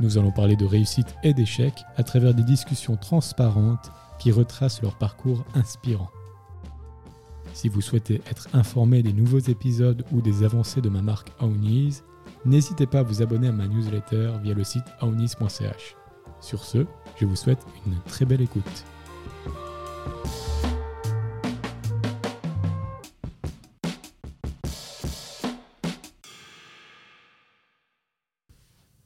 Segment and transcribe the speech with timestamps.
[0.00, 4.96] Nous allons parler de réussite et d'échec à travers des discussions transparentes qui retracent leur
[4.96, 6.10] parcours inspirant.
[7.54, 12.02] Si vous souhaitez être informé des nouveaux épisodes ou des avancées de ma marque Aounis,
[12.44, 15.96] n'hésitez pas à vous abonner à ma newsletter via le site aounis.ch.
[16.40, 16.86] Sur ce,
[17.20, 18.84] je vous souhaite une très belle écoute.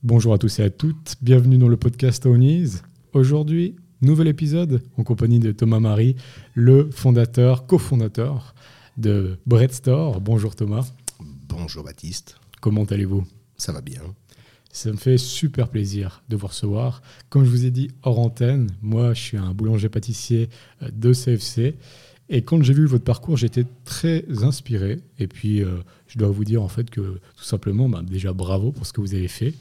[0.06, 2.74] Bonjour à tous et à toutes, bienvenue dans le podcast Aounis.
[3.12, 6.14] Aujourd'hui, nouvel épisode en compagnie de Thomas Marie,
[6.54, 8.54] le fondateur, cofondateur
[8.96, 10.20] de Bread Store.
[10.20, 10.92] Bonjour Thomas.
[11.48, 12.38] Bonjour Baptiste.
[12.60, 13.26] Comment allez-vous?
[13.56, 14.00] Ça va bien.
[14.70, 17.02] Ça me fait super plaisir de vous recevoir.
[17.28, 20.50] Comme je vous ai dit hors antenne, moi je suis un boulanger-pâtissier
[20.82, 21.74] euh, de CFC.
[22.28, 25.00] Et quand j'ai vu votre parcours, j'étais très inspiré.
[25.18, 28.70] Et puis, euh, je dois vous dire en fait que tout simplement, bah, déjà bravo
[28.70, 29.54] pour ce que vous avez fait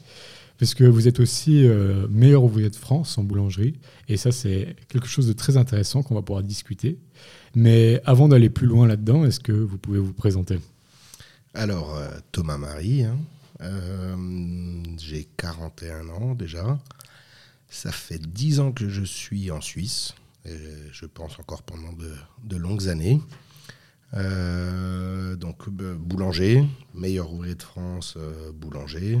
[0.58, 4.76] parce que vous êtes aussi euh, meilleur ouvrier de France en boulangerie, et ça c'est
[4.88, 6.98] quelque chose de très intéressant qu'on va pouvoir discuter.
[7.54, 10.58] Mais avant d'aller plus loin là-dedans, est-ce que vous pouvez vous présenter?
[11.54, 13.18] Alors, euh, Thomas Marie, hein.
[13.62, 14.16] euh,
[14.98, 16.78] j'ai 41 ans déjà.
[17.68, 20.56] Ça fait 10 ans que je suis en Suisse, et
[20.92, 23.20] je pense encore pendant de, longues années.
[24.12, 28.16] donc boulanger, meilleur ouvrier de France,
[28.54, 29.20] boulanger.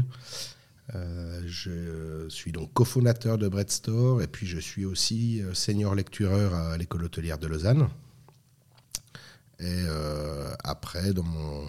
[0.94, 5.96] Euh, je suis donc cofondateur de Bread Store et puis je suis aussi euh, senior
[5.96, 7.88] lectureur à l'école hôtelière de Lausanne.
[9.58, 11.68] Et euh, après, dans mon,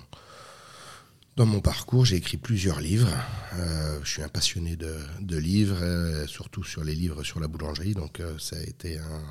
[1.36, 3.10] dans mon parcours, j'ai écrit plusieurs livres.
[4.04, 7.94] je suis un passionné de, de livres, surtout sur les livres sur la boulangerie.
[7.94, 9.24] Donc ça a été un,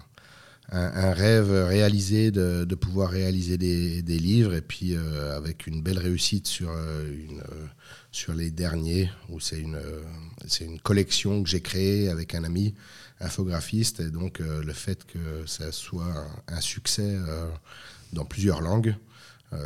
[0.72, 6.70] un, rêve réalisé de, pouvoir réaliser des, livres et puis avec une belle réussite sur
[6.70, 7.42] une
[8.16, 10.02] sur les derniers, où c'est une, euh,
[10.82, 12.74] collection que j'ai créée avec un ami
[13.20, 14.00] infographiste.
[14.00, 17.46] Et donc, euh, le fait que ça soit un, succès euh,
[18.14, 18.94] dans plusieurs langues,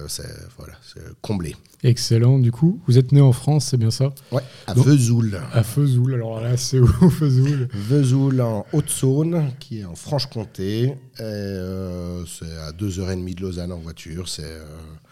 [0.09, 0.75] c'est voilà,
[1.21, 1.57] comblé.
[1.83, 2.39] Excellent.
[2.39, 5.41] Du coup, vous êtes né en France, c'est bien ça Ouais, à Vesoul.
[5.53, 6.15] À Vesoul.
[6.15, 7.69] Alors là, c'est où Vesoul?
[7.73, 10.95] Vesoul en Haute-Saône, qui est en Franche-Comté.
[11.17, 14.29] c'est à 2h30 de Lausanne en voiture.
[14.29, 14.59] C'est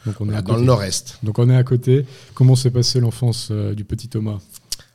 [0.06, 1.19] donc on est dans le nord-est.
[1.22, 2.06] Donc on est à côté.
[2.34, 4.39] Comment s'est passée l'enfance euh, du petit Thomas?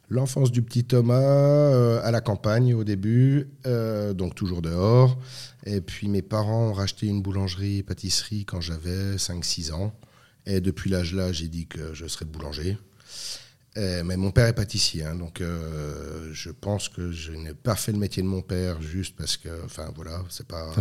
[0.09, 5.17] L'enfance du petit Thomas euh, à la campagne au début, euh, donc toujours dehors.
[5.65, 9.93] Et puis mes parents ont racheté une boulangerie pâtisserie quand j'avais 5-6 ans.
[10.45, 12.77] Et depuis l'âge-là, j'ai dit que je serais boulanger.
[13.77, 17.97] mais mon père est pâtissier, hein, donc je pense que je n'ai pas fait le
[17.97, 20.73] métier de mon père juste parce que, enfin voilà, c'est pas.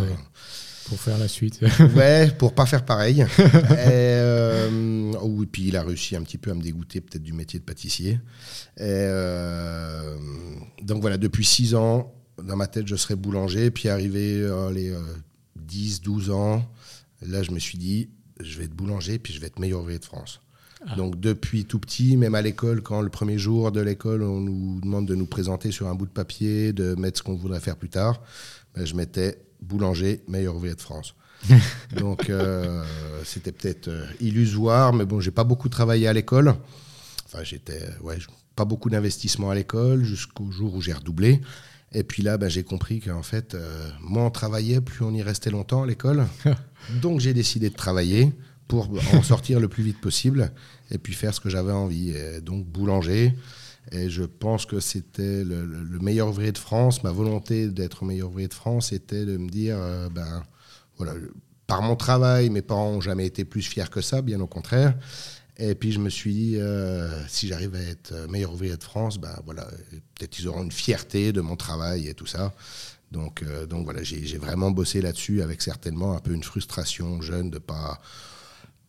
[0.86, 1.60] Pour faire la suite.
[1.96, 3.20] ouais, pour pas faire pareil.
[3.38, 7.32] et, euh, oh, puis il a réussi un petit peu à me dégoûter peut-être du
[7.32, 8.20] métier de pâtissier.
[8.80, 10.16] Euh,
[10.82, 12.12] donc voilà, depuis 6 ans,
[12.44, 13.70] dans ma tête, je serais boulanger.
[13.70, 14.94] Puis arrivé euh, les
[15.56, 16.64] 10, 12 ans,
[17.22, 18.08] là, je me suis dit,
[18.40, 20.40] je vais être boulanger, puis je vais être meilleur ouvrier de France.
[20.86, 20.96] Ah.
[20.96, 24.80] Donc depuis tout petit, même à l'école, quand le premier jour de l'école, on nous
[24.80, 27.76] demande de nous présenter sur un bout de papier, de mettre ce qu'on voudrait faire
[27.76, 28.20] plus tard,
[28.74, 31.14] ben, je mettais boulanger, meilleur ouvrier de France.
[31.96, 32.84] Donc euh,
[33.24, 36.54] c'était peut-être euh, illusoire, mais bon, j'ai pas beaucoup travaillé à l'école.
[37.26, 38.18] Enfin, j'étais, ouais,
[38.56, 41.40] pas beaucoup d'investissement à l'école jusqu'au jour où j'ai redoublé.
[41.94, 45.22] Et puis là, ben, j'ai compris qu'en fait, euh, moins on travaillait, plus on y
[45.22, 46.26] restait longtemps à l'école.
[47.02, 48.32] Donc j'ai décidé de travailler
[48.68, 50.52] pour en sortir le plus vite possible
[50.90, 52.14] et puis faire ce que j'avais envie.
[52.42, 53.34] donc boulanger,
[53.90, 55.66] et je pense que c'était le,
[56.00, 57.02] meilleur ouvrier de France.
[57.02, 60.44] Ma volonté d'être meilleur ouvrier de France était de me dire, euh, ben
[60.96, 61.14] voilà,
[61.66, 64.94] par mon travail, mes parents n'ont jamais été plus fiers que ça, bien au contraire.
[65.58, 69.18] Et puis je me suis dit, euh, si j'arrive à être meilleur ouvrier de France,
[69.18, 69.66] ben voilà,
[70.14, 72.54] peut-être ils auront une fierté de mon travail et tout ça.
[73.10, 77.50] Donc, euh, donc voilà, j'ai vraiment bossé là-dessus avec certainement un peu une frustration jeune
[77.50, 78.00] de pas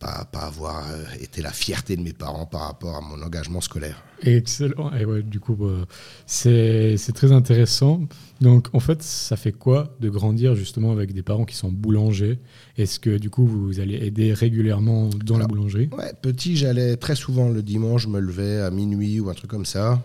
[0.04, 3.62] pas, pas, avoir euh, été la fierté de mes parents par rapport à mon engagement
[3.62, 4.04] scolaire.
[4.22, 4.94] Excellent.
[4.94, 5.86] Et ouais, du coup, bah,
[6.26, 8.02] c'est très intéressant.
[8.42, 12.40] Donc, en fait, ça fait quoi de grandir justement avec des parents qui sont boulangers?
[12.78, 15.90] Est-ce que du coup, vous allez aider régulièrement dans la boulangerie?
[15.98, 19.50] Ouais, petit, j'allais très souvent le dimanche, je me levais à minuit ou un truc
[19.50, 20.02] comme ça.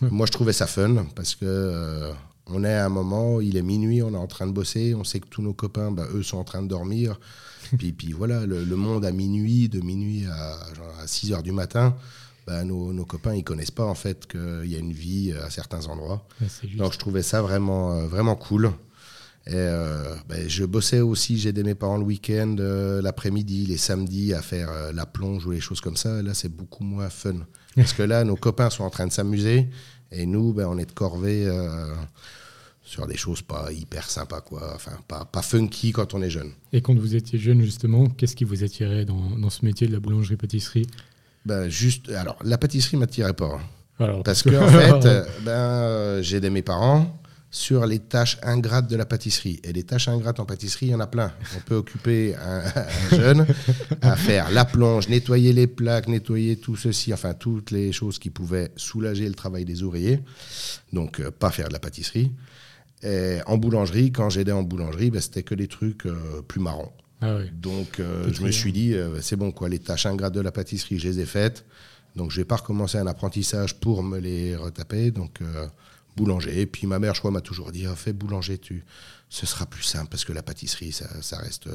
[0.00, 1.44] Moi, je trouvais ça fun parce que.
[1.44, 2.12] Euh,
[2.48, 5.02] On est à un moment, il est minuit, on est en train de bosser, on
[5.02, 7.18] sait que tous nos copains, bah, eux, sont en train de dormir.
[7.78, 11.96] Puis, puis voilà, le, monde à minuit, de minuit à, 6 heures du matin,
[12.46, 15.86] bah, nos, copains, ils connaissent pas en fait qu'il y a une vie à certains
[15.86, 16.26] endroits.
[16.76, 18.72] Donc je trouvais ça vraiment, euh, vraiment cool.
[19.48, 24.34] Et euh, ben, je bossais aussi, j'aidais mes parents le week-end, euh, l'après-midi, les samedis
[24.34, 26.22] à faire la plonge ou les choses comme ça.
[26.22, 27.36] là, c'est beaucoup moins fun.
[27.76, 29.68] Parce que là, nos copains sont en train de s'amuser
[30.10, 31.46] et nous, ben, on est de corvée
[32.86, 34.72] sur des choses pas hyper sympas, quoi.
[34.74, 36.52] Enfin, pas, pas funky quand on est jeune.
[36.72, 39.92] Et quand vous étiez jeune, justement, qu'est-ce qui vous attirait dans, dans ce métier de
[39.92, 40.86] la boulangerie-pâtisserie?
[41.44, 43.60] Ben, juste, alors, la pâtisserie m'attirait pas.
[43.98, 44.68] Alors, parce que, en
[45.02, 49.60] fait, ben, euh, j'ai aidé mes parents sur les tâches ingrates de la pâtisserie.
[49.64, 51.32] Et les tâches ingrates en pâtisserie, il y en a plein.
[51.56, 52.62] On peut occuper un,
[53.16, 53.46] jeune
[54.00, 58.30] à faire la plonge, nettoyer les plaques, nettoyer tout ceci, enfin toutes les choses qui
[58.30, 60.20] pouvaient soulager le travail des ouvriers.
[60.92, 62.30] Donc, euh, pas faire de la pâtisserie.
[63.02, 66.96] Et en boulangerie, quand j'aidais en boulangerie, ben, c'était que des trucs euh, plus marrants.
[67.20, 70.40] Ah Donc euh, je me suis dit, euh, c'est bon, quoi, les tâches ingrates de
[70.40, 71.64] la pâtisserie, je les ai faites.
[72.14, 75.10] Donc je vais pas recommencer un apprentissage pour me les retaper.
[75.10, 75.40] Donc
[76.16, 76.62] boulanger.
[76.62, 78.84] Et puis ma mère, je crois, m'a toujours dit, ah, fais boulanger, tu,
[79.28, 81.68] ce sera plus simple parce que la pâtisserie, ça, ça reste,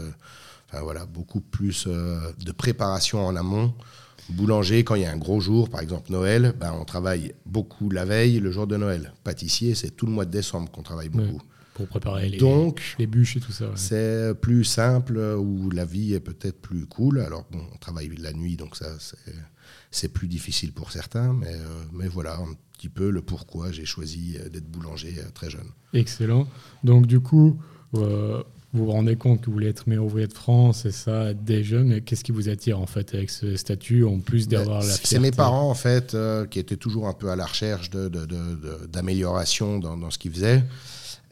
[0.68, 3.72] enfin voilà, beaucoup plus de préparation en amont.
[4.30, 7.90] Boulanger, quand il y a un gros jour, par exemple Noël, ben, on travaille beaucoup
[7.90, 9.14] la veille, le jour de Noël.
[9.24, 11.42] Pâtissier, c'est tout le mois de décembre qu'on travaille beaucoup.
[11.74, 13.72] pour préparer les, Donc, les bûches et tout ça.
[13.76, 17.20] C'est plus simple, où la vie est peut-être plus cool.
[17.20, 18.88] Alors, bon, on travaille la nuit, donc ça,
[19.92, 21.34] c'est plus difficile pour certains.
[21.34, 25.30] Mais, euh, mais voilà, un petit peu le pourquoi j'ai choisi euh, d'être boulanger euh,
[25.34, 25.68] très jeune.
[25.94, 26.48] Excellent.
[26.84, 27.60] Donc, du coup,
[28.74, 31.64] vous vous rendez compte que vous voulez être meilleur ouvrier de France et ça dès
[31.64, 34.94] jeune, mais qu'est-ce qui vous attire en fait avec ce statut en plus d'avoir la
[34.94, 39.78] C'est mes parents en fait euh, qui étaient toujours un peu à la recherche d'amélioration
[39.78, 40.64] de, de, dans, ce qu'ils faisaient.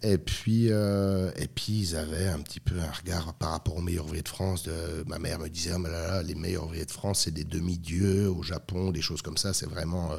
[0.01, 3.81] Et puis, euh, et puis, ils avaient un petit peu un regard par rapport aux
[3.81, 4.63] meilleurs ouvriers de France.
[4.63, 4.71] De,
[5.07, 8.29] ma mère me disait, oh, là, là, les meilleurs ouvriers de France, c'est des demi-dieux
[8.29, 9.51] au Japon, des choses comme ça.
[9.51, 10.17] C'est vraiment euh,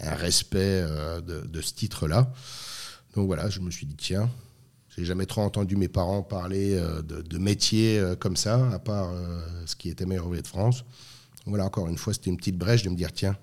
[0.00, 0.82] un respect
[1.26, 2.30] de, de, ce titre-là.
[3.14, 4.28] Donc voilà, je me suis dit, tiens,
[4.96, 8.78] j'ai jamais trop entendu mes parents parler euh, de, de métier euh, comme ça, à
[8.78, 10.84] part euh, ce qui était meilleur de France.
[11.46, 13.36] Voilà, encore une fois, c'était une petite brèche de me dire tiens,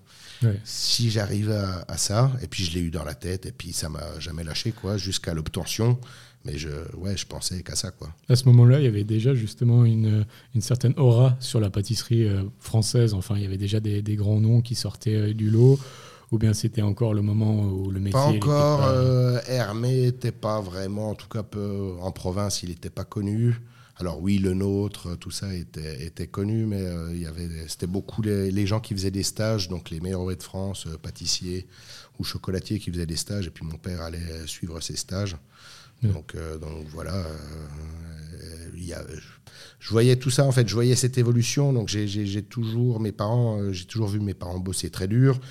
[0.63, 3.90] si j'arrive à, ça, et puis je l'ai eu dans la tête, et puis ça
[3.90, 6.00] m'a jamais lâché, quoi, jusqu'à l'obtention.
[6.46, 8.16] Mais je, ouais, je pensais qu'à ça, quoi.
[8.30, 10.25] À ce moment-là, il y avait déjà justement une,
[10.56, 12.25] une certaine aura sur la pâtisserie
[12.62, 13.13] française.
[13.13, 15.78] Enfin, il y avait déjà des, des grands noms qui sortaient du lot
[16.31, 18.85] ou bien c'était encore le moment où le métier Pas encore.
[18.85, 23.55] Euh, Hermé n'était pas vraiment, en tout cas peu, en province, il n'était pas connu.
[23.97, 27.87] Alors oui, le nôtre, tout ça était, était connu, mais euh, il y avait, c'était
[27.87, 31.67] beaucoup les, gens qui faisaient des stages, donc les meilleurs de France, euh, pâtissiers
[32.17, 35.35] ou chocolatiers qui faisaient des stages, et puis mon père allait suivre ces stages.
[36.01, 37.25] Donc, donc voilà,
[38.73, 39.03] il y a,
[39.79, 41.73] je voyais tout ça en fait, je voyais cette évolution.
[41.73, 45.41] Donc j'ai toujours mes parents, j'ai toujours vu mes parents bosser très dur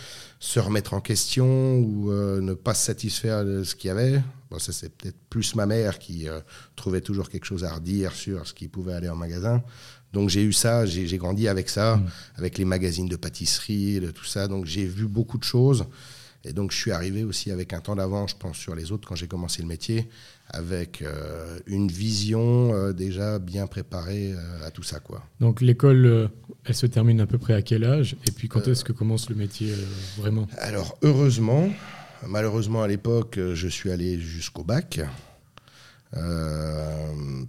[0.41, 4.23] se remettre en question ou euh, ne pas se satisfaire de ce qu'il y avait.
[4.51, 6.41] Bon, ça, c'est peut-être plus ma mère qui euh,
[6.77, 9.63] trouvait toujours quelque chose à redire sur ce qui pouvait aller en magasin.
[10.13, 12.11] Donc j'ai eu ça, j'ai grandi avec ça, mmh.
[12.37, 14.49] avec les magazines de pâtisserie, de tout ça.
[14.49, 15.85] Donc j'ai vu beaucoup de choses.
[16.45, 19.09] Et donc, je suis arrivé aussi avec un temps d'avance, je pense, sur les autres
[19.09, 20.09] quand j'ai commencé le métier,
[20.51, 25.01] avec euh, une vision euh, déjà bien préparée euh, à tout ça.
[25.01, 25.23] Quoi.
[25.41, 26.31] Donc, l'école,
[26.65, 28.17] elle se termine à peu près à quel âge?
[28.27, 29.73] Et puis, quand est-ce que commence le métier
[30.17, 30.47] vraiment?
[30.59, 31.69] Alors, heureusement,
[32.27, 35.01] malheureusement, à l'époque, je suis allé jusqu'au bac.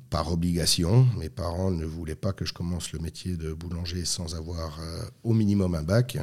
[0.09, 4.35] par obligation, mes parents ne voulaient pas que je commence le métier de boulanger sans
[4.35, 4.79] avoir
[5.23, 6.17] au minimum un bac.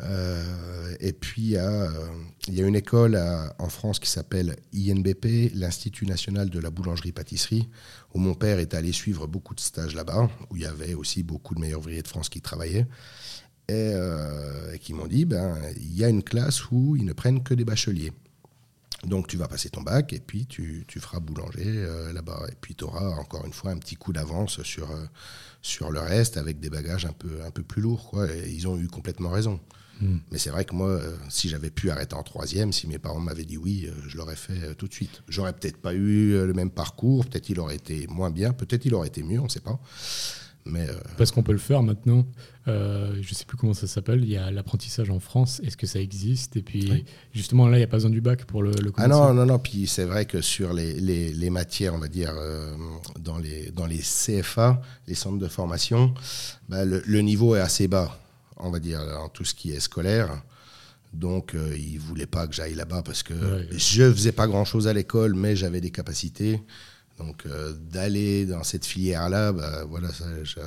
[0.00, 1.88] Euh, et puis, il y, a,
[2.48, 3.20] il une école
[3.58, 7.68] en France qui s'appelle INBP, l'Institut national de la boulangerie-pâtisserie,
[8.14, 11.22] où mon père est allé suivre beaucoup de stages là-bas, où il y avait aussi
[11.22, 12.86] beaucoup de meilleurs ouvriers de France qui travaillaient,
[13.68, 17.42] et, euh, qui m'ont dit, ben, il y a une classe où ils ne prennent
[17.42, 18.12] que des bacheliers.
[19.04, 22.46] Donc tu vas passer ton bac et puis tu, tu feras boulanger euh, là-bas.
[22.50, 24.88] Et puis tu auras encore une fois un petit coup d'avance sur,
[25.62, 28.20] sur le reste avec des bagages un peu, un peu plus lourds.
[28.48, 29.60] Ils ont eu complètement raison.
[30.00, 30.18] Hmm.
[30.30, 33.20] Mais c'est vrai que moi, euh, si j'avais pu arrêter en troisième, si mes parents
[33.20, 35.22] m'avaient dit oui, euh, je l'aurais fait euh, tout de suite.
[35.28, 38.94] J'aurais peut-être pas eu le même parcours, peut-être il aurait été moins bien, peut-être il
[38.94, 39.78] aurait été mieux, on ne sait pas.
[40.66, 40.86] Mais
[41.16, 42.26] Parce qu'on peut le faire maintenant.
[42.66, 44.22] je ne sais plus comment ça s'appelle.
[44.22, 45.62] Il y a l'apprentissage en France.
[45.64, 46.56] Est-ce que ça existe?
[46.56, 49.08] Et puis, justement, là, il n'y a pas besoin du bac pour le, le Ah
[49.08, 49.58] non, non, non.
[49.58, 52.34] Puis c'est vrai que sur les, les, les, matières, on va dire,
[53.18, 56.12] dans, les, dans les CFA, les centres de formation,
[56.68, 58.18] bah, le, le niveau est assez bas
[58.60, 60.42] on va dire, en tout ce qui est scolaire.
[61.12, 63.68] Donc, euh, il ne voulait pas que j'aille là-bas parce que Ouais.
[63.72, 66.62] je ne faisais pas grand-chose à l'école, mais j'avais des capacités.
[67.18, 70.60] Donc, euh, d'aller dans cette filière-là, bah, voilà, ça, je-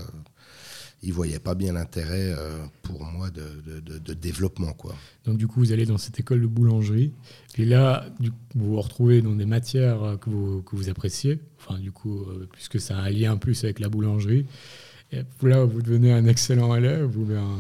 [1.04, 4.74] il ne voyait pas bien l'intérêt euh, pour moi de, de- de- de développement.
[4.74, 4.96] Quoi.
[5.26, 7.12] Donc du coup, vous allez dans cette école de boulangerie.
[7.58, 10.90] Et là, du coup, vous vous retrouvez dans des matières euh, que vous, que vous
[10.90, 11.40] appréciez.
[11.60, 14.46] Enfin, du coup, puisque ça a un lien plus avec la boulangerie.
[15.12, 17.04] Et là, vous devenez un excellent élève.
[17.04, 17.60] Voulez un...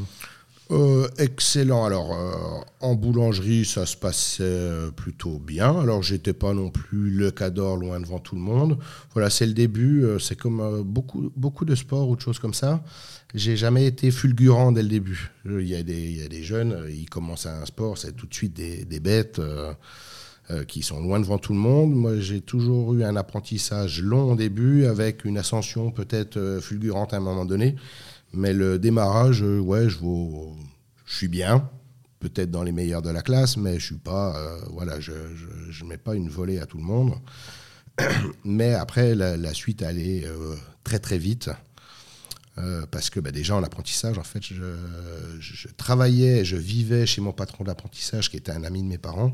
[0.71, 1.83] Euh, excellent.
[1.83, 5.77] Alors, euh, en boulangerie, ça se passait euh, plutôt bien.
[5.79, 8.77] Alors, j'étais pas non plus le cador loin devant tout le monde.
[9.13, 10.05] Voilà, c'est le début.
[10.19, 12.81] c'est comme beaucoup, beaucoup de sports ou de choses comme ça.
[13.33, 15.31] J'ai jamais été fulgurant dès le début.
[15.45, 19.41] Il y, a des- jeunes, ils commencent un sport, c'est tout de suite des, bêtes.
[20.49, 21.93] Euh, qui sont loin devant tout le monde.
[21.93, 27.13] Moi, j'ai toujours eu un apprentissage long au début, avec une ascension peut-être euh, fulgurante
[27.13, 27.75] à un moment donné.
[28.33, 30.55] Mais le démarrage, euh, ouais, je, vaux-
[31.05, 31.69] je suis bien,
[32.19, 34.35] peut-être dans les meilleurs de la classe, mais je suis pas,
[34.71, 35.11] voilà, je,
[35.69, 37.13] je, mets pas une volée à tout le monde.
[38.43, 40.25] Mais après, la, suite allait
[40.83, 41.49] très très vite.
[42.91, 47.63] Parce que bah, déjà en apprentissage, en fait, je travaillais, je vivais chez mon patron
[47.63, 49.33] d'apprentissage, qui était un ami de mes parents,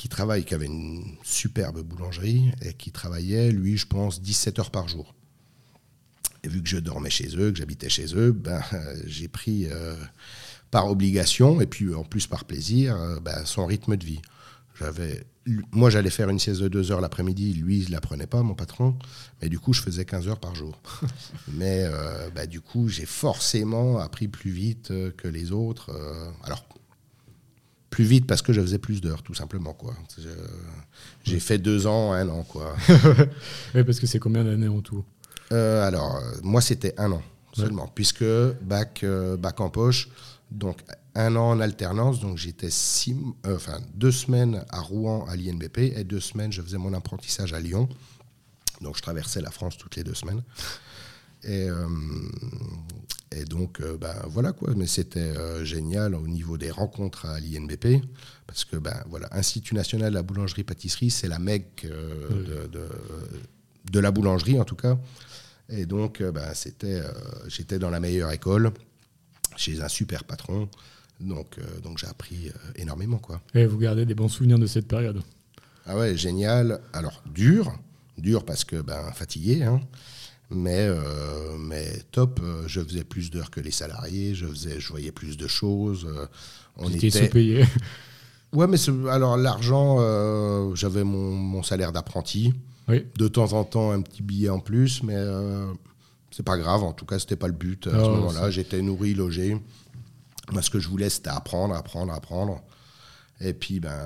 [0.00, 4.70] qui travaille, qui avait une superbe boulangerie, et qui travaillait, lui, je pense, 17 heures
[4.70, 5.14] par jour.
[6.42, 9.66] Et vu que je dormais chez eux, que j'habitais chez eux, ben, euh, j'ai pris
[9.66, 9.94] euh,
[10.70, 14.22] par obligation, et puis en plus par plaisir, euh, ben, son rythme de vie.
[14.78, 15.22] J'avais,
[15.70, 18.54] moi, j'allais faire une sieste de deux heures l'après-midi, lui, il la prenait pas, mon
[18.54, 18.96] patron,
[19.42, 20.80] mais du coup, je faisais 15 heures par jour.
[21.52, 21.84] mais
[22.34, 24.88] ben, du coup, j'ai forcément appris plus vite
[25.18, 25.90] que les autres.
[26.42, 26.64] alors,
[27.90, 29.74] plus vite parce que je faisais plus d'heures, tout simplement.
[29.74, 29.94] Quoi.
[31.24, 32.44] J'ai fait deux ans, un an.
[32.44, 32.74] Quoi.
[33.74, 35.04] Oui, parce que c'est combien d'années en tout?
[35.52, 38.24] Euh, alors, euh, moi, c'était un an seulement, puisque
[38.62, 40.08] bac, euh, bac en poche,
[40.52, 40.78] donc
[41.16, 45.78] un an en alternance, donc j'étais six, euh, enfin, deux semaines à Rouen à l'INBP
[45.96, 47.88] et deux semaines, je faisais mon apprentissage à Lyon.
[48.80, 50.42] Donc, je traversais la France toutes les deux semaines.
[51.44, 51.86] Et, euh,
[53.32, 54.74] et donc, euh, ben, voilà quoi.
[54.76, 58.02] Mais c'était euh, génial au niveau des rencontres à l'INBP,
[58.46, 62.44] parce que, ben, voilà, Institut national de la boulangerie-pâtisserie, c'est la mecque Oui.
[62.44, 62.88] de, de,
[63.90, 64.98] de la boulangerie, en tout cas.
[65.68, 67.02] Et donc, ben, c'était,
[67.46, 68.72] j'étais dans la meilleure école,
[69.56, 70.68] chez un super patron.
[71.20, 73.40] Donc, donc j'ai appris énormément, quoi.
[73.54, 75.22] Et vous gardez des bons souvenirs de cette période?
[75.86, 76.80] Ah ouais, génial.
[76.92, 77.72] Alors, dur,
[78.18, 79.80] dur parce que ben, fatigué, hein.
[80.50, 82.40] Mais, euh, mais top.
[82.42, 86.06] euh, Je faisais plus d'heures que les salariés, je, faisais, je voyais plus de choses.
[86.06, 86.26] euh,
[86.76, 87.10] on était...
[87.10, 87.64] sous-payé.
[88.52, 88.78] Ouais, mais
[89.08, 92.52] alors l'argent, euh, j'avais mon, mon salaire d'apprenti.
[92.88, 93.06] Oui.
[93.16, 95.72] De temps en temps, un petit billet en plus, mais euh,
[96.32, 96.82] c'est pas grave.
[96.82, 97.86] En tout cas, c'était pas le but.
[97.86, 99.56] À ce moment-là, j'étais nourri, logé.
[100.60, 102.60] Ce que je voulais, c'était apprendre, apprendre, apprendre.
[103.40, 103.96] Et puis, ben,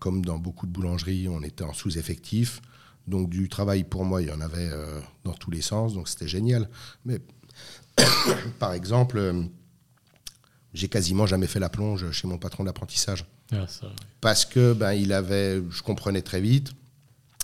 [0.00, 2.60] comme dans beaucoup de boulangeries, on était en sous-effectif.
[3.06, 5.94] Donc, du travail pour moi, il y en avait euh, dans tous les sens.
[5.94, 6.68] Donc, c'était génial.
[7.04, 7.20] Mais,
[8.58, 9.42] par exemple, euh,
[10.74, 13.66] j'ai quasiment jamais fait la plonge chez mon patron d'apprentissage Ah,
[14.20, 16.72] parce que ben il avait, je comprenais très vite,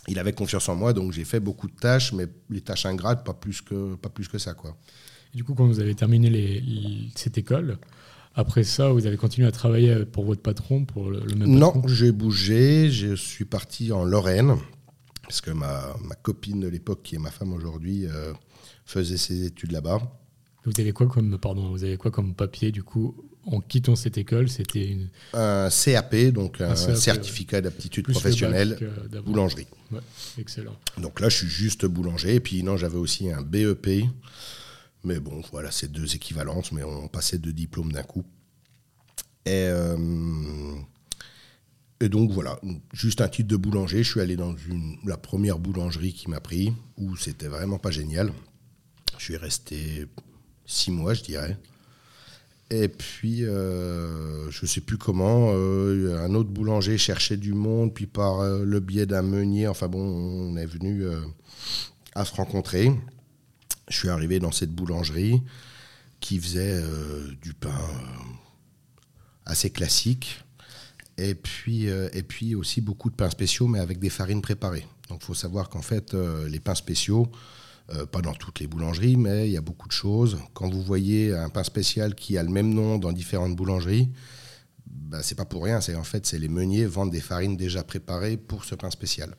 [0.08, 3.24] il avait confiance en moi, donc j'ai fait beaucoup de tâches, mais les tâches ingrates,
[3.24, 4.76] pas plus que pas plus que ça quoi.
[5.32, 7.78] Et du coup, quand vous avez terminé les- les- cette école,
[8.34, 11.72] après ça, vous avez continué à travailler pour votre patron, pour le, le même Non,
[11.72, 11.88] patron?
[11.88, 14.56] j'ai bougé, je suis parti en Lorraine
[15.32, 18.34] parce que ma, ma copine de l'époque, qui est ma femme aujourd'hui, euh,
[18.84, 19.98] faisait ses études là-bas.
[20.66, 24.18] Vous avez quoi comme pardon, vous avez quoi comme papier du coup en quittant cette
[24.18, 29.66] école C'était une Un CAP, donc un, Un CAP, certificat d'aptitude professionnelle, bac, euh, boulangerie.
[29.90, 30.00] Ouais,
[30.36, 30.76] excellent.
[30.98, 32.34] Donc là, je suis juste boulanger.
[32.34, 34.04] Et puis, non, j'avais aussi un BEP.
[35.02, 38.26] Mais bon, voilà, c'est deux équivalences, mais on passait deux diplômes d'un coup.
[39.46, 39.96] Et, euh,
[42.02, 42.58] et donc, voilà,
[42.92, 44.02] juste un titre de boulanger.
[44.02, 44.54] Je suis allé dans
[45.04, 48.32] la première boulangerie qui m'a pris, où c'était vraiment pas génial.
[49.18, 50.08] Je suis resté
[50.66, 51.56] six mois, je dirais.
[52.70, 57.94] Et puis, euh, je ne sais plus comment, euh, un autre boulanger cherchait du monde,
[57.94, 61.04] puis par euh, le biais d'un meunier, enfin bon, on est venu
[62.14, 62.90] à se rencontrer.
[63.88, 65.40] Je suis arrivé dans cette boulangerie
[66.18, 66.82] qui faisait
[67.42, 67.78] du pain
[69.44, 70.42] assez classique,
[71.18, 74.86] et puis, euh, et puis aussi beaucoup de pains spéciaux, mais avec des farines préparées.
[75.08, 77.30] Donc il faut savoir qu'en fait, euh, les pains spéciaux,
[77.90, 80.38] euh, pas dans toutes les boulangeries, mais il y a beaucoup de choses.
[80.54, 84.08] Quand vous voyez un pain spécial qui a le même nom dans différentes boulangeries,
[84.86, 85.80] bah, c'est pas pour rien.
[85.80, 89.36] C'est en fait, c'est les meuniers vendent des farines déjà préparées pour ce pain spécial.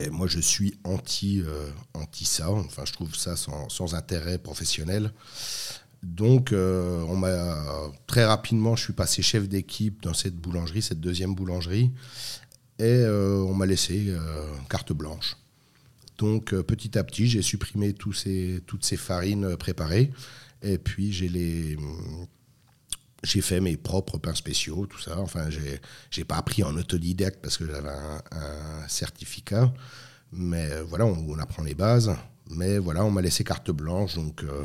[0.00, 1.42] Et moi, je suis anti,
[1.92, 2.50] anti ça.
[2.50, 5.12] Enfin, je trouve ça sans, sans intérêt professionnel.
[6.02, 11.00] Donc, euh, on m'a très rapidement, je suis passé chef d'équipe dans cette boulangerie, cette
[11.00, 11.90] deuxième boulangerie,
[12.78, 15.36] et euh, on m'a laissé euh, carte blanche.
[16.16, 20.10] Donc, petit à petit, j'ai supprimé toutes ces farines préparées,
[20.62, 21.76] et puis j'ai
[23.42, 25.18] fait mes propres pains spéciaux, tout ça.
[25.18, 25.48] Enfin,
[26.10, 29.72] j'ai pas appris en autodidacte parce que j'avais un, certificat.
[30.32, 32.14] Mais voilà, on, apprend les bases.
[32.50, 34.64] Mais voilà, on m'a laissé carte blanche, donc euh,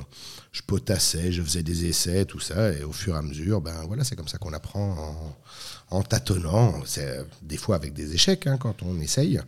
[0.51, 3.83] je potassais, je faisais des essais, tout ça, et au fur et à mesure, ben
[3.87, 5.35] voilà, c'est comme ça qu'on apprend
[5.89, 6.81] en, tâtonnant.
[7.41, 9.39] Des fois avec des échecs hein, quand on essaye,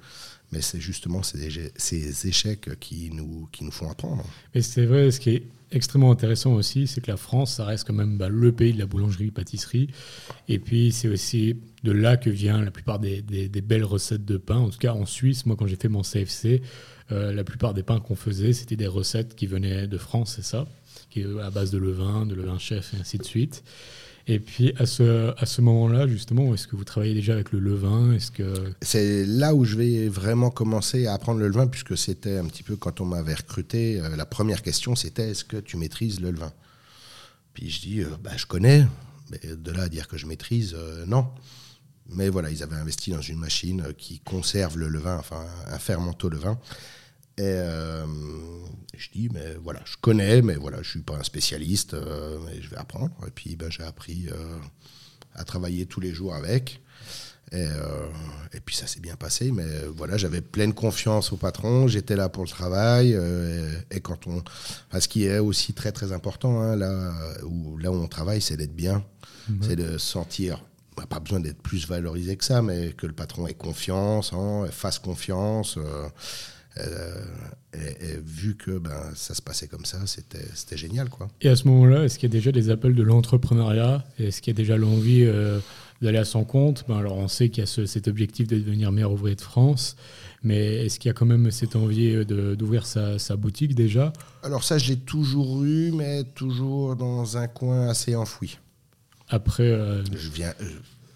[0.52, 4.24] mais c'est justement ces, échecs qui nous, qui nous font apprendre.
[4.56, 7.86] Mais c'est vrai, ce qui est extrêmement intéressant aussi, c'est que la France, ça reste
[7.86, 9.90] quand même bah, le pays de la boulangerie-pâtisserie.
[10.48, 14.58] Et puis, c'est aussi de là que vient la plupart des, belles recettes de pain.
[14.58, 16.62] En tout cas, en Suisse, moi, quand j'ai fait mon CFC,
[17.12, 20.46] euh, la plupart des pains qu'on faisait, c'était des recettes qui venaient de France, c'est
[20.46, 20.68] ça,
[21.10, 23.64] qui à base de levain, de levain chef, et ainsi de suite.
[24.30, 27.60] Et puis à ce, à ce moment-là, justement, est-ce que vous travaillez déjà avec le
[27.60, 28.12] levain?
[28.12, 32.38] Est-ce que c'est là où je vais vraiment commencer à apprendre le levain, puisque c'était
[32.38, 34.02] un petit peu quand on m'avait recruté.
[34.02, 36.52] Euh, la première question, c'était est-ce que tu maîtrises le levain?
[37.54, 38.86] Puis je dis, euh, bah, je connais,
[39.44, 41.28] de là à dire que je maîtrise, euh, non.
[42.10, 46.30] Mais voilà, ils avaient investi dans une machine qui conserve le levain, enfin un fermento
[46.30, 46.60] levain.
[47.38, 48.06] Et euh,
[48.96, 52.62] je dis, mais voilà, je connais, mais voilà, je suis pas un spécialiste, euh, mais
[52.62, 53.12] je vais apprendre.
[53.28, 54.58] Et puis, ben, j'ai appris euh,
[55.36, 56.82] à travailler tous les jours avec.
[57.54, 57.66] Et,
[58.54, 59.54] et puis, ça s'est bien passé.
[59.54, 59.64] Mais
[59.96, 61.88] voilà, j'avais pleine confiance au patron.
[61.88, 63.18] J'étais là pour le travail.
[63.90, 64.44] Et, quand on,
[65.00, 67.14] ce qui est aussi très très important, hein, là
[67.44, 69.02] où là où on travaille, c'est d'être bien,
[69.62, 70.62] c'est de sentir
[71.06, 74.98] pas besoin d'être plus valorisé que ça, mais que le patron ait confiance, hein, fasse
[74.98, 75.78] confiance.
[75.78, 76.08] Euh,
[77.74, 81.10] et, vu que ben, ça se passait comme ça, c'était génial.
[81.10, 81.28] Quoi.
[81.42, 84.04] Et à ce moment-là, est-ce qu'il y a déjà des appels de l'entrepreneuriat?
[84.20, 85.60] Est-ce qu'il y a déjà l'envie euh,
[86.02, 86.86] d'aller à son compte?
[86.88, 89.96] Ben, Alors on sait qu'il y a cet objectif de devenir meilleur ouvrier de France,
[90.44, 94.14] mais est-ce qu'il y a quand même cette envie euh, d'ouvrir sa, sa, boutique déjà?
[94.44, 98.58] Alors ça, je l'ai toujours eu, mais toujours dans un coin assez enfoui.
[99.30, 99.70] Après,
[100.16, 100.54] je viens,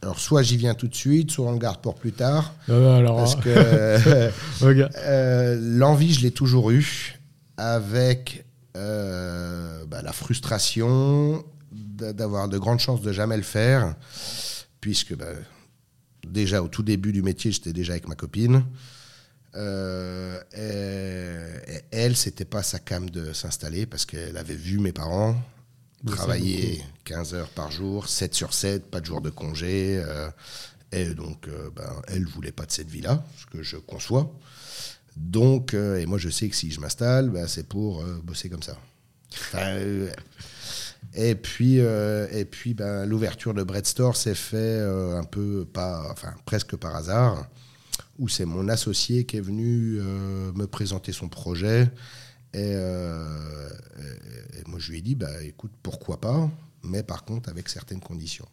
[0.01, 2.55] alors, soit j'y viens tout de suite, soit on le garde pour plus tard.
[2.67, 3.49] alors, parce que
[4.63, 7.19] euh, l'envie, je l'ai toujours eu,
[7.57, 13.95] avec euh, bah, la frustration d'avoir de grandes chances de jamais le faire,
[14.79, 15.25] puisque bah,
[16.27, 18.65] déjà au tout début du métier, j'étais déjà avec ma copine.
[19.53, 24.93] Euh, et, et elle, c'était pas sa cam de s'installer parce qu'elle avait vu mes
[24.93, 25.35] parents,
[26.05, 30.01] travailler 15 heures par jour, 7 sur 7, pas de jour de congé.
[30.05, 30.29] Euh,
[30.91, 34.33] et donc, euh, ben, elle ne voulait pas de cette vie-là, ce que je conçois.
[35.15, 38.63] Donc, euh, et moi, je sais que si je m'installe, ben, c'est pour bosser comme
[38.63, 38.77] ça.
[41.13, 46.33] et puis, et puis ben, l'ouverture de Bread Store s'est fait un peu, pas, enfin,
[46.45, 47.47] presque par hasard,
[48.19, 51.89] où c'est mon associé qui est venu me présenter son projet
[52.55, 53.69] euh,
[54.57, 56.49] et, moi, je lui ai dit, bah, écoute, pourquoi pas,
[56.83, 58.47] mais par contre, avec certaines conditions.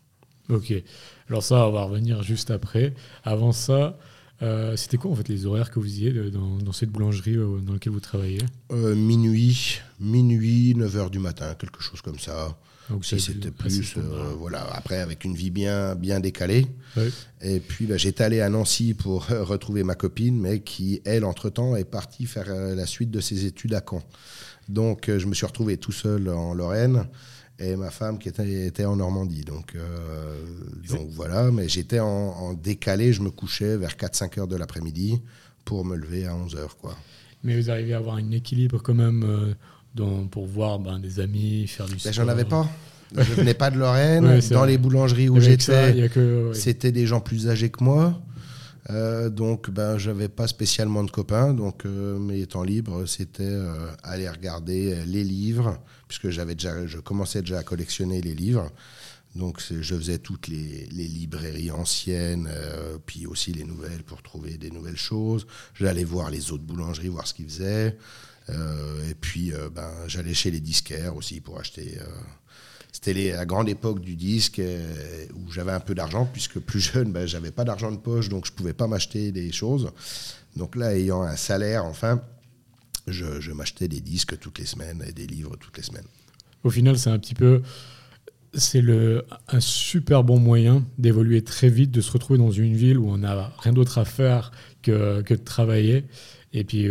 [0.48, 0.72] Ok.
[1.28, 2.94] Alors ça, on va revenir juste après.
[3.22, 3.98] Avant ça,
[4.40, 7.74] euh, c'était quoi en fait les horaires que vous faisiez dans, cette boulangerie euh, dans
[7.74, 8.40] laquelle vous travaillez?
[8.70, 12.56] Minuit, minuit, 9h du matin, quelque chose comme ça.
[12.90, 14.62] Donc si c'était plus, euh, voilà.
[14.72, 16.66] Après, avec une vie bien, bien décalée.
[17.42, 21.76] Et puis, bah, j'étais allé à Nancy pour retrouver ma copine, mais qui, elle, entre-temps,
[21.76, 24.02] est partie faire euh, la suite de ses études à Caen.
[24.68, 27.06] Donc, euh, je me suis retrouvé tout seul en Lorraine
[27.58, 29.42] et ma femme qui était, était en Normandie.
[29.42, 29.76] Donc,
[30.88, 35.20] donc voilà, mais j'étais en, décalé, je me couchais vers 4-5 heures de l'après-midi
[35.64, 36.76] pour me lever à 11 heures.
[36.76, 36.96] Quoi.
[37.42, 39.56] Mais vous arrivez à avoir un équilibre quand même
[40.30, 42.68] pour voir ben, des amis, faire du ben, sport J'en avais pas.
[43.16, 44.40] Je venais pas de Lorraine.
[44.50, 46.10] Dans les boulangeries où j'étais,
[46.52, 48.20] c'était des gens plus âgés que moi.
[48.90, 51.52] Euh, donc, ben, j'avais pas spécialement de copains.
[51.52, 56.98] Donc, euh, mes temps libres, c'était euh, aller regarder les livres, puisque j'avais déjà, je
[56.98, 58.70] commençais déjà à collectionner les livres.
[59.34, 62.48] Donc, je faisais toutes les, les librairies anciennes,
[63.04, 65.46] puis aussi les nouvelles pour trouver des nouvelles choses.
[65.74, 67.96] J'allais voir les autres boulangeries, voir ce qu'ils faisaient.
[68.50, 71.98] Euh, et puis, euh, ben, j'allais chez les disquaires aussi pour acheter.
[72.00, 72.04] Euh,
[72.92, 74.60] c'était la grande époque du disque
[75.34, 78.46] où j'avais un peu d'argent, puisque plus jeune, ben, j'avais pas d'argent de poche, donc
[78.46, 79.90] je pouvais pas m'acheter des choses.
[80.56, 82.22] Donc là, ayant un salaire, enfin,
[83.06, 86.06] je, je m'achetais des disques toutes les semaines et des livres toutes les semaines.
[86.64, 87.62] Au final, c'est un petit peu
[88.54, 88.82] c'est
[89.48, 93.18] un super bon moyen d'évoluer très vite, de se retrouver dans une ville où on
[93.18, 96.04] n'a rien d'autre à faire que, que, de travailler.
[96.54, 96.88] Et puis,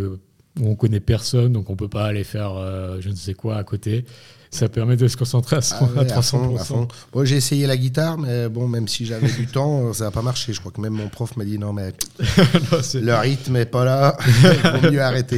[0.59, 2.53] où on connaît personne, donc on peut pas aller faire
[2.99, 4.05] je ne sais quoi à côté
[4.49, 6.87] ça permet de se concentrer à, 300%.
[7.15, 10.21] Ah j'ai essayé la guitare, mais bon, même si j'avais du temps, ça n'a pas
[10.21, 10.53] marché.
[10.53, 14.17] Je crois que même mon prof m'a dit non, mais le rythme n'est pas là,
[14.25, 15.37] il vaut mieux arrêter.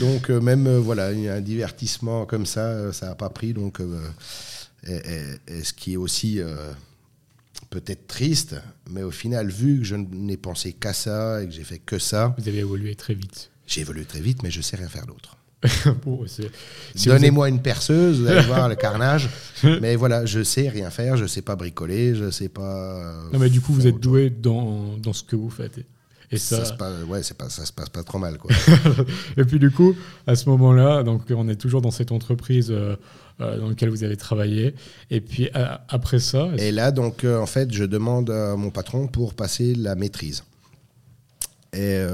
[0.00, 3.52] donc, euh, même euh, voilà, un divertissement comme ça, euh, ça n'a pas pris.
[3.52, 3.80] Donc,
[4.86, 6.40] et, ce qui est aussi
[7.70, 8.56] peut-être triste,
[8.90, 11.98] mais au final, vu que je n'ai pensé qu'à ça et que j'ai fait que
[11.98, 12.34] ça.
[12.38, 13.50] Vous avez évolué très vite.
[13.66, 15.36] J'ai évolué très vite, mais je sais rien faire d'autre.
[17.06, 19.28] Donnez-moi une perceuse, vous allez voir le carnage.
[19.64, 23.14] Mais voilà, je sais rien faire, je sais pas bricoler, je sais pas.
[23.32, 25.80] Non, mais du coup, vous êtes doué dans, dans, ce que vous faites.
[26.30, 28.50] Et ça, ça se passe, ouais, pas, ça se passe pas trop mal, quoi.
[29.36, 29.94] et puis du coup,
[30.26, 32.96] à ce moment-là, donc on est toujours dans cette entreprise euh,
[33.40, 34.74] euh, dans laquelle vous avez travaillé.
[35.10, 35.48] Et puis
[35.88, 36.50] après ça.
[36.58, 40.42] Et là, donc, euh, en fait, je demande à mon patron pour passer la maîtrise.
[41.76, 42.04] Et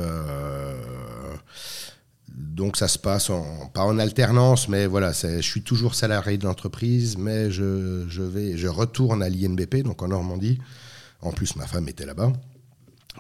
[2.37, 3.31] donc ça se passe
[3.73, 9.29] pas en alternance, mais voilà, je suis toujours salarié de l'entreprise, mais je retourne à
[9.29, 10.59] l'INBP, donc en Normandie.
[11.23, 12.33] En plus, ma femme était là-bas,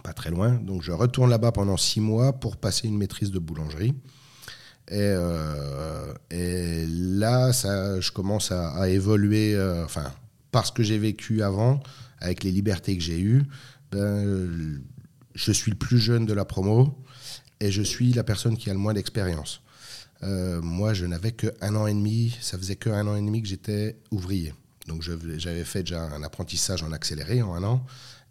[0.02, 0.54] pas très loin.
[0.54, 3.94] Donc je retourne là-bas pendant six mois pour passer une maîtrise de boulangerie.
[4.88, 10.12] Et, euh, là, ça, je commence à, évoluer, euh, enfin,
[10.50, 11.80] parce que j'ai vécu avant,
[12.18, 13.44] avec les libertés que j'ai eues,
[13.92, 14.82] ben,
[15.34, 16.96] je suis le plus jeune de la promo
[17.60, 19.62] et je suis la personne qui a le moins d'expérience.
[20.22, 23.20] Euh, moi, je n'avais que un an et demi, ça faisait que un an et
[23.20, 24.54] demi que j'étais ouvrier.
[24.86, 27.86] Donc j'avais fait déjà un apprentissage en accéléré en un an,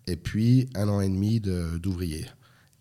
[0.05, 2.25] et puis un an et demi d'ouvrier.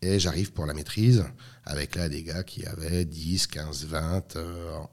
[0.03, 1.25] Et j'arrive pour la maîtrise,
[1.65, 4.39] avec là des gars qui avaient 10, 15, 20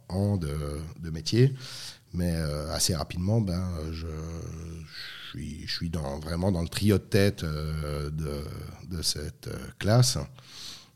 [0.09, 1.55] ans de, métier.
[2.13, 4.07] Mais euh, assez rapidement, ben, je,
[5.29, 8.43] suis, je suis dans, vraiment dans le trio de tête euh, de,
[8.95, 10.17] de, cette classe.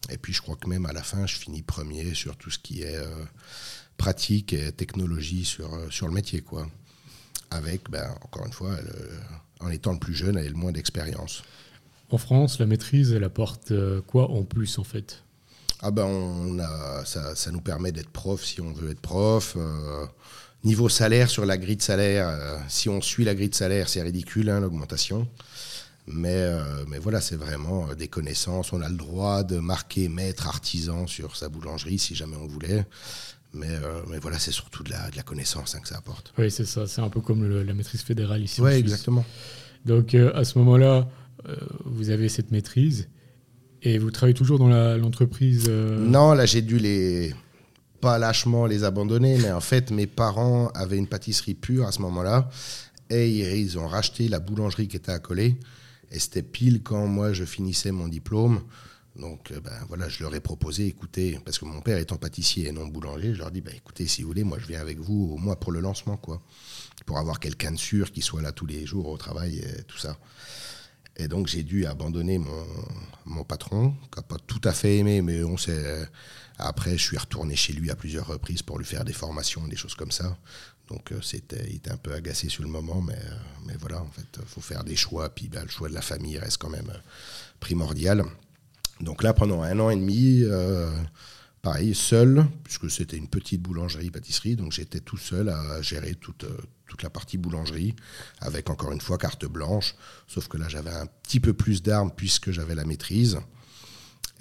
[0.10, 2.60] Et puis je crois que même à la fin, je finis premier sur tout ce
[2.60, 3.26] qui est euh,
[3.98, 6.42] pratique et technologie sur, euh, sur le métier.
[6.42, 6.68] Quoi.
[7.52, 8.78] Avec, ben, encore une fois,
[9.60, 11.44] en étant le plus jeune, elle a le moins d'expérience.
[12.10, 15.24] En France, la maîtrise, elle apporte euh, quoi en plus en fait?
[15.82, 19.58] Ah ben on a, ça, ça, nous permet d'être prof si on veut être prof.
[20.64, 24.02] niveau salaire, sur la grille de salaire, si on suit la grille de salaire, c'est
[24.02, 25.28] ridicule hein, l'augmentation.
[26.08, 28.74] Mais, euh, mais voilà, c'est vraiment euh, des connaissances.
[28.74, 32.86] On a le droit de marquer maître artisan sur sa boulangerie si jamais on voulait.
[33.54, 36.34] Mais, euh, mais voilà, c'est surtout de la, de la connaissance hein, que ça apporte.
[36.38, 36.88] Oui, c'est ça.
[36.88, 38.62] C'est un peu comme la maîtrise fédérale ici.
[38.62, 39.26] Oui, exactement.
[39.86, 41.10] Donc à ce moment-là,
[41.86, 43.10] vous avez cette maîtrise
[43.82, 47.34] et vous travaillez toujours dans l'entreprise Non, là j'ai dû les
[48.02, 52.02] pas lâchement les abandonner, mais en fait mes parents avaient une pâtisserie pure à ce
[52.02, 52.50] moment-là
[53.10, 55.58] et ils ont racheté la boulangerie qui était accolée.
[56.12, 58.62] Et c'était pile quand moi je finissais mon diplôme.
[59.16, 62.68] Donc euh, ben, voilà, je leur ai proposé, écoutez, parce que mon père étant pâtissier
[62.70, 64.80] et non boulanger, je leur ai dit, ben, écoutez, si vous voulez, moi je viens
[64.80, 66.42] avec vous au moins pour le lancement, quoi.
[67.06, 69.98] Pour avoir quelqu'un de sûr qui soit là tous les jours au travail et tout
[69.98, 70.18] ça.
[71.18, 72.66] Et donc j'ai dû abandonner mon,
[73.26, 76.08] mon patron, qui n'a pas tout à fait aimé, mais on s'est...
[76.62, 79.76] Après, je suis retourné chez lui à plusieurs reprises pour lui faire des formations, des
[79.76, 80.38] choses comme ça.
[80.90, 84.02] Donc euh, c'était, il était un peu agacé sur le moment, mais, euh, mais voilà,
[84.02, 85.34] en fait, il faut faire des choix.
[85.34, 87.00] Puis ben, le choix de la famille reste quand même euh,
[87.60, 88.24] primordial.
[89.00, 90.44] Donc là, pendant un an et demi,
[91.64, 96.46] pareil, seul, puisque c'était une petite boulangerie-pâtisserie, donc j'étais tout seul à gérer toute,
[96.86, 97.96] toute la partie boulangerie,
[98.42, 99.96] avec encore une fois carte blanche,
[100.28, 103.40] sauf que là j'avais un petit peu plus d'armes puisque j'avais la maîtrise.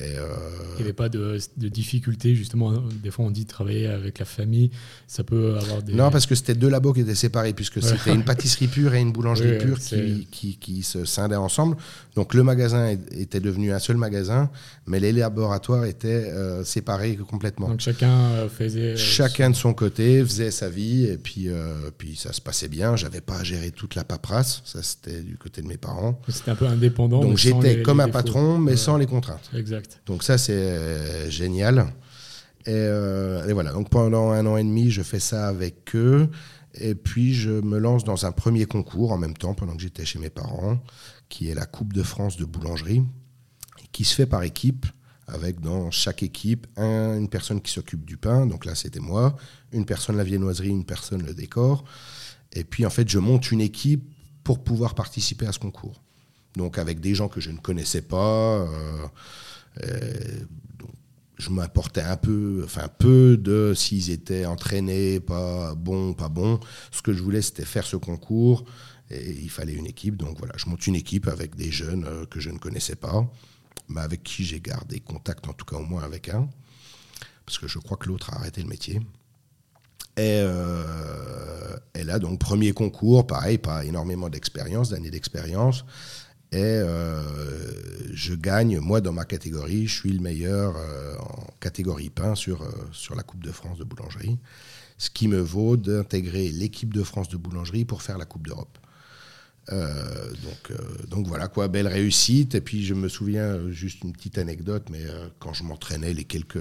[0.02, 0.28] Euh,
[0.74, 2.72] Il n'y avait pas de, de difficulté, justement.
[3.02, 4.70] Des fois, on dit travailler avec la famille,
[5.06, 5.92] ça peut avoir des.
[5.92, 9.00] Non, parce que c'était deux labos qui étaient séparés, puisque c'était une pâtisserie pure et
[9.00, 11.76] une boulangerie pure qui, qui, qui, se scindaient ensemble.
[12.14, 14.50] Donc, le magasin était devenu un seul magasin,
[14.86, 17.68] mais les laboratoires étaient euh, séparés complètement.
[17.68, 18.96] Donc, chacun euh, faisait.
[18.96, 21.48] Chacun de son côté faisait sa vie, et puis,
[21.98, 22.96] puis ça se passait bien.
[22.96, 26.20] J'avais pas à gérer toute la paperasse, ça c'était du côté de mes parents.
[26.28, 27.20] C'était un peu indépendant.
[27.20, 29.50] Donc, j'étais comme un patron, mais sans les contraintes.
[29.54, 29.89] Exact.
[30.06, 31.92] Donc ça, c'est euh, génial.
[32.68, 36.28] Euh, et, voilà, donc pendant un an et demi, je fais ça avec eux.
[36.74, 40.04] Et puis, je me lance dans un premier concours en même temps, pendant que j'étais
[40.04, 40.78] chez mes parents,
[41.28, 43.02] qui est la Coupe de France de boulangerie,
[43.92, 44.86] qui se fait par équipe,
[45.26, 48.46] avec dans chaque équipe une personne qui s'occupe du pain.
[48.46, 49.36] Donc là, c'était moi,
[49.72, 51.84] une personne la viennoiserie, une personne le décor.
[52.52, 54.08] Et puis, en fait, je monte une équipe
[54.44, 56.02] pour pouvoir participer à ce concours.
[56.56, 58.60] Donc, avec des gens que je ne connaissais pas.
[58.60, 59.06] Euh,
[61.40, 66.60] je m'apportais un peu, enfin peu de s'ils étaient entraînés, pas bons, pas bons.
[66.92, 68.64] Ce que je voulais, c'était faire ce concours
[69.10, 70.16] et il fallait une équipe.
[70.16, 73.26] Donc voilà, je monte une équipe avec des jeunes euh, que je ne connaissais pas,
[73.88, 76.48] mais avec qui j'ai gardé contact, en tout cas au moins avec un.
[77.46, 79.00] parce que je crois que l'autre a arrêté le métier.
[80.16, 80.44] Et,
[81.94, 85.86] et, là, donc, premier concours, pareil, pas énormément d'expérience, d'années d'expérience.
[86.52, 86.80] Et
[88.12, 90.76] je gagne, moi, dans ma catégorie, je suis le meilleur
[91.20, 94.38] en catégorie pain sur, sur la Coupe de France de boulangerie.
[94.98, 98.78] Ce qui me vaut d'intégrer l'équipe de France de boulangerie pour faire la Coupe d'Europe.
[99.72, 102.54] Euh, donc, euh, donc voilà quoi, belle réussite.
[102.54, 105.04] Et puis je me souviens, euh, juste une petite anecdote, mais
[105.38, 106.58] quand je m'entraînais, les quelques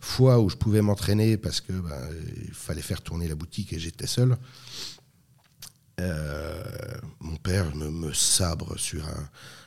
[0.00, 2.08] fois où je pouvais m'entraîner parce que ben,
[2.44, 4.36] il fallait faire tourner la boutique et j'étais seul,
[7.20, 9.04] mon père me, sabre sur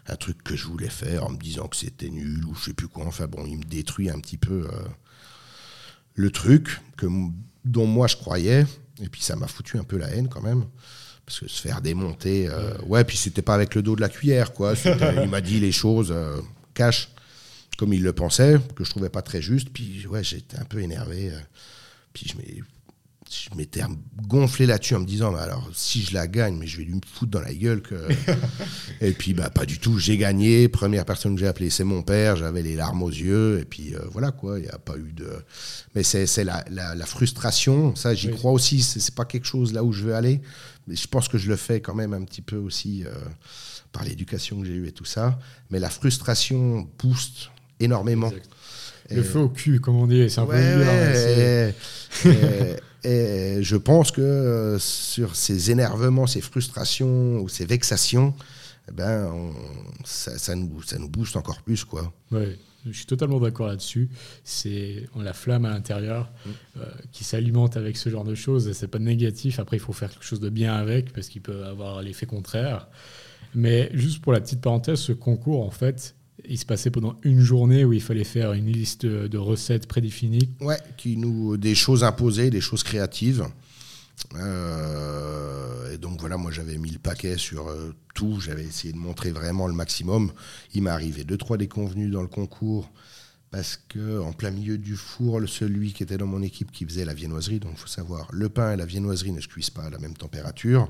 [0.08, 2.74] un, truc que je voulais faire en me disant que c'était nul ou je sais
[2.74, 3.06] plus quoi.
[3.06, 4.67] Enfin bon, il me détruit un petit peu
[6.13, 7.08] le truc que,
[7.63, 8.65] dont moi je croyais.
[9.02, 10.65] Et puis ça m'a foutu un peu la haine quand même
[11.26, 14.10] parce que se faire démonter, euh, ouais, puis c'était pas avec le dos de la
[14.10, 14.74] cuillère, quoi.
[14.86, 16.39] il m'a dit les choses euh,
[16.74, 17.10] cash,
[17.78, 19.69] comme il le pensait, que je trouvais pas très juste.
[19.69, 21.32] Puis ouais, j'étais un peu énervé.
[21.32, 21.39] Euh,
[22.13, 22.38] puis je
[23.43, 23.82] je m'étais
[24.28, 27.00] gonflé là-dessus en me disant, bah, alors si je la gagne, mais je vais lui
[27.06, 27.95] foutre dans la gueule que.
[29.02, 30.67] et puis bah pas du tout, j'ai gagné.
[30.67, 32.36] Première personne que j'ai appelée, c'est mon père.
[32.36, 34.60] J'avais les larmes aux yeux et puis voilà quoi.
[34.60, 35.30] Il n'y a pas eu de.
[35.95, 37.95] Mais c'est la, la, frustration.
[37.95, 38.82] Ça, j'y crois aussi.
[38.82, 40.41] C'est pas quelque chose là où je veux aller.
[40.88, 43.12] Mais je pense que je le fais quand même un petit peu aussi euh,
[43.91, 45.39] par l'éducation que j'ai eue et tout ça.
[45.69, 48.32] Mais la frustration booste énormément.
[49.10, 50.86] Le feu au cul, comme on dit, c'est un peu dur.
[53.05, 58.33] et, je pense que euh, sur ces énervements, ces frustrations ou ces vexations,
[58.89, 59.51] eh ben,
[60.03, 61.83] ça, ça, nous, ça nous booste encore plus.
[61.83, 62.13] Quoi.
[62.31, 62.57] Ouais.
[62.85, 64.09] Je suis totalement d'accord là-dessus.
[64.43, 66.49] C'est la flamme à l'intérieur mm.
[66.77, 68.71] euh, qui s'alimente avec ce genre de choses.
[68.73, 69.59] C'est pas négatif.
[69.59, 72.87] Après, il faut faire quelque chose de bien avec parce qu'il peut avoir l'effet contraire.
[73.55, 77.41] Mais juste pour la petite parenthèse, ce concours, en fait, il se passait pendant une
[77.41, 80.50] journée où il fallait faire une liste de recettes prédéfinies.
[80.62, 83.45] Ouais, qui nous des choses imposées, des choses créatives.
[84.36, 88.98] Euh, et donc voilà, moi j'avais mis le paquet sur euh, tout, j'avais essayé de
[88.98, 90.32] montrer vraiment le maximum.
[90.74, 92.91] Il m'est arrivé deux, trois déconvenus dans le concours
[93.52, 97.06] parce que en plein milieu du four, celui qui était dans mon équipe qui faisait
[97.06, 99.84] la viennoiserie, donc il faut savoir, le pain et la viennoiserie ne se cuisent pas
[99.84, 100.89] à la même température.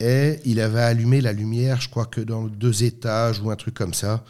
[0.00, 3.74] Et il avait allumé la lumière, je crois que dans deux étages ou un truc
[3.74, 4.24] comme ça.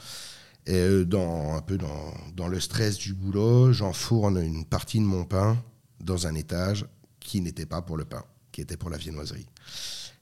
[0.67, 5.25] Et euh, dans, un peu dans, le stress du boulot, j'enfourne une partie de mon
[5.25, 5.57] pain
[6.01, 6.87] dans un étage
[7.21, 9.47] qui n'était pas pour le pain, qui était pour la viennoiserie.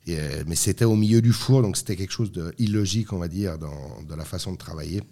[0.09, 3.59] Euh, mais c'était au milieu du four, donc c'était quelque chose d'illogique, on va dire,
[3.59, 5.03] dans, dans, la façon de travailler.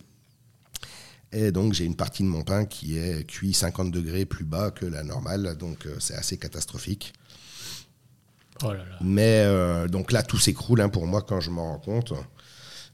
[1.32, 4.70] Et donc j'ai une partie de mon pain qui est cuit 50 degrés plus bas
[4.70, 7.12] que la normale, donc euh, c'est assez catastrophique.
[8.62, 8.98] Oh là là.
[9.00, 12.12] Mais euh, donc là, tout s'écroule hein, pour moi quand je m'en rends compte.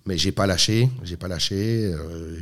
[0.05, 1.93] Mais j'ai pas lâché, j'ai pas lâché.
[1.95, 2.37] Euh,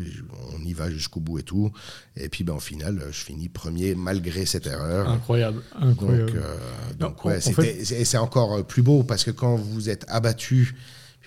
[0.57, 1.71] on y va jusqu'au bout et tout.
[2.17, 5.09] Et puis, ben, au final, je finis premier malgré cette erreur.
[5.09, 6.43] Incroyable, incroyable.
[6.99, 7.41] Donc, euh, ouais,
[7.83, 10.75] c'est encore plus beau parce que quand vous êtes abattu,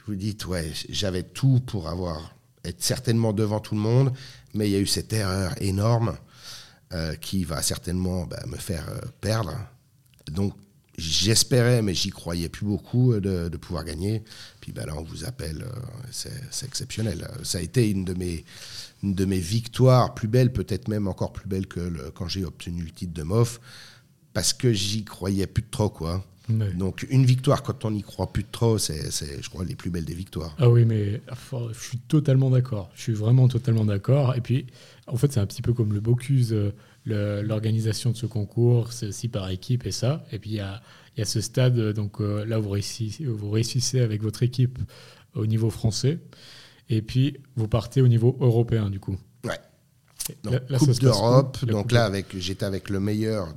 [0.07, 4.11] vous dites, ouais, j'avais tout pour avoir être certainement devant tout le monde,
[4.53, 6.15] mais il y a eu cette erreur énorme
[6.93, 8.85] euh, qui va certainement ben, me faire
[9.21, 9.55] perdre.
[10.31, 10.53] Donc,
[10.97, 14.23] J'espérais, mais j'y croyais plus beaucoup euh, de, pouvoir gagner.
[14.61, 15.79] Puis ben là, on vous appelle, euh,
[16.11, 17.27] c'est exceptionnel.
[17.43, 18.45] Ça a été une de mes,
[19.01, 22.45] une de mes victoires plus belles, peut-être même encore plus belle que le, quand j'ai
[22.45, 23.59] obtenu le titre de MOF,
[24.33, 26.23] parce que j'y croyais plus de trop, quoi.
[26.49, 29.89] Donc une victoire, quand on n'y croit plus de trop, c'est, je crois, les plus
[29.89, 30.53] belles des victoires.
[30.59, 31.21] Ah oui, mais
[31.71, 32.91] je suis totalement d'accord.
[32.95, 34.35] Je suis vraiment totalement d'accord.
[34.35, 34.67] Et puis,
[35.07, 36.53] en fait, c'est un petit peu comme le Bocuse.
[37.05, 40.23] L'organisation de ce concours, c'est aussi par équipe et ça.
[40.31, 40.81] Et puis il y a,
[41.17, 44.79] y a, ce stade, donc euh, là vous réussissez, vous réussissez avec votre équipe
[45.35, 46.19] au niveau français,
[46.89, 49.17] et puis vous partez au niveau européen du coup.
[49.43, 49.59] Ouais.
[50.43, 53.53] Donc, Coupe d'Europe, donc là avec, j'étais avec le meilleur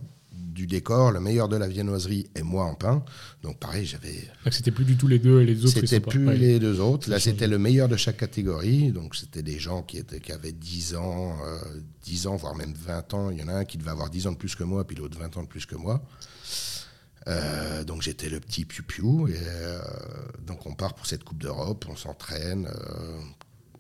[0.57, 3.05] du décor, le meilleur de la viennoiserie et moi en pain.
[3.43, 4.29] Donc pareil, j'avais.
[4.51, 5.79] C'était plus du tout les deux et les autres.
[5.79, 7.09] C'était plus les deux autres.
[7.11, 8.91] Là, c'était le meilleur de chaque catégorie.
[8.91, 11.37] Donc c'était des gens qui, étaient, qui avaient 10 ans,
[12.03, 13.31] 10 euh, ans, voire même 20 ans.
[13.31, 14.97] Il y en a un qui devait avoir 10 ans de plus que moi, puis
[14.97, 16.03] l'autre 20 ans de plus que moi.
[17.29, 19.29] Euh, donc j'étais le petit piou-piou.
[19.29, 19.79] Et euh,
[20.47, 22.67] donc on part pour cette Coupe d'Europe, on s'entraîne,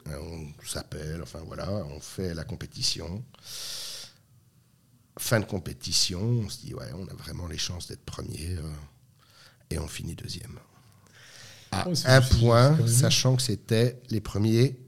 [0.07, 3.25] on s'appelle, enfin voilà, on fait la compétition
[5.18, 8.57] fin de compétition, on se dit, ouais, on a vraiment les chances d'être premier.
[8.59, 8.70] Euh,
[9.70, 10.59] et on finit deuxième.
[11.72, 14.79] À oh, un point, sachant que c'était les premiers,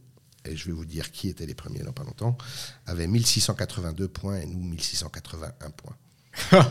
[0.45, 2.39] et je vais vous dire qui étaient les premiers dans pas longtemps,
[2.87, 5.97] avaient 1682 points et nous 1681 points.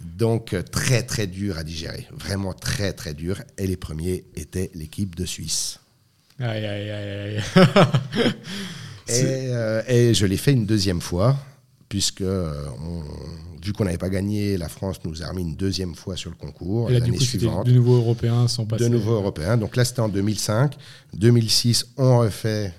[0.00, 3.40] Donc très très dur à digérer, vraiment très très dur.
[3.58, 5.78] Et les premiers étaient l'équipe de Suisse.
[6.40, 7.42] Aïe aïe aïe aïe.
[9.08, 11.38] et, euh, et je l'ai fait une deuxième fois
[11.92, 13.02] puisque on,
[13.62, 16.36] vu qu'on n'avait pas gagné, la France nous a remis une deuxième fois sur le
[16.36, 17.66] concours l'année suivante.
[17.66, 18.84] De nouveaux européens sans passer.
[18.84, 19.58] De nouveaux européens.
[19.58, 20.74] Donc là, c'était en 2005.
[21.12, 22.72] 2006, on refait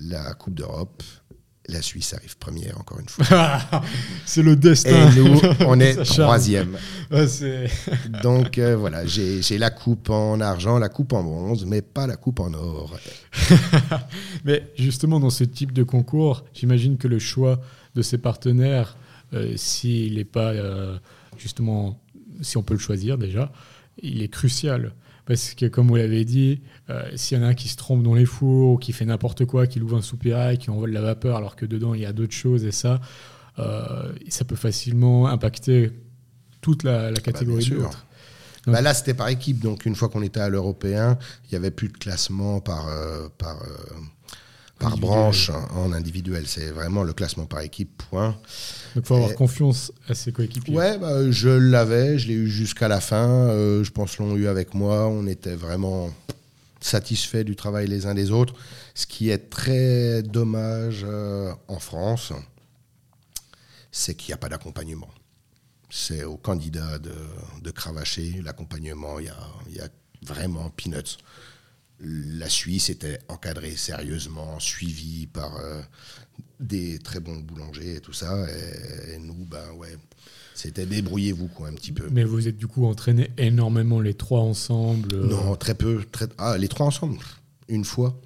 [0.00, 1.02] la Coupe d'Europe.
[1.70, 3.60] La Suisse arrive première, encore une fois.
[4.26, 5.10] c'est le destin.
[5.10, 6.76] Et nous, on est troisième.
[8.22, 12.16] Donc euh, voilà, j'ai la coupe en argent, la coupe en bronze, mais pas la
[12.16, 12.96] coupe en or.
[14.44, 17.60] mais justement, dans ce type de concours, j'imagine que le choix
[17.94, 18.96] de ses partenaires,
[19.32, 20.98] euh, s'il n'est pas euh,
[21.38, 22.00] justement,
[22.40, 23.52] si on peut le choisir déjà,
[24.02, 24.92] il est crucial.
[25.30, 28.02] Parce que, comme vous l'avez dit, euh, s'il y en a un qui se trompe
[28.02, 31.02] dans les fours, qui fait n'importe quoi, qui ouvre un soupirail, qui envoie de la
[31.02, 33.00] vapeur alors que dedans il y a d'autres choses et ça,
[33.60, 35.92] euh, ça peut facilement impacter
[36.60, 37.90] toute la, la catégorie bah,
[38.66, 39.60] de bah là, c'était par équipe.
[39.60, 43.28] Donc, une fois qu'on était à l'européen, il n'y avait plus de classement par, euh,
[43.38, 43.56] par,
[44.80, 46.48] par branche en individuel.
[46.48, 48.30] C'est vraiment le classement par équipe, point.
[48.30, 48.38] Donc
[48.96, 50.74] il faut avoir confiance à ses coéquipiers.
[50.74, 53.28] Ouais, bah, je l'avais, je l'ai eu jusqu'à la fin.
[53.28, 55.06] Euh, je pense l'ont eu avec moi.
[55.06, 56.10] On était vraiment
[56.80, 58.54] satisfaits du travail les uns des autres.
[58.94, 62.32] Ce qui est très dommage euh, en France,
[63.92, 65.10] c'est qu'il n'y a pas d'accompagnement.
[65.90, 67.14] C'est au candidat de,
[67.62, 69.18] de cravacher l'accompagnement.
[69.18, 69.88] Il y y a
[70.22, 71.18] vraiment peanuts
[72.02, 75.80] la Suisse était encadrée sérieusement, suivie par euh,
[76.58, 78.46] des très bons boulangers et tout ça.
[78.50, 79.96] Et, nous, ben ouais,
[80.54, 82.08] c'était débrouillez-vous quoi un petit peu.
[82.10, 86.02] Mais vous êtes du coup entraînés énormément les trois ensemble euh Non, très peu.
[86.10, 86.26] Très...
[86.38, 87.18] Ah, les trois ensemble,
[87.68, 88.18] une fois.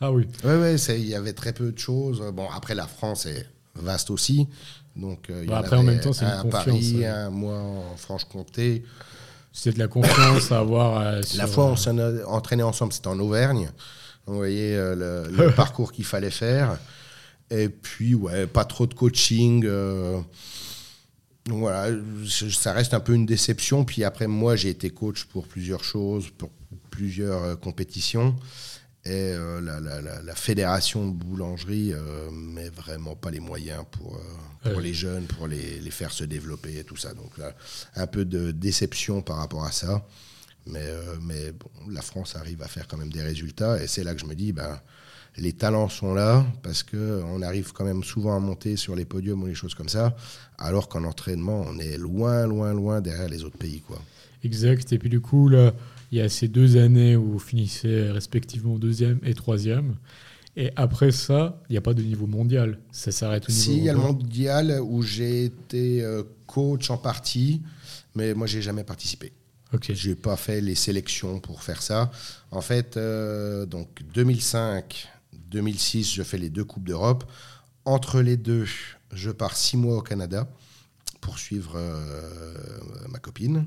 [0.00, 0.26] Ah oui.
[0.44, 2.22] Ouais, ouais, il y avait très peu de choses.
[2.32, 4.46] Bon, après la France est vaste aussi.
[4.94, 6.64] Donc, euh, il y bah, après, en même temps, c'est une confiance.
[6.64, 8.84] Paris, un mois en Franche-Comté.
[9.60, 11.00] C'est de la confiance à avoir.
[11.00, 11.90] Euh, la fois, on s'est
[12.26, 13.72] entraîné ensemble, c'était en Auvergne.
[14.26, 16.78] Vous voyez euh, le, parcours qu'il fallait faire.
[17.50, 19.64] Et puis, ouais, pas trop de coaching.
[19.66, 20.20] Euh,
[21.48, 21.88] voilà,
[22.28, 23.84] ça reste un peu une déception.
[23.84, 26.50] Puis après, moi, j'ai été coach pour plusieurs choses, pour
[26.90, 28.36] plusieurs compétitions.
[29.08, 34.20] Et euh, la, fédération de boulangerie euh, met vraiment pas les moyens pour,
[34.66, 37.14] euh, pour les jeunes, pour les, les, faire se développer et tout ça.
[37.14, 37.54] Donc là,
[37.96, 40.06] un peu de déception par rapport à ça.
[40.66, 40.86] Mais,
[41.22, 43.82] mais bon, la France arrive à faire quand même des résultats.
[43.82, 44.78] Et c'est là que je me dis, ben,
[45.38, 49.42] les talents sont là, parce qu'on arrive quand même souvent à monter sur les podiums
[49.42, 50.16] ou les choses comme ça,
[50.58, 53.80] alors qu'en entraînement, on est loin, loin, loin derrière les autres pays.
[53.80, 54.00] Quoi.
[54.44, 54.92] Exact.
[54.92, 55.72] Et puis du coup, là,
[56.10, 59.96] il y a ces deux années où vous finissez respectivement deuxième et troisième.
[60.60, 62.80] Et après ça, il n'y a pas de niveau mondial.
[62.90, 63.62] Ça s'arrête au niveau.
[63.62, 67.62] Si, il y a le mondial où j'ai été euh, coach en partie,
[68.16, 69.32] mais moi, j'ai jamais participé.
[69.72, 69.92] Ok.
[69.94, 72.10] Je n'ai pas fait les sélections pour faire ça.
[72.50, 75.08] En fait, euh, donc 2005,
[75.48, 77.30] 2006, je fais les deux Coupes d'Europe.
[77.84, 78.66] Entre les deux,
[79.12, 80.48] je pars six mois au Canada
[81.20, 82.52] pour suivre euh,
[83.08, 83.64] ma copine.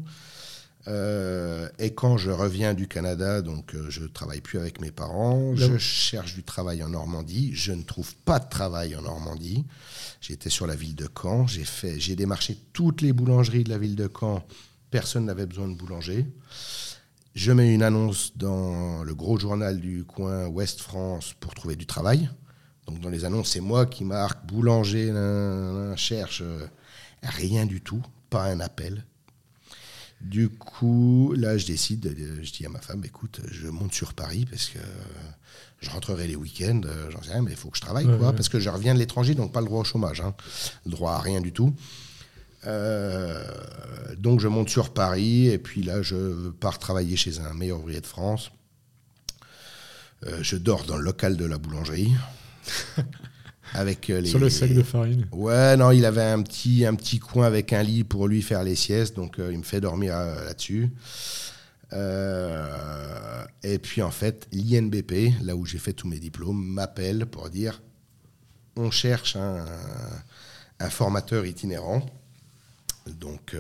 [0.87, 5.55] Euh, et quand je reviens du Canada, donc euh, je travaille plus avec mes parents,
[5.55, 7.51] je cherche du travail en Normandie.
[7.53, 9.65] Je ne trouve pas de travail en Normandie.
[10.21, 11.45] J'étais sur la ville de Caen.
[11.47, 14.43] J'ai fait, j'ai démarché toutes les boulangeries de la ville de Caen.
[14.89, 16.25] Personne n'avait besoin de boulanger.
[17.33, 21.85] Je mets une annonce dans le gros journal du coin Ouest France pour trouver du
[21.85, 22.29] travail.
[22.87, 25.13] Donc dans les annonces, c'est moi qui marque boulanger,
[25.95, 26.65] cherche euh,
[27.23, 29.05] rien du tout, pas un appel
[30.23, 34.45] du coup, là, je décide, je dis à ma femme, écoute, je monte sur Paris
[34.49, 34.79] parce que
[35.81, 38.33] je rentrerai les week-ends, euh, j'en sais rien, mais il faut que je travaille, quoi,
[38.33, 40.35] parce que je reviens de l'étranger, donc pas le droit au chômage, hein,
[40.85, 41.73] le droit à rien du tout.
[42.67, 43.43] Euh,
[44.17, 48.01] donc je monte sur Paris, et puis là, je pars travailler chez un meilleur ouvrier
[48.01, 48.51] de France.
[50.27, 52.13] Euh, je dors dans le local de la boulangerie.
[53.73, 56.95] Avec euh, les, Sur le sac de farine Ouais, non, il avait un petit, un
[56.95, 59.79] petit coin avec un lit pour lui faire les siestes, donc euh, il me fait
[59.79, 60.89] dormir euh, là-dessus.
[63.63, 67.81] et puis en fait, l'INBP, là où j'ai fait tous mes diplômes, m'appelle pour dire
[68.77, 69.65] on cherche un,
[70.79, 72.05] un formateur itinérant.
[73.19, 73.55] Donc,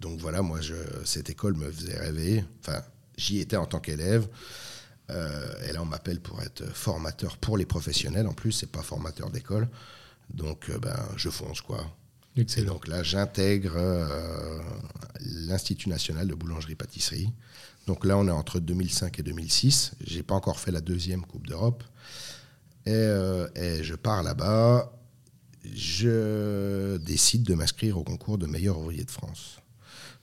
[0.00, 0.74] donc voilà, moi, je,
[1.04, 2.44] cette école me faisait rêver.
[2.60, 2.80] Enfin,
[3.16, 4.28] j'y étais en tant qu'élève.
[5.10, 8.26] Euh, et là, on m'appelle pour être formateur pour les professionnels.
[8.26, 9.68] En plus, c'est pas formateur d'école.
[10.30, 11.84] Donc, euh, ben, je fonce, quoi.
[12.36, 12.64] Excellent.
[12.64, 14.60] Et donc là, j'intègre euh,
[15.20, 17.32] l'Institut national de boulangerie-pâtisserie.
[17.86, 19.92] Donc là, on est entre 2005 et 2006.
[20.04, 21.82] J'ai pas encore fait la deuxième Coupe d'Europe.
[22.84, 23.08] Et,
[23.56, 24.92] et, je pars là-bas.
[25.64, 29.58] Je décide de m'inscrire au concours de meilleur ouvrier de France.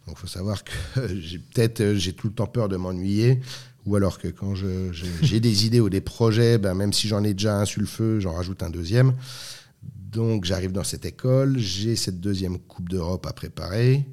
[0.05, 0.71] Donc, il faut savoir que
[1.19, 3.41] j'ai peut-être j'ai tout le temps peur de m'ennuyer,
[3.85, 7.33] ou alors que quand j'ai des idées ou des projets, ben, même si j'en ai
[7.33, 9.13] déjà un sur le feu, j'en rajoute un deuxième.
[10.11, 14.05] Donc j'arrive dans cette école, j'ai cette deuxième Coupe d'Europe à préparer.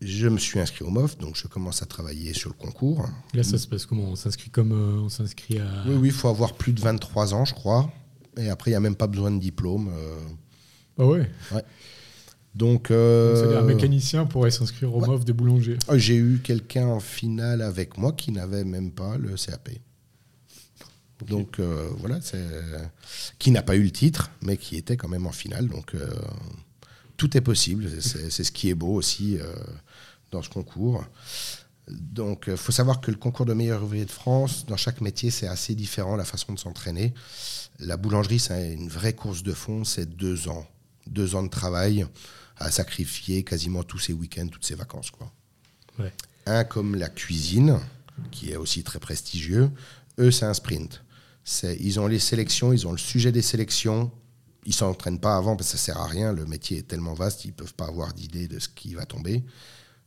[0.00, 3.08] Je me suis inscrit au MOF, donc je commence à travailler sur le concours.
[3.34, 4.02] Là, ça se passe comment?
[4.04, 5.66] On s'inscrit comme euh, on s'inscrit à.
[5.86, 7.92] Oui, oui, il faut avoir plus de 23 ans, je crois.
[8.36, 9.92] Et après, il n'y a même pas besoin de diplôme.
[9.96, 10.18] euh.
[10.98, 11.30] Ah ouais?
[11.52, 11.62] Donc,
[12.54, 15.08] Donc, euh, un mécanicien pourrait s'inscrire au ouais.
[15.08, 15.78] MOF de boulanger.
[15.94, 19.70] j'ai eu quelqu'un en finale avec moi qui n'avait même pas le CAP.
[21.26, 22.44] Donc euh, voilà, c'est
[23.38, 25.68] qui n'a pas eu le titre, mais qui était quand même en finale.
[25.68, 26.08] Donc euh,
[27.16, 27.88] tout est possible.
[28.00, 29.54] C'est c'est ce qui est beau aussi euh,
[30.30, 31.04] dans ce concours.
[31.88, 35.30] Donc il faut savoir que le concours de meilleur ouvrier de France, dans chaque métier,
[35.30, 37.12] c'est assez différent la façon de s'entraîner.
[37.80, 40.66] La boulangerie, c'est une vraie course de fond, c'est deux ans.
[41.08, 42.06] Deux ans de travail
[42.62, 45.10] à sacrifier quasiment tous ses week-ends, toutes ses vacances.
[45.10, 45.30] Quoi.
[45.98, 46.12] Ouais.
[46.46, 47.78] Un comme la cuisine,
[48.30, 49.70] qui est aussi très prestigieux,
[50.18, 51.02] eux, c'est un sprint.
[51.44, 54.10] C'est- Ils ont les sélections, ils ont le sujet des sélections.
[54.64, 56.32] Ils s'entraînent pas avant parce que ça sert à rien.
[56.32, 59.42] Le métier est tellement vaste, ils peuvent pas avoir d'idée de ce qui va tomber.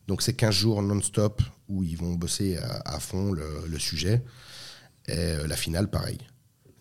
[0.08, 4.24] Donc c'est 15 jours non-stop où ils vont bosser à, à fond le, le sujet.
[5.08, 6.20] Et euh, la finale, pareil.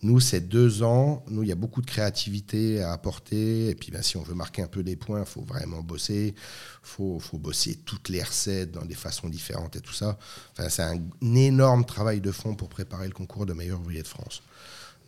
[0.04, 1.24] Nous, c'est deux ans.
[1.28, 3.70] Nous, il y a beaucoup de créativité à apporter.
[3.70, 6.34] Et puis, ben, si on veut marquer un peu des points, il faut vraiment bosser.
[6.36, 6.42] Il
[6.82, 10.18] faut, bosser toutes les recettes dans des façons différentes et tout ça.
[10.52, 14.06] Enfin, c'est un, énorme travail de fond pour préparer le concours de meilleur ouvrier de
[14.06, 14.42] France.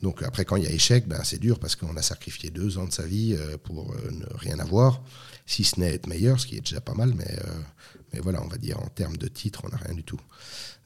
[0.01, 2.79] Donc, après, quand il y a échec, ben, c'est dur parce qu'on a sacrifié deux
[2.79, 5.03] ans de sa vie euh, pour euh, ne rien avoir,
[5.45, 7.13] si ce n'est être meilleur, ce qui est déjà pas mal.
[7.15, 7.61] Mais, euh,
[8.15, 10.21] mais voilà, on va dire, en termes de titre, on n'a rien du tout.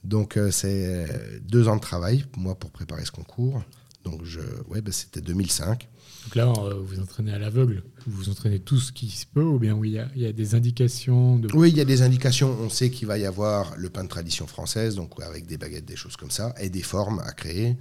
[0.02, 1.06] Donc, c'est
[1.42, 3.62] deux ans de travail, moi, pour préparer ce concours.
[4.04, 5.88] Donc, je, ouais, ben, c'était 2005.
[6.24, 7.82] Donc là, euh, vous entraînez à l'aveugle.
[8.06, 10.22] Vous vous entraînez tout ce qui se peut, ou bien oui, il y a- il
[10.22, 11.48] y, a des indications de.
[11.54, 12.54] Oui, il y a des indications.
[12.60, 15.86] On sait qu'il va y avoir le pain de tradition française, donc avec des baguettes,
[15.86, 17.76] des choses comme ça, et des formes à créer.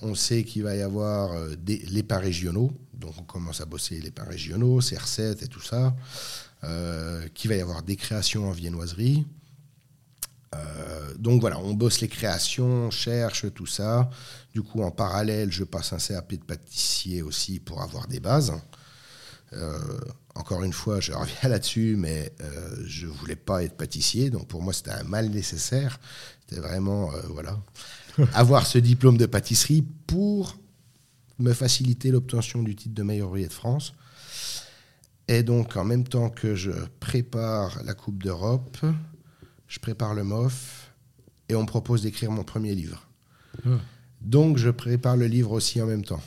[0.00, 3.64] On sait qu'il va y avoir euh, des, les pains régionaux, donc on commence à
[3.64, 5.94] bosser les pains régionaux, ces recettes et tout ça.
[6.64, 9.24] Euh, qu'il va y avoir des créations en viennoiserie.
[10.54, 14.08] Euh, donc voilà, on bosse les créations, on cherche tout ça.
[14.58, 18.52] Du coup, en parallèle, je passe un CAP de pâtissier aussi pour avoir des bases.
[19.52, 19.78] Euh,
[20.34, 24.60] encore une fois, je reviens là-dessus, mais euh, je voulais pas être pâtissier, donc pour
[24.60, 26.00] moi c'était un mal nécessaire.
[26.40, 27.56] C'était vraiment, euh, voilà,
[28.34, 30.58] avoir ce diplôme de pâtisserie pour
[31.38, 33.94] me faciliter l'obtention du titre de meilleur ouvrier de France.
[35.28, 38.78] Et donc, en même temps que je prépare la Coupe d'Europe,
[39.68, 40.90] je prépare le MOF
[41.48, 43.06] et on me propose d'écrire mon premier livre.
[43.64, 43.78] Ah.
[44.20, 46.22] Donc, je prépare le livre aussi en même temps.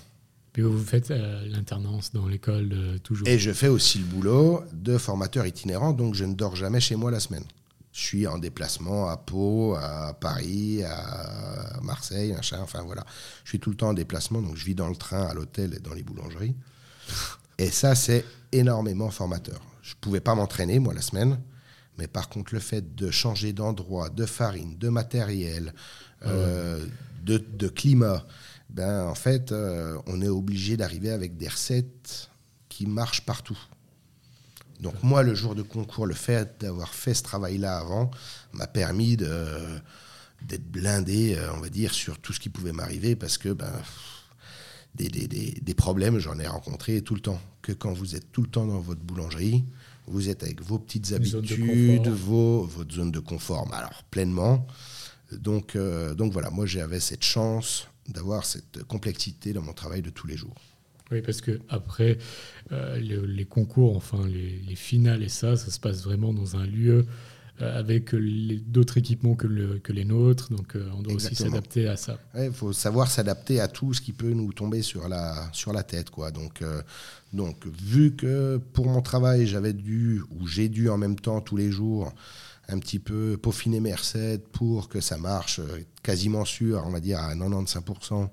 [0.53, 3.27] Puis vous faites euh, l'alternance dans l'école euh, toujours.
[3.27, 6.95] Et je fais aussi le boulot de formateur itinérant, donc je ne dors jamais chez
[6.95, 7.45] moi la semaine.
[7.93, 13.05] Je suis en déplacement à Pau, à Paris, à Marseille, machin, enfin voilà.
[13.43, 15.73] Je suis tout le temps en déplacement, donc je vis dans le train, à l'hôtel
[15.73, 16.55] et dans les boulangeries.
[17.57, 19.59] Et ça, c'est énormément formateur.
[19.81, 21.39] Je ne pouvais pas m'entraîner, moi, la semaine,
[21.97, 25.73] mais par contre, le fait de changer d'endroit, de farine, de matériel,
[26.25, 26.85] euh,
[27.23, 28.25] de, de climat,
[28.69, 32.29] ben, en fait, euh, on est obligé d'arriver avec des recettes
[32.69, 33.57] qui marchent partout.
[34.79, 38.09] Donc moi, le jour de concours, le fait d'avoir fait ce travail-là avant
[38.53, 43.37] m'a permis d'être blindé, euh, on va dire, sur tout ce qui pouvait m'arriver, parce
[43.37, 43.71] que ben,
[44.95, 47.39] des, des- des- des problèmes, j'en ai rencontré tout le temps.
[47.61, 49.63] Que quand vous êtes tout le temps dans votre boulangerie,
[50.07, 54.65] vous êtes avec vos petites habitudes, vos, votre zone de confort, mais alors pleinement.
[55.39, 60.09] Donc, euh, donc voilà, moi j'avais cette chance d'avoir cette complexité dans mon travail de
[60.09, 60.55] tous les jours.
[61.11, 62.17] Oui, parce que après
[62.71, 66.55] euh, le- les concours, enfin les, les finales et ça, ça se passe vraiment dans
[66.55, 67.05] un lieu
[67.61, 70.49] euh, avec d'autres équipements que, le- que les nôtres.
[70.53, 72.17] Donc on doit aussi s'adapter à ça.
[72.37, 75.83] Il faut savoir s'adapter à tout ce qui peut nous tomber sur la, sur la
[75.83, 76.09] tête.
[76.09, 76.31] Quoi.
[76.31, 76.63] Donc,
[77.33, 81.57] donc, vu que pour mon travail, j'avais dû, ou j'ai dû en même temps tous
[81.57, 82.13] les jours,
[82.71, 86.99] un petit peu peaufiner mes recettes pour que ça marche, euh, quasiment sûr, on va
[86.99, 88.29] dire à 95%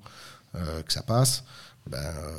[0.54, 1.44] euh, que ça passe.
[1.90, 2.30] Ben, euh,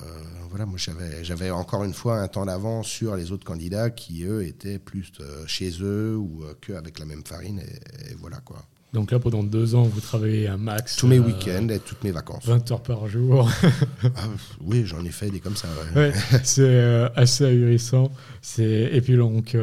[0.50, 4.24] voilà, moi j'avais, j'avais encore une fois un temps d'avance sur les autres candidats qui,
[4.24, 7.60] eux, étaient plus euh, chez eux ou euh, qu'avec la même farine.
[7.60, 8.64] Et, et voilà quoi.
[8.94, 10.96] Donc là, pendant deux ans, vous travaillez un max.
[10.98, 12.46] Tous mes week-ends et toutes mes vacances.
[12.46, 13.50] 20 heures par jour.
[14.04, 14.28] Ah,
[14.62, 15.68] oui, j'en ai fait des comme ça.
[15.96, 16.00] ouais.
[16.12, 18.12] Ouais, c'est assez ahurissant.
[18.42, 19.56] C'est- Et puis donc,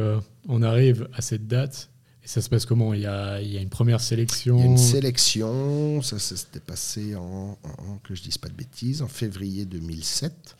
[0.48, 1.90] on arrive à cette date.
[2.26, 2.92] Et ça se passe comment?
[2.92, 4.56] Il y, a, il y a une première sélection.
[4.56, 8.48] Il y a une sélection, ça, ça s'était passé en, en- que je dise pas
[8.48, 10.56] de bêtises, en février 2007.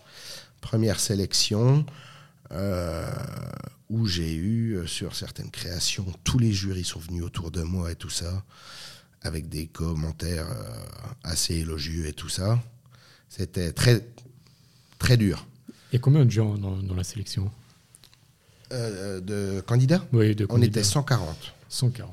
[0.60, 1.84] Première sélection
[2.52, 3.10] euh,
[3.90, 7.90] où j'ai eu euh, sur certaines créations, tous les jurys sont venus autour de moi
[7.90, 8.44] et tout ça,
[9.22, 10.70] avec des commentaires euh,
[11.24, 12.62] assez élogieux et tout ça.
[13.28, 14.06] C'était très
[15.00, 15.46] très dur.
[15.90, 17.50] Il y a combien de gens dans, dans la sélection?
[18.72, 20.04] Euh, de candidats?
[20.12, 20.80] Oui, de On candidats.
[20.80, 21.54] était 140.
[21.68, 22.10] 140.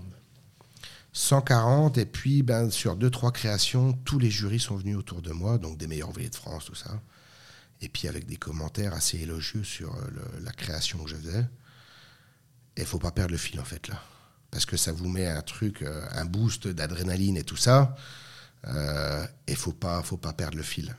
[1.14, 5.32] 140, et puis ben, sur deux, trois créations, tous les jurys sont venus autour de
[5.32, 7.00] moi, donc des meilleurs ouvriers de France, tout ça.
[7.82, 10.10] Et puis avec des commentaires assez élogieux sur euh,
[10.42, 11.46] la création que je faisais.
[12.76, 14.02] Et faut pas perdre le fil, en fait, là.
[14.50, 17.96] Parce que ça vous met un truc, euh, un boost d'adrénaline et tout ça.
[18.68, 20.96] Euh, et faut pas, faut pas perdre le fil.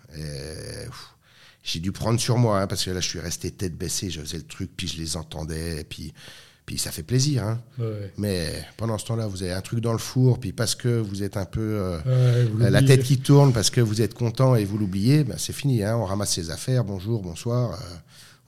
[1.65, 4.21] J'ai dû prendre sur moi, hein, parce que là, je suis resté tête baissée, je
[4.21, 6.13] faisais le truc, puis je les entendais, et puis,
[6.67, 7.45] puis ça fait plaisir.
[7.45, 7.61] Hein.
[7.79, 8.12] Ouais.
[8.19, 11.23] Mais pendant ce temps-là, vous avez un truc dans le four, puis parce que vous
[11.23, 14.55] êtes un peu euh, Ouais, vous la tête qui tourne, parce que vous êtes content
[14.57, 15.83] et vous l'oubliez, ben c'est fini.
[15.83, 17.73] Hein, on ramasse ses affaires, bonjour, bonsoir.
[17.73, 17.77] euh,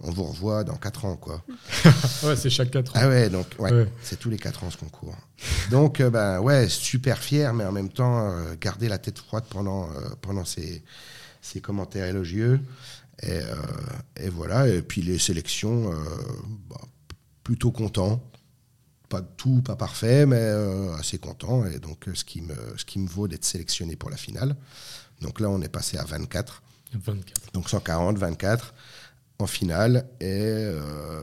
[0.00, 1.42] on vous revoit dans 4 ans, quoi.
[2.22, 3.00] Ouais, c'est chaque 4 ans.
[3.02, 3.86] Ah ouais, donc ouais, Ouais.
[4.02, 5.16] c'est tous les 4 ans ce concours.
[5.70, 9.44] Donc euh, ben ouais, super fier, mais en même temps euh, garder la tête froide
[9.48, 10.82] pendant euh, pendant ces,
[11.40, 12.60] ces commentaires élogieux.
[13.22, 13.54] Et, euh,
[14.20, 14.68] et voilà.
[14.68, 15.96] Et puis les sélections, euh,
[16.68, 16.76] bah,
[17.46, 18.20] plutôt content.
[19.08, 21.64] Pas tout, pas parfait, mais euh, assez content.
[21.66, 24.56] Et donc euh, ce qui me ce qui me vaut d'être sélectionné pour la finale.
[25.20, 26.60] Donc là, on est passé à 24.
[26.92, 27.52] 24.
[27.52, 28.74] Donc 140, 24
[29.38, 30.06] en finale.
[30.20, 31.22] Et, euh,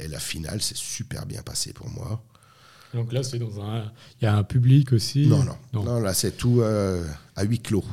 [0.00, 2.20] et la finale s'est super bien passée pour moi.
[2.92, 3.92] Donc là, c'est dans un.
[4.20, 5.28] Il y a un public aussi.
[5.28, 5.84] Non, non.
[5.84, 7.84] Non, là, c'est tout euh, à huis clos.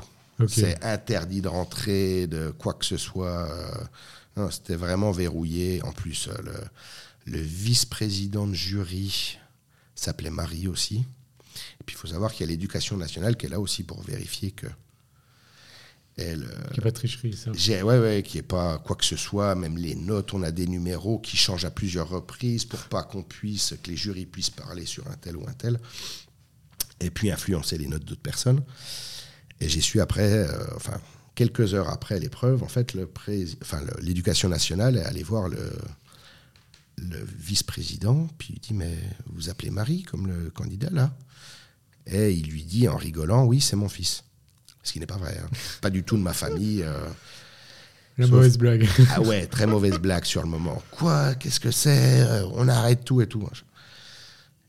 [0.47, 3.47] C'est interdit de rentrer, de quoi que ce soit.
[3.51, 3.71] euh,
[4.35, 5.83] non, C'était vraiment verrouillé.
[5.83, 6.53] En plus, le,
[7.25, 9.37] le vice-président de jury
[9.95, 10.97] s'appelait Marie aussi.
[11.79, 14.01] Et puis, il faut savoir qu'il y a l'éducation nationale qui est là aussi pour
[14.01, 14.67] vérifier que.
[16.17, 17.51] Elle, euh, n'y a pas de tricherie, ça.
[17.55, 20.43] j'ai, ouais, ouais, qu'il n'y ait pas quoi que ce soit, même les notes, on
[20.43, 24.25] a des numéros qui changent à plusieurs reprises pour pas qu'on puisse, que les jurys
[24.25, 25.79] puissent parler sur un tel ou un tel,
[26.99, 28.61] et puis influencer les notes d'autres personnes.
[29.61, 30.99] Et j'ai su après, euh, enfin,
[31.33, 35.47] quelques heures après l'épreuve, en fait, le prés- enfin, le- l'éducation nationale est allée voir
[35.47, 35.71] le,
[37.09, 38.95] le vice-président, puis il dit, mais
[39.33, 41.11] vous appelez Marie comme le candidat là
[42.07, 44.23] Et il lui dit en rigolant, oui, c'est mon fils.
[44.83, 45.37] Ce qui n'est pas vrai.
[45.43, 45.49] hein.
[45.81, 46.81] Pas du tout de ma famille.
[46.83, 47.07] euh,
[48.17, 48.87] La Sauf- mauvaise blague.
[49.15, 50.81] ah ouais, très mauvaise blague sur le moment.
[50.91, 51.35] Quoi?
[51.35, 52.21] Qu'est-ce que c'est?
[52.21, 53.47] Euh, On arrête tout et tout.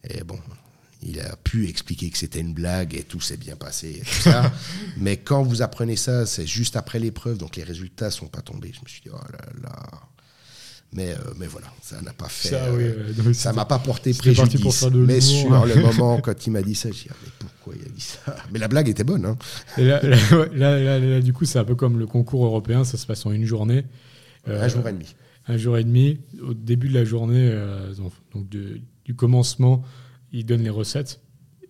[0.05, 0.39] Et bon,
[1.03, 4.22] il a pu expliquer que c'était une blague et tout s'est bien passé et tout
[4.30, 4.53] ça.
[4.99, 8.72] Mais quand vous apprenez ça, c'est juste après l'épreuve, donc les résultats sont pas tombés.
[8.74, 9.91] Je me suis dit, oh là là.
[10.95, 12.51] Mais, euh, mais voilà, ça n'a pas fait.
[12.51, 14.84] Ça, euh, oui, c'était- m'a pas porté préjudice.
[14.93, 17.86] Mais sur le moment, quand il m'a dit ça, j'ai dit, ah, mais pourquoi il
[17.86, 18.36] a dit ça?
[18.53, 19.24] Mais la blague était bonne.
[19.24, 19.36] Hein.
[19.78, 20.01] Et là,
[20.53, 23.32] là, là, du coup, c'est un peu comme le concours européen, ça se passe en
[23.32, 23.84] une journée.
[24.49, 25.07] Euh, un jour et demi.
[25.49, 26.20] un jour et demi.
[26.43, 27.95] Au début de la journée, euh,
[28.34, 29.82] donc de- du commencement,
[30.32, 31.20] ils donnent les recettes.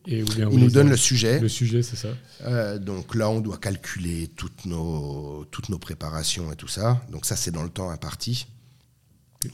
[0.09, 1.39] Et, bien Il nous donne le sujet.
[1.39, 2.09] le sujet, c'est ça.
[2.45, 7.01] Euh, donc là, on doit calculer toutes nos, toutes nos préparations et tout ça.
[7.13, 8.49] Donc ça, c'est dans le temps imparti.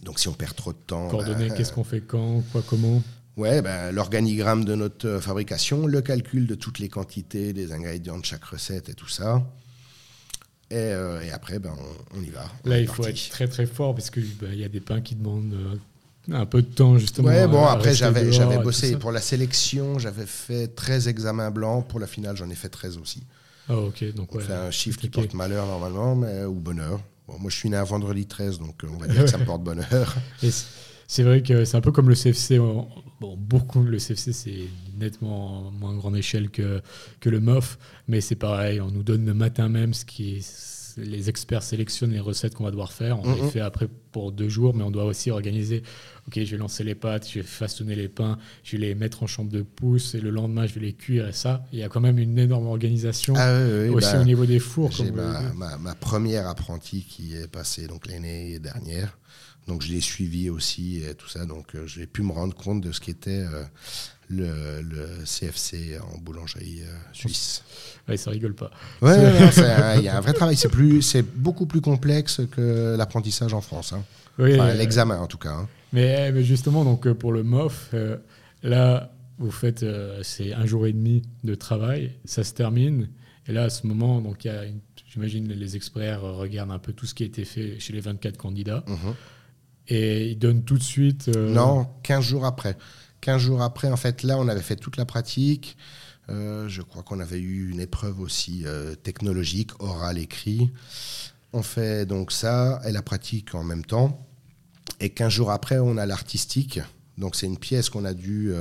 [0.03, 1.09] Donc si on perd trop de temps...
[1.09, 3.03] Coordonnées, ben, qu'est-ce qu'on fait quand, quoi, comment?
[3.37, 8.19] Ouais, ben, l'organigramme de notre euh, fabrication, le calcul de toutes les quantités, des ingrédients
[8.19, 9.47] de chaque recette et tout ça.
[10.71, 11.73] Et, euh, et après, ben,
[12.13, 12.47] on, on y va.
[12.65, 13.27] Là, il faut parti.
[13.27, 15.77] être très très fort parce qu'il y a des pains qui demandent euh,
[16.33, 17.29] un peu de temps justement.
[17.29, 18.25] Ouais, bon, après, j'avais,
[18.59, 18.97] bossé.
[18.97, 21.87] Pour la sélection, j'avais fait 13 examens blancs.
[21.87, 23.23] Pour la finale, j'en ai fait 13 aussi.
[23.69, 24.45] Ah, ok, donc On ouais.
[24.45, 27.01] fait un chiffre qui porte malheur normalement, mais, ou bonheur.
[27.29, 29.45] Moi, je suis né un vendredi 13, donc euh, on va dire que ça me
[29.45, 30.17] porte bonheur.
[31.11, 32.59] C'est vrai que c'est un peu comme le CFC.
[32.59, 32.87] Bon,
[33.39, 34.69] beaucoup, le CFC, c'est
[34.99, 36.83] nettement moins grande échelle que,
[37.21, 40.78] que le MOF, mais c'est pareil, on nous donne le matin même ce qui est-
[40.99, 43.19] les experts sélectionnent les recettes qu'on va devoir faire.
[43.21, 43.43] On Mhm.
[43.45, 45.83] les fait après pour deux jours, mais on doit aussi organiser.
[46.27, 49.23] Ok, je vais lancer les pâtes, je vais façonner les pains, je vais les mettre
[49.23, 51.65] en chambre de pouce, et le lendemain, je vais les cuire et ça.
[51.73, 54.45] Il y a quand même une énorme organisation Ah oui, oui, aussi bah, au niveau
[54.47, 54.91] des fours.
[54.93, 59.19] J'ai ma, ma, ma première apprentie qui est passée donc l'année dernière.
[59.67, 61.45] Donc je l'ai suivie aussi et tout ça.
[61.45, 63.65] Donc euh, j'ai pu me rendre compte de ce qu'était euh,
[64.31, 67.63] le, le CFC en boulangerie euh, suisse.
[68.09, 68.71] Ouais, ça rigole pas.
[69.03, 69.17] Ouais,
[69.99, 70.57] il y a un vrai travail.
[70.57, 73.93] C'est plus, c'est beaucoup plus complexe que l'apprentissage en France.
[73.93, 74.05] hein.
[74.39, 75.53] Oui, Enfin, euh, L'examen en tout cas.
[75.53, 75.69] hein.
[75.93, 78.19] Mais, mais justement, donc euh, pour le MOF, euh,
[78.63, 83.09] là, vous faites, euh, c'est un jour et demi de travail, ça se termine.
[83.47, 86.93] Et là, à ce moment, donc y a, une- j'imagine, les experts regardent un peu
[86.93, 89.15] tout ce qui a été fait chez les 24 candidats Mhm.
[89.89, 91.29] et ils donnent tout de suite.
[91.35, 92.77] Non, 15 jours après.
[93.21, 95.77] 15 jours après, en fait, là, on avait fait toute la pratique.
[96.31, 100.71] Euh, je crois qu'on avait eu une épreuve aussi euh, technologique, orale, écrit.
[101.53, 104.27] On fait donc ça et la pratique en même temps.
[105.01, 106.81] Et 15 jours après, on a l'artistique.
[107.17, 108.53] Donc, c'est une pièce qu'on a dû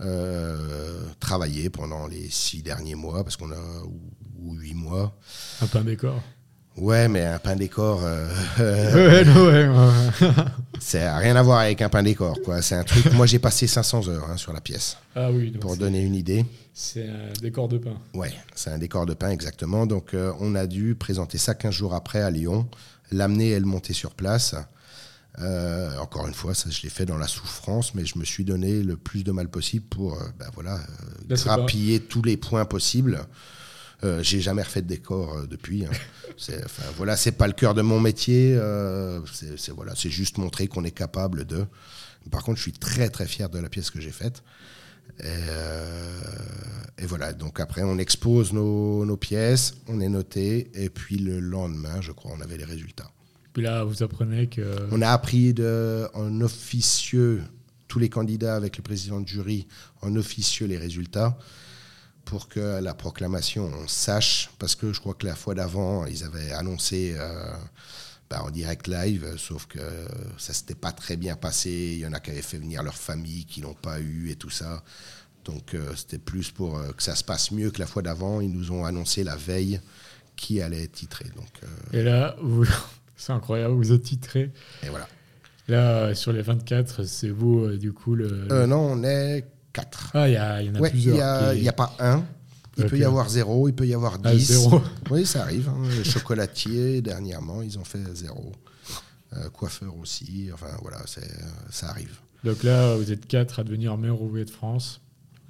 [0.00, 4.00] euh, travailler pendant les six derniers mois, parce qu'on a ou,
[4.38, 5.18] ou huit mois.
[5.62, 6.22] Un pain décor.
[6.76, 10.28] Ouais, mais un pain décor, euh, Ouais, non, ouais, ouais.
[10.80, 12.36] c'est rien à voir avec un pain décor.
[12.44, 12.62] quoi.
[12.62, 13.12] C'est un truc.
[13.12, 14.96] Moi, j'ai passé 500 heures hein, sur la pièce.
[15.14, 16.44] Ah oui, donc Pour donner une idée.
[16.72, 17.96] c'est un décor de pain.
[18.12, 19.86] Ouais, c'est un décor de pain exactement.
[19.86, 22.66] Donc, euh, on a dû présenter ça 15 jours après à Lyon,
[23.12, 24.56] l'amener et le monter sur place.
[25.40, 28.44] Euh, encore une fois, ça, je l'ai fait dans la souffrance, mais je me suis
[28.44, 32.64] donné le plus de mal possible pour, euh, ben voilà, euh, grappiller tous les points
[32.64, 33.20] possibles.
[34.04, 35.84] Euh, j'ai jamais refait de décor euh, depuis.
[35.86, 35.90] hein.
[36.36, 38.54] C'est, enfin, voilà, c'est pas le cœur de mon métier.
[38.56, 41.64] euh, c'est, c'est- voilà, c'est juste montrer qu'on est capable de.
[42.30, 44.42] Par contre, je suis très très fier de la pièce que j'ai faite.
[45.22, 45.26] Et,
[47.02, 51.40] et voilà, donc après on expose nos, nos pièces, on est noté, et puis le
[51.40, 53.10] lendemain, je crois, on avait les résultats.
[53.52, 54.76] Puis là, vous apprenez que.
[54.90, 57.42] On a appris de, en officieux,
[57.86, 59.68] tous les candidats avec le président de jury,
[60.02, 61.38] en officieux les résultats,
[62.24, 66.24] pour que la proclamation, on sache, parce que je crois que la fois d'avant, ils
[66.24, 67.52] avaient annoncé euh,
[68.30, 69.78] bah, en direct live, sauf que
[70.38, 71.70] ça s'était pas très bien passé.
[71.70, 74.36] Il y en a qui avaient fait venir leur famille, qui l'ont pas eu et
[74.36, 74.82] tout ça.
[75.44, 78.40] Donc euh, c'était plus pour euh, que ça se passe mieux que la fois d'avant.
[78.40, 79.80] Ils nous ont annoncé la veille
[80.36, 81.26] qui allait être titré.
[81.36, 81.50] Donc,
[81.92, 82.66] Et là, vous...
[83.16, 84.50] c'est incroyable, vous êtes titré.
[84.82, 85.08] et voilà.
[85.66, 88.66] Là, sur les 24, c'est vous, du coup, le.
[88.66, 90.10] Non, on est quatre.
[90.14, 91.12] Ah, il y, a- il y en a Ouais, il
[91.60, 92.24] n'y a, pas un.
[92.78, 94.46] Il peut y avoir zéro, il peut y avoir Ah, dix.
[94.46, 94.80] zéro.
[95.10, 95.68] Oui, ça arrive.
[95.68, 95.82] hein.
[95.98, 98.52] Le chocolatier, dernièrement, ils ont fait zéro.
[99.36, 100.48] Euh, coiffeur aussi.
[100.54, 100.98] Enfin, voilà,
[101.70, 102.16] ça arrive.
[102.44, 105.00] Donc là, vous êtes quatre à devenir meilleur ouvrier de France.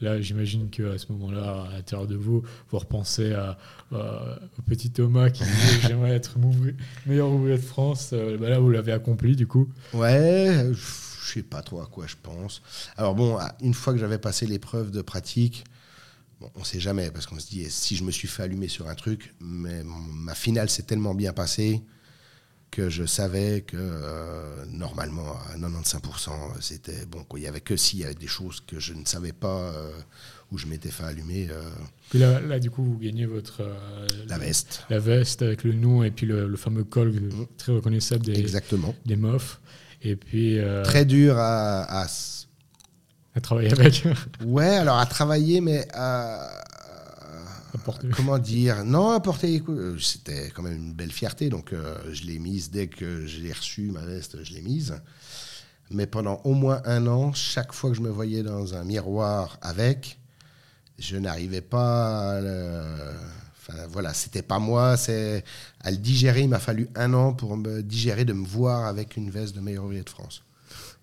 [0.00, 3.56] Là, j'imagine qu'à ce moment-là, à l'intérieur de vous, vous repensez à,
[3.92, 6.36] au petit Thomas qui disait J'aimerais être
[7.06, 8.10] meilleur ouvrier de France.
[8.12, 9.68] Euh, bah là, vous l'avez accompli, du coup.
[9.92, 10.80] Ouais, je
[11.32, 12.62] sais pas trop à quoi je pense.
[12.96, 15.64] Alors bon, une fois que j'avais passé l'épreuve de pratique,
[16.40, 18.68] bon, on sait jamais, parce qu'on se dit, eh, si je me suis fait allumer
[18.68, 21.82] sur un truc, mais ma finale s'est tellement bien passée
[22.70, 27.22] que je savais que euh, normalement, à 95%, c'était bon.
[27.22, 27.38] quoi.
[27.38, 29.92] Il y avait que s'il y avait des choses que je ne savais pas, euh,
[30.50, 31.62] où je m'étais fait allumer, euh,
[32.10, 33.60] Puis là, là, du coup, vous gagnez votre.
[33.60, 34.82] euh, la veste.
[34.90, 38.40] La veste avec le nom et puis le, le fameux col euh, très reconnaissable des,
[38.40, 38.92] Exactement.
[39.06, 39.60] des MOF.
[40.04, 42.02] Et puis, euh, Très dur à,
[43.34, 44.04] à travailler avec.
[44.44, 46.48] Ouais, alors à travailler, mais à,
[48.14, 48.84] comment dire?
[48.84, 49.54] Non, à porter.
[49.54, 53.26] écoute, euh, C'était quand même une belle fierté, donc euh, je l'ai mise dès que
[53.26, 54.94] je l'ai reçue, ma veste, je l'ai mise.
[55.90, 59.58] Mais pendant au moins un an, chaque fois que je me voyais dans un miroir
[59.62, 60.18] avec,
[60.98, 63.14] je n'arrivais pas à le-
[63.66, 65.42] Enfin voilà, c'était pas moi, c'est
[65.80, 66.42] à le digérer.
[66.42, 69.60] Il m'a fallu un an pour me digérer de me voir avec une veste de
[69.60, 70.42] meilleur ouvrier de France.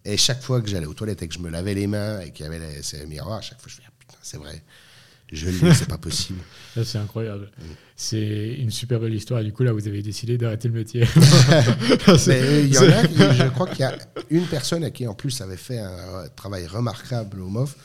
[0.06, 2.32] Et chaque fois que j'allais aux toilettes et que je me lavais les mains et
[2.32, 4.62] qu'il y avait les, ces miroirs, à chaque fois je fais ah, putain, c'est vrai,
[5.32, 6.40] je l'ai, c'est pas possible.
[6.84, 7.50] C'est incroyable.
[7.96, 9.44] C'est une super belle histoire.
[9.44, 11.02] Du coup, là, vous avez décidé d'arrêter le métier.
[12.28, 13.96] Mais il y en a, je crois qu'il y a
[14.30, 17.76] une personne qui en plus avait fait un travail remarquable au MOF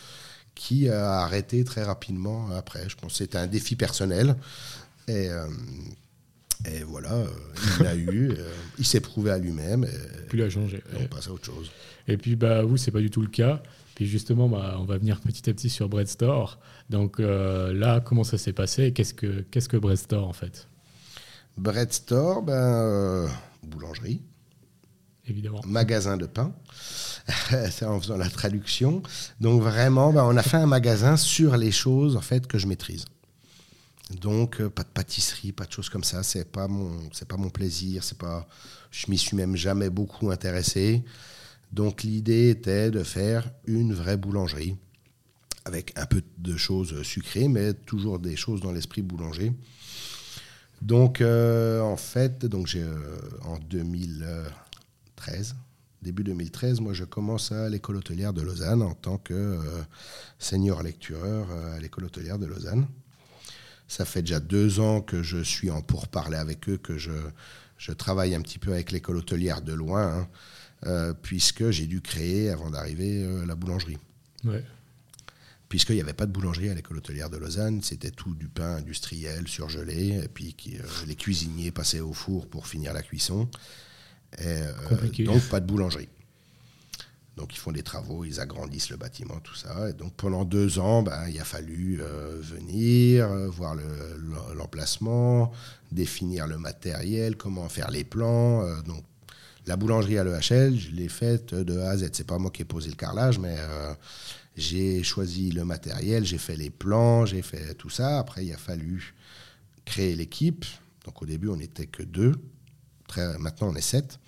[0.57, 2.89] qui a arrêté très rapidement après.
[2.89, 4.35] Je pense que c'était un défi personnel.
[5.07, 5.47] Et, euh,
[6.65, 7.27] et voilà, euh,
[7.79, 10.79] il l'a eu, euh, il s'est prouvé à lui-même et, Puis, il a changé.
[10.79, 11.71] et on passe à autre chose.
[12.09, 13.63] Et puis, bah, vous, c'est pas du tout le cas.
[13.95, 16.59] Puis, justement, bah, on va venir petit à petit sur Bread Store.
[16.91, 20.69] Donc, là, comment ça s'est passé Qu'est-ce que, qu'est-ce que Bread Store, en fait?
[21.57, 23.29] Bread Store, ben,
[23.63, 24.21] boulangerie,
[25.27, 25.61] Évidemment.
[25.67, 26.53] magasin de pain.
[27.83, 29.03] En faisant la traduction.
[29.41, 32.67] Donc vraiment, ben, on a fait un magasin sur les choses en fait que je
[32.67, 33.05] maîtrise.
[34.21, 36.23] Donc euh, pas de pâtisserie, pas de choses comme ça.
[36.23, 38.05] C'est pas mon, c'est pas mon plaisir.
[38.05, 38.47] C'est pas,
[38.91, 41.03] je m'y suis même jamais beaucoup intéressé.
[41.73, 44.77] Donc l'idée était de faire une vraie boulangerie
[45.65, 49.53] avec un peu de choses sucrées, mais toujours des choses dans l'esprit boulanger.
[50.81, 55.57] Donc, euh, en fait, donc j'ai euh, en 2013,
[56.03, 59.61] début 2013, moi je commence à l'école hôtelière de Lausanne en tant que euh,
[60.39, 62.87] senior lectureur euh, à l'école hôtelière de Lausanne.
[63.89, 67.13] Ça fait déjà deux ans que je suis en pourparler avec eux, que je,
[67.79, 70.29] je travaille un petit peu avec l'école hôtelière de loin, hein,
[70.87, 73.99] euh, puisque j'ai dû créer, avant d'arriver, euh, la boulangerie
[74.45, 74.63] Ouais.
[75.69, 78.77] puisqu'il n'y avait pas de boulangerie à l'école hôtelière de Lausanne, c'était tout du pain
[78.77, 83.49] industriel surgelé, et puis qui, les cuisiniers passaient au four pour finir la cuisson.
[84.39, 84.73] Et, euh,
[85.25, 86.09] donc pas de boulangerie.
[87.37, 89.91] Donc ils font des travaux, ils agrandissent le bâtiment, tout ça.
[89.91, 93.83] Et donc pendant deux ans, ben, il a fallu euh, venir, euh, voir le-
[94.17, 95.53] le- l'emplacement,
[95.93, 98.63] définir le matériel, comment faire les plans.
[98.63, 99.05] euh, donc
[99.67, 102.11] la boulangerie à l'EHL, je l'ai faite de A à Z.
[102.13, 103.57] C'est pas moi qui ai posé le carrelage, mais
[104.57, 108.19] j'ai choisi le matériel, j'ai fait les plans, j'ai fait tout ça.
[108.21, 109.13] Après, il a fallu
[109.85, 110.65] créer l'équipe.
[111.05, 112.33] Donc au début, on n'était que deux.
[113.39, 114.19] Maintenant, on est sept.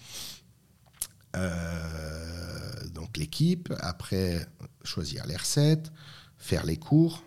[1.36, 4.46] Euh, donc l'équipe, après
[4.82, 5.92] choisir les recettes,
[6.38, 7.22] faire les cours,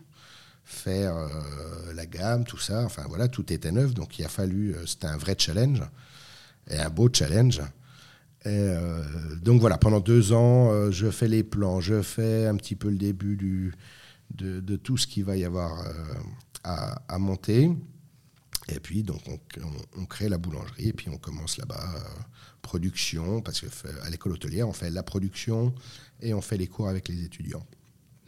[0.63, 2.83] faire euh, la gamme, tout ça.
[2.83, 3.93] Enfin voilà, tout était neuf.
[3.93, 5.81] Donc il a fallu, euh, c'était un vrai challenge
[6.69, 7.61] et un beau challenge.
[8.43, 12.97] Donc voilà, pendant deux ans, je fais les plans, je fais un petit peu le
[12.97, 13.71] début
[14.33, 15.85] de, tout ce qu'il va y avoir
[16.63, 17.69] à, monter.
[18.75, 19.21] Et puis, donc,
[19.97, 21.99] on, crée la boulangerie et puis on commence là-bas, euh,
[22.61, 25.73] production, parce qu'à l'école hôtelière, on fait la production
[26.21, 27.65] et on fait les cours avec les étudiants.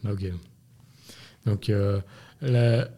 [0.08, 0.26] Ok.
[1.46, 2.02] Donc, euh,
[2.42, 2.90] là,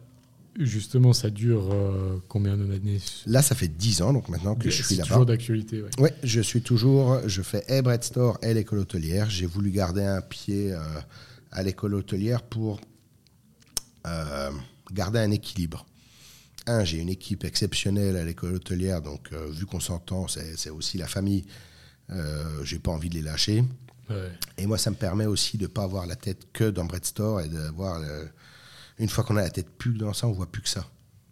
[0.58, 4.82] justement, ça dure euh, combien d'années Là, ça fait 10 ans, donc maintenant que je
[4.82, 5.08] suis là-bas.
[5.08, 5.90] toujours d'actualité, oui.
[5.98, 9.30] Oui, je suis toujours, je fais et Bread Store et l'école hôtelière.
[9.30, 10.74] J'ai voulu garder un pied
[11.50, 12.80] à l'école hôtelière pour
[14.92, 15.86] garder un équilibre
[16.66, 20.98] un, j'ai une équipe exceptionnelle à l'école hôtelière, donc euh, vu qu'on s'entend, c'est aussi
[20.98, 21.44] la famille.
[22.10, 23.64] Euh, j'ai pas envie de les lâcher.
[24.56, 27.04] Et moi, ça me permet aussi de ne pas avoir la tête que dans Bread
[27.04, 28.00] Store et d'avoir.
[28.98, 30.88] Une fois qu'on a la tête plus dans ça, on voit plus que ça.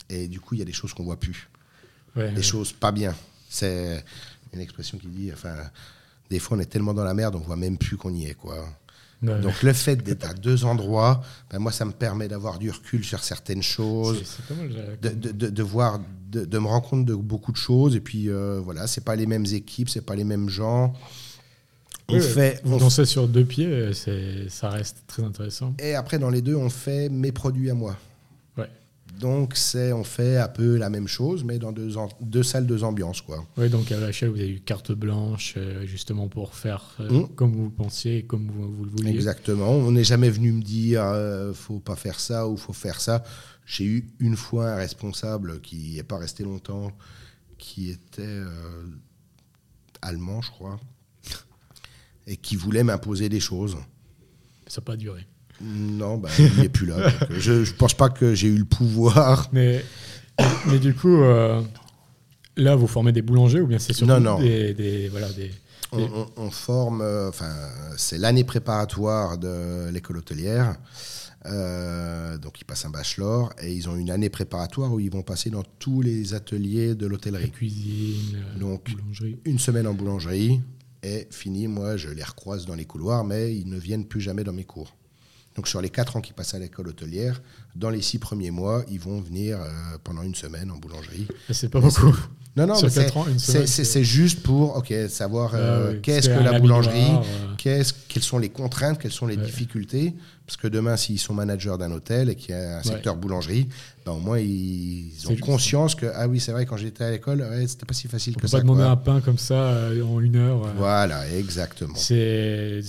[0.09, 1.49] Et du coup, il y a des choses qu'on voit plus.
[2.16, 3.14] des choses pas bien.
[3.49, 4.05] C'est
[4.53, 5.32] une expression qui dit.
[5.32, 5.55] Enfin,
[6.30, 8.35] des fois, on est tellement dans la merde, on voit même plus qu'on y est,
[8.35, 8.66] quoi.
[9.24, 13.04] Donc le fait d'être à deux endroits, ben moi ça me permet d'avoir du recul
[13.04, 14.22] sur certaines choses,
[15.02, 16.00] de, de, de, voir,
[16.30, 17.96] de, me rendre compte de beaucoup de choses.
[17.96, 20.94] Et puis euh, voilà, c'est pas les mêmes équipes, c'est pas les mêmes gens.
[22.08, 23.92] On fait, vous dansez sur deux pieds,
[24.48, 25.74] ça reste très intéressant.
[25.78, 27.96] Et après dans les deux, on fait mes produits à moi.
[29.18, 32.84] Donc, c'est, on fait un peu la même chose, mais dans deux, deux salles, deux
[32.84, 33.20] ambiances.
[33.20, 33.46] Quoi.
[33.56, 37.28] Oui, donc à l'achat, vous avez eu carte blanche, euh, justement, pour faire euh, mmh.
[37.34, 39.10] comme vous pensiez, comme vous, le vouliez.
[39.10, 39.70] Exactement.
[39.70, 43.22] On n'est jamais venu me dire, euh, faut pas faire ça ou faut faire ça.
[43.66, 46.90] J'ai eu une fois un responsable qui n'est pas resté longtemps,
[47.56, 48.40] qui était
[50.02, 50.78] allemand, je crois,
[52.26, 53.76] et qui voulait m'imposer des choses.
[54.66, 55.26] Ça n'a pas duré.
[55.64, 56.96] Non, bah, il n'est plus là.
[56.98, 59.48] Euh, je ne pense pas que j'ai eu le pouvoir.
[59.52, 59.84] Mais,
[60.66, 61.62] mais du coup, euh,
[62.56, 65.50] là, vous formez des boulangers ou bien c'est surtout non, Des, voilà, des,
[66.36, 67.52] on, forme, euh, enfin,
[67.96, 70.76] c'est l'année préparatoire de l'école hôtelière.
[71.44, 75.50] donc ils passent un bachelor et ils ont une année préparatoire où ils vont passer
[75.50, 77.50] dans tous les ateliers de l'hôtellerie.
[77.50, 79.38] cuisine, donc boulangerie.
[79.44, 80.60] une semaine en boulangerie
[81.04, 81.68] et fini.
[81.68, 84.64] Moi, je les recroise dans les couloirs, mais ils ne viennent plus jamais dans mes
[84.64, 84.96] cours.
[85.55, 87.40] Donc sur les quatre ans qu'ils passent à l'école hôtelière,
[87.76, 89.70] dans les six premiers mois, ils vont venir euh,
[90.02, 91.28] pendant une semaine en boulangerie.
[91.50, 92.16] C'est pas beaucoup.
[92.57, 97.12] Non, non, c'est juste pour ok savoir ah euh, qu'est-ce que la boulangerie,
[97.59, 97.84] quelles
[98.22, 100.14] sont les contraintes, quelles sont les difficultés?
[100.46, 103.66] Parce que demain, s'ils sont managers d'un hôtel et qu'il y a un secteur boulangerie,
[104.05, 107.40] ben, au moins ils ont conscience que ah oui, c'est vrai, quand j'étais à l'école,
[107.40, 108.59] ouais, c'était pas si facile On que ça.
[108.59, 110.68] pas demander un pain comme ça euh, en une heure.
[110.76, 111.94] Voilà, exactement.
[111.96, 112.82] C'est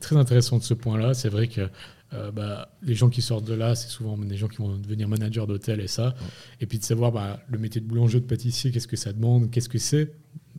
[0.00, 1.14] très intéressant de ce point-là.
[1.14, 1.68] C'est vrai que
[2.14, 5.08] euh, bah, les gens qui sortent de là, c'est souvent des gens qui vont devenir
[5.08, 6.14] managers d'hôtel et ça.
[6.60, 9.50] Et puis de savoir bah, le métier de boulanger, de pâtissier, qu'est-ce que ça demande,
[9.50, 10.12] qu'est-ce que c'est.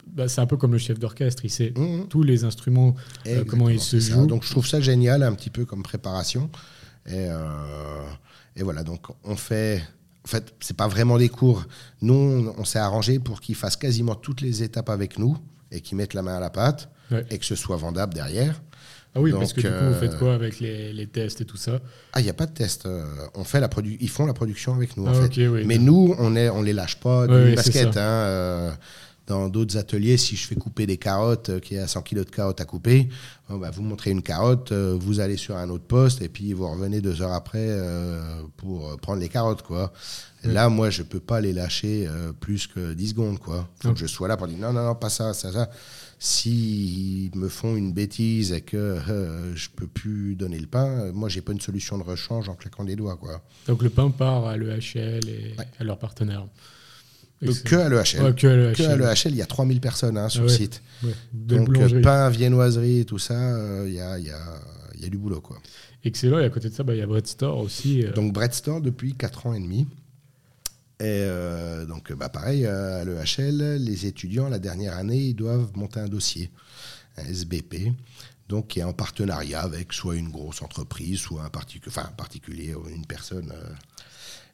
[0.07, 2.07] Bah, c'est un peu comme le chef d'orchestre, il sait mmh.
[2.09, 2.95] tous les instruments,
[3.27, 4.25] euh, comment ils se jouent.
[4.25, 6.49] Donc je trouve ça génial, un petit peu comme préparation.
[7.05, 8.03] Et, euh,
[8.55, 9.83] et voilà, donc on fait.
[10.25, 11.65] En fait, c'est pas vraiment des cours.
[12.01, 15.37] Nous, on s'est arrangé pour qu'ils fassent quasiment toutes les étapes avec nous
[15.71, 16.89] et qu'ils mettent la main à la pâte
[17.29, 18.61] et que ce soit vendable derrière.
[19.15, 21.57] Ah oui, parce que du coup, vous faites quoi avec les, les tests et tout
[21.57, 21.79] ça
[22.13, 22.85] Ah, il n'y a pas de test.
[22.85, 25.65] Euh, on fait la Ils font la production avec nous, en ah, fait.
[25.65, 27.97] Mais nous, on ne on les lâche pas du basket.
[27.97, 28.71] Hein, euh,
[29.25, 32.25] dans d'autres ateliers, si je fais couper des carottes, euh, qu'il y a 100 kilos
[32.25, 33.09] de carottes à couper,
[33.47, 37.01] bah, vous montrez une carotte, vous allez sur un autre poste et puis vous revenez
[37.01, 37.67] deux heures après
[38.57, 39.63] pour prendre les carottes.
[39.63, 39.91] quoi.
[40.43, 42.07] Là, moi, je ne peux pas les lâcher
[42.39, 43.39] plus que 10 secondes.
[43.47, 45.69] Il faut que je sois là pour dire non, non, non, pas ça, ça, ça
[46.19, 51.29] s'ils me font une bêtise et que euh, je peux plus donner le pain, moi
[51.29, 53.41] j'ai pas une solution de rechange en claquant des doigts quoi.
[53.67, 56.45] Donc le pain part à l'EHL et à leurs partenaires.
[57.41, 58.35] que à l'EHL.
[58.35, 59.31] que à l'EHL.
[59.31, 60.81] il y a 3000 personnes hein, sur le site.
[61.31, 64.39] Donc euh, pain, viennoiserie, tout ça, euh, il y, a, y, a,
[64.99, 65.57] y, a, du boulot quoi.
[66.03, 68.03] Excellent, et à côté de ça, bah, il y a Bread Store aussi.
[68.13, 69.87] Donc Bread Store depuis 4 ans et demi.
[71.01, 75.71] Et euh, donc, bah, pareil, euh, à l'EHL, les étudiants, la dernière année, ils doivent
[75.75, 76.51] monter un dossier,
[77.15, 77.93] un SBP,
[78.49, 83.53] donc qui est en partenariat avec soit une grosse entreprise, soit un, particulier une personne,
[83.55, 83.69] euh,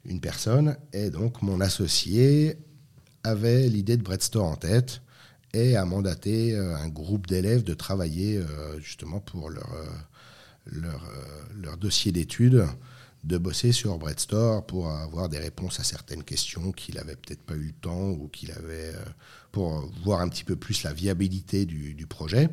[0.06, 0.78] une personne.
[0.94, 2.60] Et donc, mon associé
[3.24, 5.02] avait l'idée de Breadstore en tête
[5.52, 8.44] et a mandaté un groupe d'élèves de travailler
[8.78, 9.68] justement pour leur
[11.78, 12.68] dossier d'études
[13.26, 17.42] de bosser sur Bread Store pour avoir des réponses à certaines questions qu'il avait peut-être
[17.42, 18.94] pas eu le temps ou qu'il avait
[19.52, 22.50] pour voir un petit peu plus la viabilité du, projet.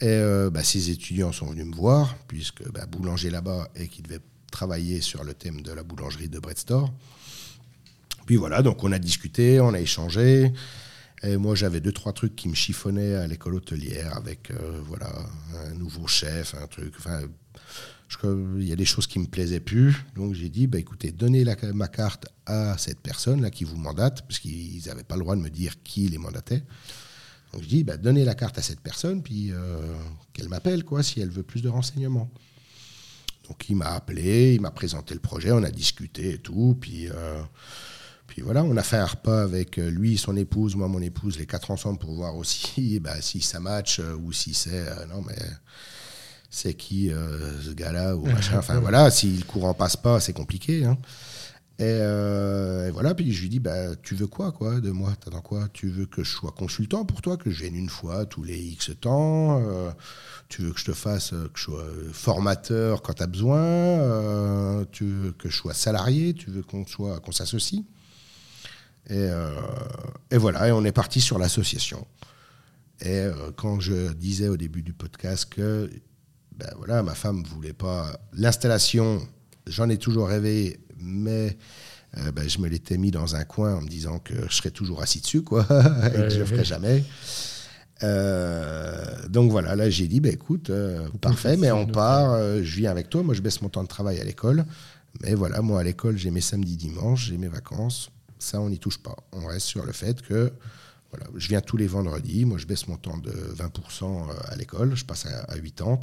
[0.00, 0.20] Et
[0.50, 4.20] bah, ces étudiants sont venus me voir, puisque bah, boulanger là-bas et qui devait
[4.50, 6.92] travailler sur le thème de la boulangerie de Bread Store.
[8.26, 10.52] Puis voilà, donc on a discuté, on a échangé.
[11.22, 15.10] Et moi, j'avais deux, trois trucs qui me chiffonnaient à l'école hôtelière avec euh, voilà,
[15.66, 16.94] un nouveau chef, un truc.
[16.98, 17.22] Enfin,
[18.24, 20.04] il y a des choses qui me plaisaient plus.
[20.14, 24.22] Donc j'ai dit, bah, écoutez, donnez la, ma carte à cette personne-là qui vous mandate,
[24.22, 26.62] parce qu'ils n'avaient pas le droit de me dire qui les mandatait.
[27.52, 29.80] Donc je dis, bah, donnez la carte à cette personne, puis euh,
[30.32, 32.30] qu'elle m'appelle, quoi, si elle veut plus de renseignements.
[33.48, 37.08] Donc il m'a appelé, il m'a présenté le projet, on a discuté et tout, puis...
[37.08, 37.42] Euh,
[38.34, 41.38] puis voilà, on a fait un repas avec euh, lui, son épouse, moi, mon épouse,
[41.38, 44.88] les quatre ensemble pour voir aussi bah, si ça match euh, ou si c'est.
[44.88, 45.38] Euh, non, mais
[46.50, 48.58] c'est qui ce gars-là ou machin.
[48.58, 50.84] Enfin voilà, si le courant passe pas, c'est compliqué.
[50.84, 50.98] Hein.
[51.78, 55.12] Et, voilà, puis je lui dis, bah, tu veux quoi, quoi, de moi?
[55.24, 55.68] T'attends quoi?
[55.72, 58.58] Tu veux que je sois consultant pour toi, que je vienne une fois tous les
[58.58, 59.62] X temps
[60.48, 65.04] Tu veux que je te fasse, que je sois formateur quand tu as besoin Tu
[65.04, 67.84] veux que je sois salarié Tu veux qu'on soit, qu'on s'associe?
[69.10, 69.50] Euh,
[70.30, 72.06] et, voilà, et on est parti sur l'association.
[73.00, 75.90] Et euh, quand je disais au début du podcast que
[76.56, 79.20] ben voilà, ma femme ne voulait pas l'installation,
[79.66, 81.58] j'en ai toujours rêvé, mais
[82.16, 84.70] euh, ben, je me l'étais mis dans un coin en me disant que je serais
[84.70, 85.62] toujours assis dessus, quoi,
[86.06, 87.04] et que je ne le ferais jamais.
[89.28, 90.70] donc voilà, là j'ai dit, ben, écoute,
[91.20, 94.20] parfait, mais on part, je viens avec toi, moi je baisse mon temps de travail
[94.20, 94.64] à l'école,
[95.22, 98.10] mais voilà, moi à l'école j'ai mes samedis, dimanches, j'ai mes vacances,
[98.44, 99.16] ça, on n'y touche pas.
[99.32, 100.52] On reste sur le fait que
[101.36, 102.44] je viens tous les vendredis.
[102.44, 104.94] Moi, je baisse mon temps de 20% euh, à l'école.
[104.94, 106.00] Je passe à, 80.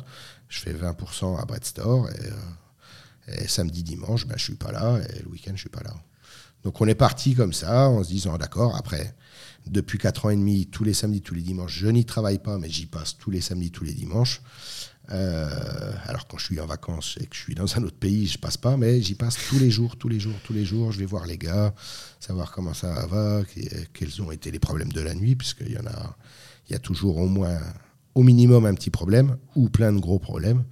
[0.49, 2.07] Je fais 20% à Bread Store.
[2.07, 4.99] Euh, et, samedi, dimanche, ben, je ne suis pas là.
[5.15, 5.93] Et le week-end, je ne suis pas là.
[6.63, 9.15] Donc, on est parti comme ça, en se disant, d'accord, après,
[9.65, 12.57] depuis 4 ans et demi, tous les samedis, tous les dimanches, je n'y travaille pas,
[12.57, 14.41] mais j'y passe tous les samedis, tous les dimanches.
[15.11, 18.27] Euh, alors quand je suis en vacances et que je suis dans un autre pays,
[18.27, 20.91] je passe pas, mais j'y passe tous les jours, tous les jours, tous les jours.
[20.91, 21.73] Je vais voir les gars,
[22.19, 23.41] savoir comment ça va,
[23.93, 26.17] quels ont été les problèmes de la nuit, puisqu'il y en a,
[26.69, 27.59] il y a toujours au moins,
[28.15, 30.63] au minimum, un petit problème ou plein de gros problèmes.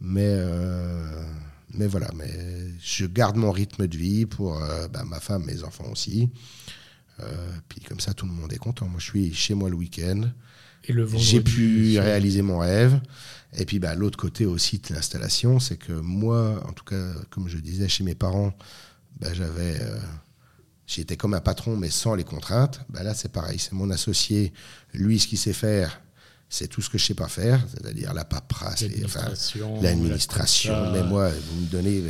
[0.00, 1.24] Mais euh,
[1.74, 5.62] mais voilà, mais je garde mon rythme de vie pour euh, bah, ma femme, mes
[5.62, 6.30] enfants aussi.
[7.68, 8.88] puis comme ça, tout le monde est content.
[8.88, 10.22] Moi, je suis chez moi le week-end.
[11.18, 13.00] J'ai pu réaliser mon rêve.
[13.56, 17.48] Et puis bah, l'autre côté aussi de l'installation, c'est que moi, en tout cas, comme
[17.48, 18.52] je disais chez mes parents,
[19.20, 19.98] bah, j'avais, euh,
[20.86, 22.80] j'étais comme un patron, mais sans les contraintes.
[22.88, 23.58] Bah, là, c'est pareil.
[23.58, 24.52] C'est mon associé.
[24.92, 26.00] Lui, ce qu'il sait faire,
[26.50, 28.84] c'est tout ce que je sais pas faire, c'est-à-dire la paperasse,
[29.82, 30.92] l'administration.
[30.92, 32.02] Mais moi, vous me donnez.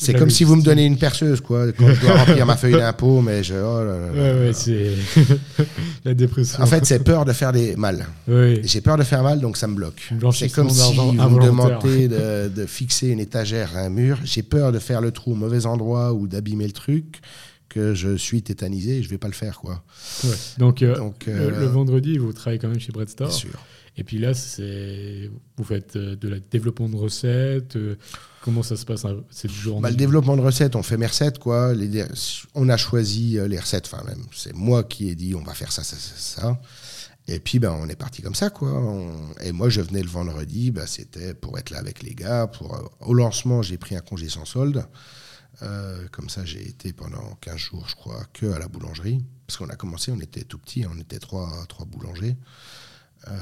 [0.00, 2.72] C'est comme si vous me donnez une perceuse, quoi, quand je dois remplir ma feuille
[2.72, 3.54] d'impôt, mais je.
[3.54, 4.92] Oh ouais, ouais, c'est
[6.04, 6.62] la dépression.
[6.62, 8.06] En fait, c'est peur de faire des mal.
[8.28, 8.60] Oui.
[8.62, 10.08] J'ai peur de faire mal, donc ça me bloque.
[10.32, 14.18] C'est comme si vous me demandez de, de, fixer une étagère à un mur.
[14.24, 17.20] J'ai peur de faire le trou au mauvais endroit ou d'abîmer le truc
[17.68, 19.82] que je suis tétanisé et je vais pas le faire, quoi.
[20.24, 20.30] Ouais.
[20.58, 23.28] Donc, euh, donc euh, le vendredi, vous travaillez quand même chez Bread Store.
[23.28, 23.58] Bien sûr.
[23.98, 27.74] Et puis là, c'est vous faites euh, de la développement de recettes.
[27.74, 27.96] Euh,
[28.42, 31.06] comment ça se passe hein, cette journée bah, Le développement de recettes, on fait mes
[31.06, 31.72] recettes, quoi.
[32.54, 35.52] on a choisi euh, les recettes, enfin même, c'est moi qui ai dit on va
[35.52, 36.60] faire ça, ça, ça, ça.
[37.26, 38.80] Et puis ben, on est parti comme ça, quoi.
[39.42, 42.46] Et moi, je venais le vendredi, ben, c'était pour être là avec les gars.
[42.46, 42.92] Pour...
[43.00, 44.84] Au lancement, j'ai pris un congé sans solde.
[46.12, 49.24] comme ça, j'ai été pendant 15 jours, je crois, que à la boulangerie.
[49.46, 52.36] Parce qu'on a commencé, on était tout petit, on était trois, trois boulangers.
[53.30, 53.34] Euh,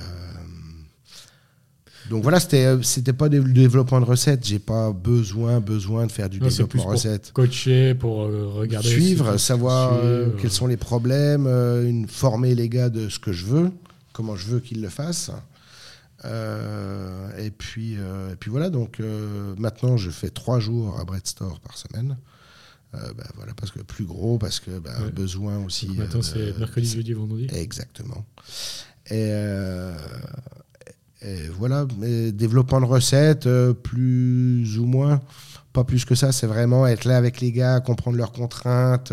[2.10, 4.46] donc voilà, c'était c'était pas du développement de recettes.
[4.46, 7.32] J'ai pas besoin besoin de faire du développement de recettes.
[7.32, 8.88] Coacher pour euh, regarder.
[8.88, 13.44] Suivre, savoir euh, quels sont les problèmes, une, former les gars de ce que je
[13.46, 13.70] veux,
[14.12, 15.32] comment je veux qu'ils le fassent.
[16.24, 18.70] et puis et puis voilà.
[18.70, 19.00] Donc
[19.58, 22.16] maintenant, je fais trois jours à Bread Store par semaine.
[22.92, 25.88] Ben voilà, parce que plus gros, parce que ben, besoin aussi.
[25.88, 27.46] maintenant, c'est mercredi, jeudi, vendredi.
[27.52, 28.24] Exactement.
[29.12, 29.94] Euh,
[31.22, 35.20] et, voilà, mais développement de recettes, euh, plus ou moins,
[35.72, 39.12] pas plus que ça, c'est vraiment être là avec les gars, comprendre leurs contraintes.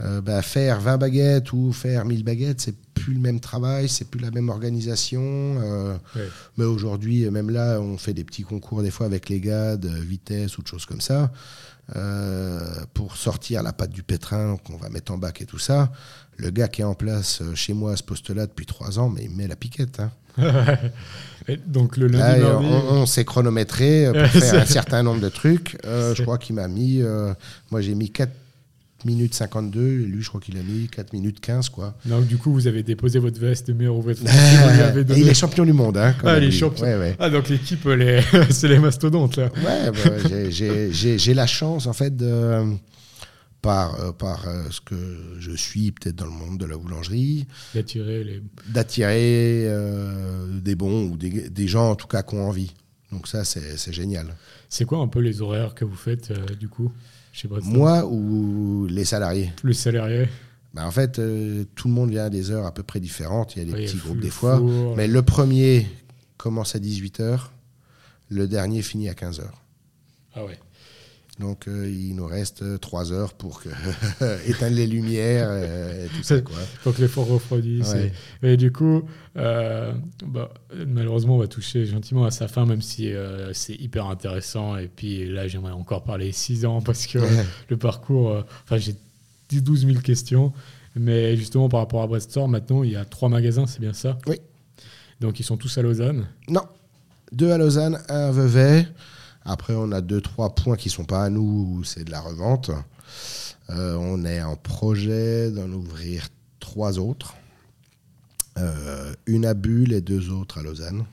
[0.00, 4.06] Euh, bah, faire 20 baguettes ou faire 1000 baguettes, c'est plus le même travail, c'est
[4.08, 5.20] plus la même organisation.
[5.22, 6.28] euh, Ouais.
[6.56, 9.88] Mais aujourd'hui, même là, on fait des petits concours des fois avec les gars de
[9.88, 11.30] vitesse ou de choses comme ça.
[11.96, 12.60] Euh,
[12.94, 15.92] pour sortir la patte du pétrin qu'on va mettre en bac et tout ça.
[16.38, 19.08] Le gars qui est en place euh, chez moi à ce poste-là depuis trois ans,
[19.08, 20.00] mais il met la piquette.
[20.00, 20.10] hein.
[21.66, 22.66] Donc le lundi, mardi.
[22.66, 25.76] on, on s'est chronométré euh, pour faire un certain nombre de trucs.
[25.84, 27.02] Euh, je crois qu'il m'a mis.
[27.02, 27.34] euh,
[27.70, 28.30] moi, j'ai mis 4
[29.04, 29.80] minutes 52.
[29.80, 31.68] Et lui, je crois qu'il a mis 4 minutes 15.
[31.68, 31.94] Quoi.
[32.06, 34.38] Donc du coup, vous avez déposé votre veste de meilleur ouvrier de France.
[34.38, 35.96] et vous lui avez et donné- il est champion du monde.
[35.96, 36.84] Hein, Ah, il est champion.
[36.84, 37.16] Ouais, ouais.
[37.18, 38.20] Ah, donc l'équipe, les...
[38.50, 39.50] c'est les mastodontes là.
[39.56, 42.74] Ouais, bah, j'ai- la chance, en fait, de,
[43.62, 44.96] par, euh, par euh, ce que
[45.38, 48.42] je suis peut-être dans le monde de la boulangerie, D'attirer les.
[48.68, 52.74] d'attirer euh, des bons ou des, des gens, en tout cas, qui ont envie.
[53.12, 54.34] Donc ça, c'est c'est génial.
[54.68, 56.90] C'est quoi un peu les horaires que vous faites du coup?
[57.64, 60.28] Moi ou les salariés Le salarié.
[60.74, 63.56] Bah, En fait, euh, tout le monde vient à des heures à peu près différentes.
[63.56, 64.94] Il y a des Ouais, petits groupes des four, fois.
[64.96, 65.86] Mais le premier
[66.36, 67.48] commence à 18h,
[68.28, 69.42] le dernier finit à 15h.
[70.34, 70.58] Ah ouais.
[71.38, 73.68] Donc euh, il nous reste 3 heures pour que
[74.46, 76.40] éteindre les lumières euh, et tout ça.
[76.40, 76.56] Quoi.
[76.80, 77.92] Faut que l'effort refroidisse.
[77.94, 78.12] Ouais.
[78.42, 79.02] Et, et du coup,
[79.38, 79.92] euh,
[80.26, 80.52] bah,
[80.86, 84.76] malheureusement, on va toucher gentiment à sa fin, même si euh, c'est hyper intéressant.
[84.76, 87.18] Et puis là, j'aimerais encore parler 6 ans parce que
[87.68, 88.94] le parcours, euh, enfin, j'ai
[89.48, 90.52] 10 12 000 questions.
[90.94, 94.18] Mais justement, par rapport à Brestore, maintenant, il y a trois magasins, c'est bien ça?
[94.26, 94.36] Oui.
[95.20, 96.26] Donc, ils sont tous à Lausanne?
[96.48, 96.62] Non,
[97.32, 98.86] deux à Lausanne, un à Vevey.
[99.44, 102.70] Après, on a deux, trois points qui sont pas à nous, c'est de la revente.
[103.70, 106.28] Euh, on est en projet d'en ouvrir
[106.60, 107.34] trois autres.
[108.58, 111.04] Euh, une à Bulle et deux autres à Lausanne.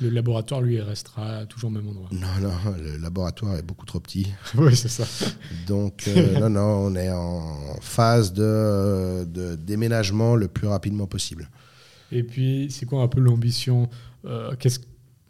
[0.00, 2.08] Le laboratoire, lui, restera toujours au même endroit.
[2.12, 4.26] Non, non, le laboratoire est beaucoup trop petit.
[4.56, 5.04] oui, c'est ça.
[5.66, 11.48] Donc, euh, non, non, on est en phase de, de déménagement le plus rapidement possible.
[12.12, 13.88] Et puis, c'est quoi un peu l'ambition
[14.26, 14.80] euh, qu'est-ce-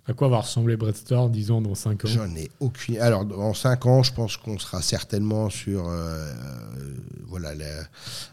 [0.07, 2.09] À quoi va ressembler Breadstore, disons, dans 5 ans?
[2.09, 2.98] J'en ai aucune.
[2.98, 5.88] Alors, en 5 ans, je pense qu'on sera certainement sur.
[5.88, 6.30] euh,
[6.76, 6.96] euh,
[7.26, 7.52] voilà,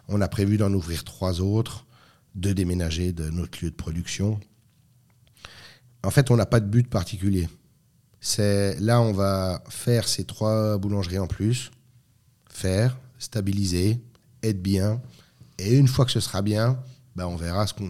[0.10, 1.86] on a prévu d'en ouvrir trois autres,
[2.36, 4.40] de déménager de notre lieu de production.
[6.04, 7.48] En fait, on n'a pas de but particulier.
[8.38, 11.72] Là, on va faire ces trois boulangeries en plus,
[12.50, 14.00] faire, stabiliser,
[14.44, 15.02] être bien,
[15.58, 16.78] et une fois que ce sera bien,
[17.16, 17.90] ben, on verra ce qu'on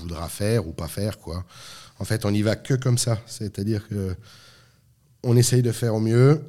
[0.00, 1.44] voudra faire ou pas faire, quoi.
[1.98, 4.16] En fait, on n'y va que comme ça, c'est-à-dire que
[5.22, 6.42] on essaye de faire au mieux.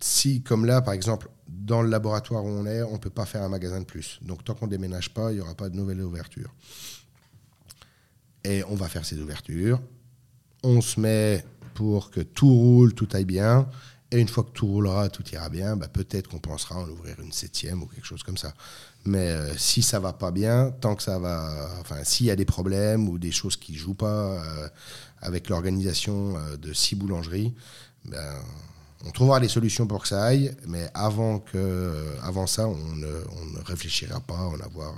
[0.00, 3.24] Si, comme là, par exemple, dans le laboratoire où on est, on ne peut pas
[3.24, 4.18] faire un magasin de plus.
[4.22, 6.52] Donc, tant qu'on ne déménage pas, il n'y aura pas de nouvelle ouverture.
[8.44, 9.80] Et on va faire ces ouvertures.
[10.62, 11.44] On se met
[11.74, 13.68] pour que tout roule, tout aille bien.
[14.10, 17.18] Et une fois que tout roulera, tout ira bien, bah, peut-être qu'on pensera en ouvrir
[17.20, 18.52] une septième ou quelque chose comme ça.
[19.04, 22.36] Mais euh, si ça va pas bien, tant que ça va, enfin, s'il y a
[22.36, 24.06] des problèmes ou des choses qui jouent pas
[24.44, 24.68] euh,
[25.20, 27.52] avec l'organisation euh, de six boulangeries,
[28.04, 28.34] ben,
[29.04, 30.54] on trouvera des solutions pour que ça aille.
[30.68, 31.92] Mais avant que,
[32.22, 33.08] avant ça, on ne,
[33.40, 34.94] on ne réfléchira pas à en avoir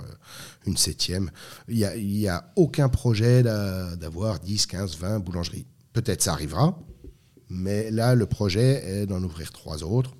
[0.67, 1.31] une septième.
[1.67, 5.65] Il y a, y a aucun projet d'a- d'avoir 10, 15, 20 boulangeries.
[5.93, 6.77] Peut-être ça arrivera,
[7.49, 10.11] mais là, le projet est d'en ouvrir trois autres.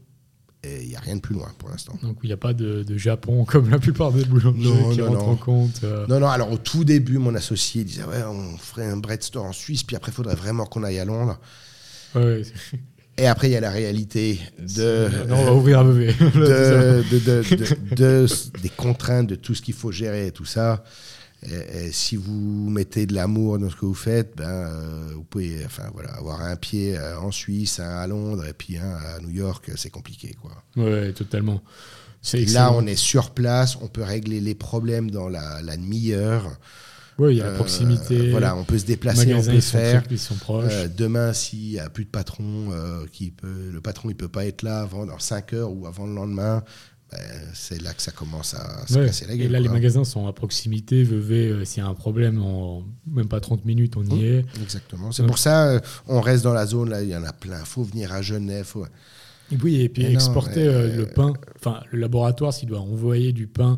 [0.66, 1.96] Et il n'y a rien de plus loin pour l'instant.
[2.02, 4.98] Donc, il n'y a pas de, de Japon comme la plupart des boulangers Non, qui
[5.00, 5.32] non, rentrent non.
[5.32, 5.82] en compte.
[5.84, 6.08] euh.
[6.08, 9.46] Non, non, alors au tout début, mon associé disait Ouais, on ferait un bread store
[9.46, 11.40] en Suisse, puis après, il faudrait vraiment qu'on aille à Londres.
[12.16, 12.42] Ouais,
[13.18, 15.94] Et après, il y a la réalité de, non, on va ouvrir de-
[17.10, 18.28] de- de-
[18.62, 20.84] des contraintes, de tout ce qu'il faut gérer et tout ça.
[21.46, 25.24] Et, et si vous mettez de l'amour dans ce que vous faites, ben, euh, vous
[25.24, 28.96] pouvez enfin, voilà, avoir un pied euh, en Suisse, un à Londres et puis un
[28.96, 30.36] à New York, c'est compliqué.
[30.42, 30.52] Quoi.
[30.84, 31.62] ouais, totalement.
[32.54, 36.58] Là, on est sur place, on peut régler les problèmes dans la, la demi-heure.
[37.20, 38.32] Ouais, il y a la Euh, proximité.
[38.32, 40.04] voilà, on peut se déplacer, on peut faire.
[40.10, 40.66] ils sont proches.
[40.70, 44.28] Euh, demain, s'il n'y a plus de patron, euh, qui peut, le patron il peut
[44.28, 46.64] pas être là avant dans 5 heures ou avant le lendemain,
[47.16, 49.06] ben, c'est là que ça commence à se Ouais.
[49.08, 49.46] casser la gueule.
[49.46, 51.04] Et là, les magasins sont à proximité.
[51.04, 54.24] Vevey, euh, s'il y a un problème, en même pas 30 minutes, on y Mmh.
[54.26, 54.46] est.
[54.62, 55.12] Exactement.
[55.12, 55.28] C'est Ouais.
[55.28, 57.60] pour ça, euh, on reste dans la zone, là, il y en a plein.
[57.60, 58.66] Il faut venir à Genève.
[58.66, 58.86] faut-
[59.52, 61.34] Et oui, et puis Mais exporter euh, le pain.
[61.58, 63.78] Enfin, le laboratoire, s'il doit envoyer du pain,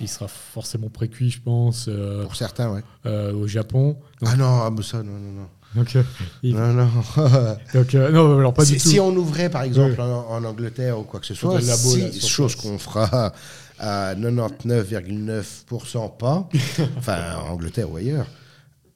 [0.00, 3.96] il sera forcément précuit, je pense, euh, Pour certains, euh, au Japon.
[4.20, 5.48] Donc, Ah non, ah, ça, non, non, non.
[5.76, 5.96] Donc,
[6.42, 6.88] il- Non, non.
[7.74, 8.88] donc, euh, non, alors pas si, du tout.
[8.88, 12.00] si on ouvrait, par exemple, en, en Angleterre ou quoi que ce soit, labo, si-
[12.00, 13.32] là, chose qu'on fera
[13.78, 16.48] à 99,9% pas,
[16.98, 18.26] enfin en Angleterre ou ailleurs,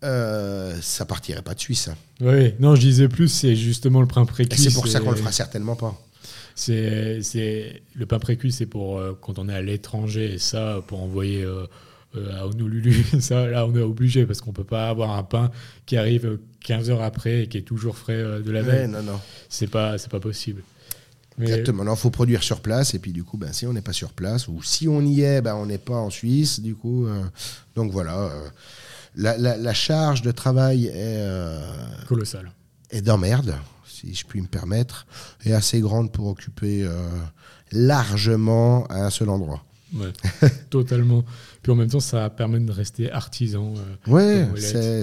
[0.04, 1.88] euh, ça partirait pas de Suisse.
[1.88, 1.96] hein.
[2.20, 4.58] Oui, non, je disais plus, c'est justement le pain précuit.
[4.58, 5.94] c'est pour ça qu'on le fera certainement pas.
[6.54, 10.80] C'est, c'est le pain précuit, c'est pour euh, quand on est à l'étranger et ça,
[10.86, 11.66] pour envoyer euh,
[12.14, 15.50] à Honolulu, ça, là, on est obligé parce qu'on peut pas avoir un pain
[15.86, 18.80] qui arrive 15 heures après et qui est toujours frais euh, de la veille.
[18.82, 19.20] Ouais, non, non.
[19.48, 20.62] C'est pas, c'est pas possible.
[21.38, 21.84] Mais- Exactement.
[21.90, 22.92] Il faut produire sur place.
[22.94, 25.22] Et puis, du coup, ben, si on n'est pas sur place, ou si on y
[25.22, 26.60] est, ben, on n'est pas en Suisse.
[26.60, 27.22] Du coup, euh,
[27.76, 28.18] donc voilà.
[28.18, 28.48] euh,
[29.16, 31.60] la, la- la charge de travail est, euh,
[32.08, 32.50] Colossal.
[32.90, 33.54] est d'emmerde,
[33.86, 35.06] si je puis me permettre,
[35.44, 36.92] et assez grande pour occuper euh,
[37.72, 39.64] largement à un seul endroit.
[39.94, 40.12] Ouais,
[40.70, 41.24] totalement.
[41.62, 43.74] Puis en même temps, ça permet de rester artisan.
[43.76, 44.48] euh, Ouais,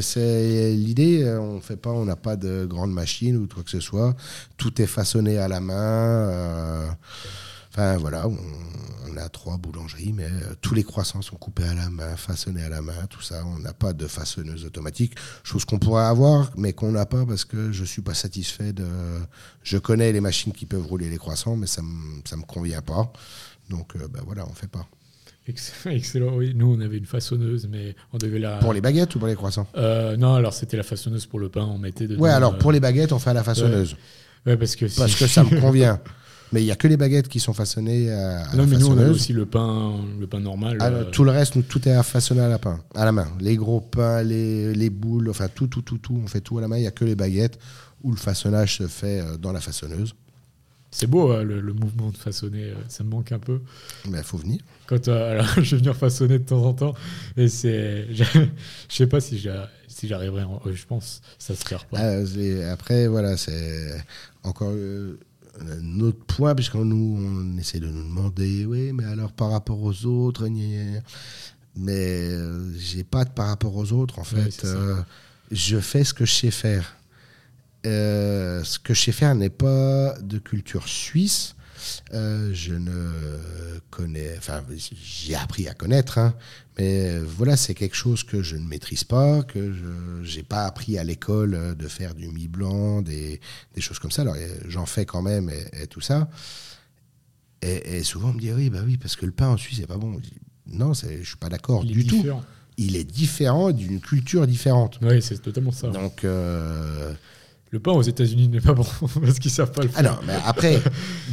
[0.02, 1.24] c'est l'idée.
[1.24, 4.16] euh, On fait pas, on n'a pas de grande machine ou quoi que ce soit.
[4.58, 5.74] Tout est façonné à la main.
[5.76, 6.88] euh,
[7.70, 8.36] Enfin voilà, on,
[9.12, 12.64] on a trois boulangeries, mais euh, tous les croissants sont coupés à la main, façonnés
[12.64, 13.44] à la main, tout ça.
[13.46, 15.14] On n'a pas de façonneuse automatique,
[15.44, 18.86] chose qu'on pourrait avoir, mais qu'on n'a pas parce que je suis pas satisfait de.
[19.62, 22.82] Je connais les machines qui peuvent rouler les croissants, mais ça me ça me convient
[22.82, 23.12] pas.
[23.70, 24.88] Donc euh, ben voilà, on fait pas.
[25.48, 26.36] ex- Excellent.
[26.36, 28.58] Oui, nous, on avait une façonneuse, mais on devait la.
[28.58, 31.50] Pour les baguettes ou pour les croissants Euh, non, alors c'était la façonneuse pour le
[31.50, 31.66] pain.
[31.66, 32.22] On mettait dedans.
[32.22, 33.96] Ouais, alors euh, pour les baguettes, on fait à la façonneuse.
[34.46, 36.00] ouais, parce que si- parce que ça me convient.
[36.54, 38.78] Mais il n'y a que les baguettes qui sont façonnées à, à non, la mais
[38.78, 39.16] nous, on façonneuse.
[39.18, 40.78] aussi le pain, le pain normal.
[40.80, 43.12] Ah, euh, tout le reste, nous, tout est à façonner à la, pain, à la
[43.12, 43.28] main.
[43.42, 46.18] Les gros pains, les, les boules, enfin tout, tout, tout, tout.
[46.24, 46.78] On fait tout à la main.
[46.78, 47.60] Il n'y a que les baguettes
[48.02, 50.14] où le façonnage se fait euh, dans la façonneuse.
[51.00, 52.64] C'est beau, hein, le, le mouvement de façonner.
[52.64, 53.62] euh, Ça me manque un peu.
[54.10, 54.60] Mais il faut venir.
[54.88, 56.96] Quand euh, alors, je vais venir façonner de temps en temps,
[57.36, 58.24] et c'est, je
[58.90, 59.40] sais pas si
[59.88, 60.42] si j'arriverai.
[60.42, 62.00] euh, Je pense, ça se perd pas.
[62.00, 64.04] Ah, après, voilà, c'est
[64.42, 65.20] encore euh,
[65.62, 69.80] un autre point, puisque nous, on essaie de nous demander, oui, mais alors par rapport
[69.84, 70.48] aux autres,
[71.76, 72.32] mais
[72.76, 74.66] j'ai pas de par rapport aux autres, en fait.
[75.52, 76.97] je fais ce que je sais faire.
[77.86, 81.56] Euh, ce que je sais faire n'est pas de culture suisse.
[82.14, 83.12] Euh, je ne
[83.92, 84.64] connais, enfin,
[85.02, 86.34] j'ai appris à connaître, hein,
[86.78, 90.66] mais euh, voilà, c'est quelque chose que je ne maîtrise pas, que je n'ai pas
[90.66, 93.40] appris à l'école de faire du mi blanc, des,
[93.76, 94.24] des choses comme ça.
[94.24, 94.36] Alors,
[94.68, 96.30] j'en fais quand même et, et tout ça.
[97.62, 99.78] Et, et souvent, on me dit oui, bah oui, parce que le pain en Suisse,
[99.80, 100.20] c'est pas bon.
[100.66, 102.26] Non, je suis pas d'accord du tout.
[102.78, 105.00] Il est différent d'une culture différente.
[105.02, 105.88] Oui, c'est totalement ça.
[105.90, 107.14] Donc, euh,
[107.72, 108.86] Le pain aux États-Unis n'est pas bon
[109.22, 110.14] parce qu'ils savent pas le ah faire.
[110.14, 110.82] non, mais après,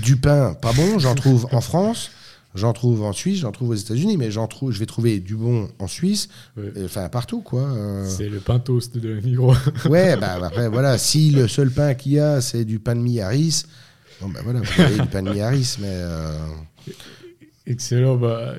[0.03, 2.11] du pain pas bon, j'en trouve en France,
[2.57, 5.37] j'en trouve en Suisse, j'en trouve aux États-Unis, mais j'en trouve, je vais trouver du
[5.37, 6.72] bon en Suisse, Ouais.
[6.76, 7.62] et, enfin partout quoi.
[7.62, 8.09] euh.
[8.09, 9.55] C'est le pain toast de Migros.
[9.89, 13.01] Ouais, bah après voilà, si le seul pain qu'il y a c'est du pain de
[13.01, 13.62] mie Harris,
[14.20, 16.37] bon bah voilà, vous avez du pain de mie Harris, mais euh,
[17.67, 18.17] Excellent.
[18.17, 18.57] Bah,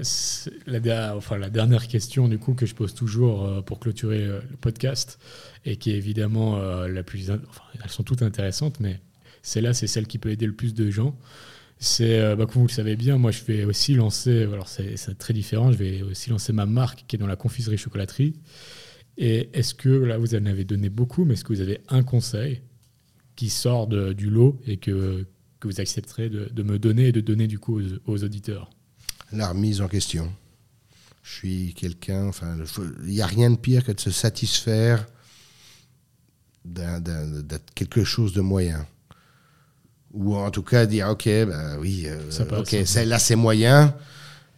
[0.65, 4.23] la, der- enfin, la dernière question du coup que je pose toujours euh, pour clôturer
[4.23, 5.19] euh, le podcast
[5.63, 8.99] et qui est évidemment euh, la plus, in- enfin, elles sont toutes intéressantes, mais
[9.43, 11.15] celle-là c'est celle qui peut aider le plus de gens.
[11.77, 15.33] C'est, bah, comme vous le savez bien, moi je vais aussi lancer, alors c'est très
[15.33, 18.33] différent, je vais aussi lancer ma marque qui est dans la confiserie chocolaterie.
[19.17, 22.01] Et est-ce que, là vous en avez donné beaucoup, mais est-ce que vous avez un
[22.03, 22.61] conseil
[23.35, 25.25] qui sort de- du lot et que,
[25.59, 28.69] que vous accepterez de, me donner et de donner du coup aux auditeurs?
[29.31, 30.31] La remise en question.
[31.23, 32.55] Je suis quelqu'un, enfin,
[33.03, 35.05] il n'y a rien de pire que de se satisfaire
[36.65, 38.85] de quelque chose de moyen.
[40.13, 42.71] Ou en tout cas dire, ok, bah oui, euh, Ça ok,
[43.05, 43.95] là c'est moyen,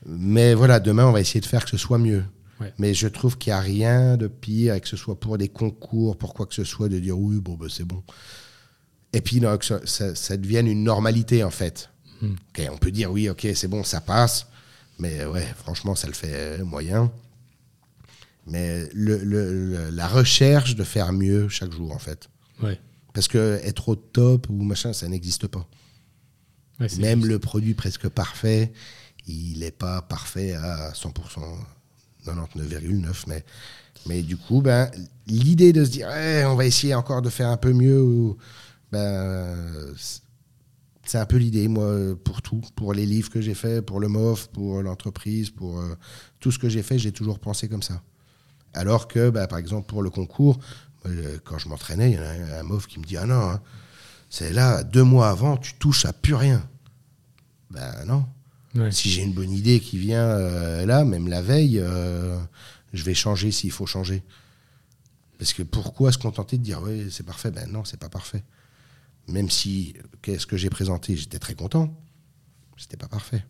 [0.05, 2.23] mais voilà, demain on va essayer de faire que ce soit mieux.
[2.61, 2.73] Ouais.
[2.77, 5.49] Mais je trouve qu'il n'y a rien de pire, et que ce soit pour des
[5.49, 8.03] concours, pour quoi que ce soit, de dire oui, bon, bah, c'est bon.
[9.13, 11.89] Et puis non, que ça, devienne une normalité en fait.
[12.21, 12.35] Hmm.
[12.71, 14.47] On peut dire oui, ok, c'est bon, ça passe,
[14.99, 17.11] mais ouais, franchement, ça le fait euh, moyen.
[18.45, 22.29] Mais le, la recherche de faire mieux chaque jour en fait.
[22.63, 22.79] Ouais.
[23.13, 25.67] Parce que être au top ou machin, ça n'existe pas.
[26.79, 27.31] Ouais, Même juste.
[27.31, 28.71] le produit presque parfait,
[29.27, 31.11] il n'est pas parfait à 100%,
[32.25, 33.23] 99,9.
[33.27, 33.43] Mais,
[34.05, 34.89] mais du coup, ben,
[35.25, 38.35] l'idée de se dire, Eh, on va essayer encore de faire un peu mieux,
[38.91, 39.93] ben,
[41.07, 42.61] c'est- un peu l'idée, moi, pour tout.
[42.75, 45.95] Pour les livres que j'ai faits, pour le MOF, pour l'entreprise, pour euh,
[46.39, 48.01] tout ce que j'ai fait, j'ai toujours pensé comme ça.
[48.73, 50.59] Alors que, ben, par exemple, pour le concours,
[51.05, 52.27] euh, quand je m'entraînais, il y en a
[52.57, 53.61] un, un MOF qui me dit, ah non, hein,
[54.29, 56.67] c'est là, deux mois avant, tu touches à plus rien.
[57.71, 58.25] Ben non.
[58.75, 58.91] Ouais.
[58.91, 62.37] Si j'ai une bonne idée qui vient euh, là, même la veille, euh,
[62.93, 64.23] je vais changer s'il faut changer.
[65.39, 68.43] Parce que pourquoi se contenter de dire oui, c'est parfait Ben non, c'est pas parfait.
[69.27, 71.93] Même si, qu'est-ce que j'ai présenté, j'étais très content.
[72.77, 73.43] C'était pas parfait.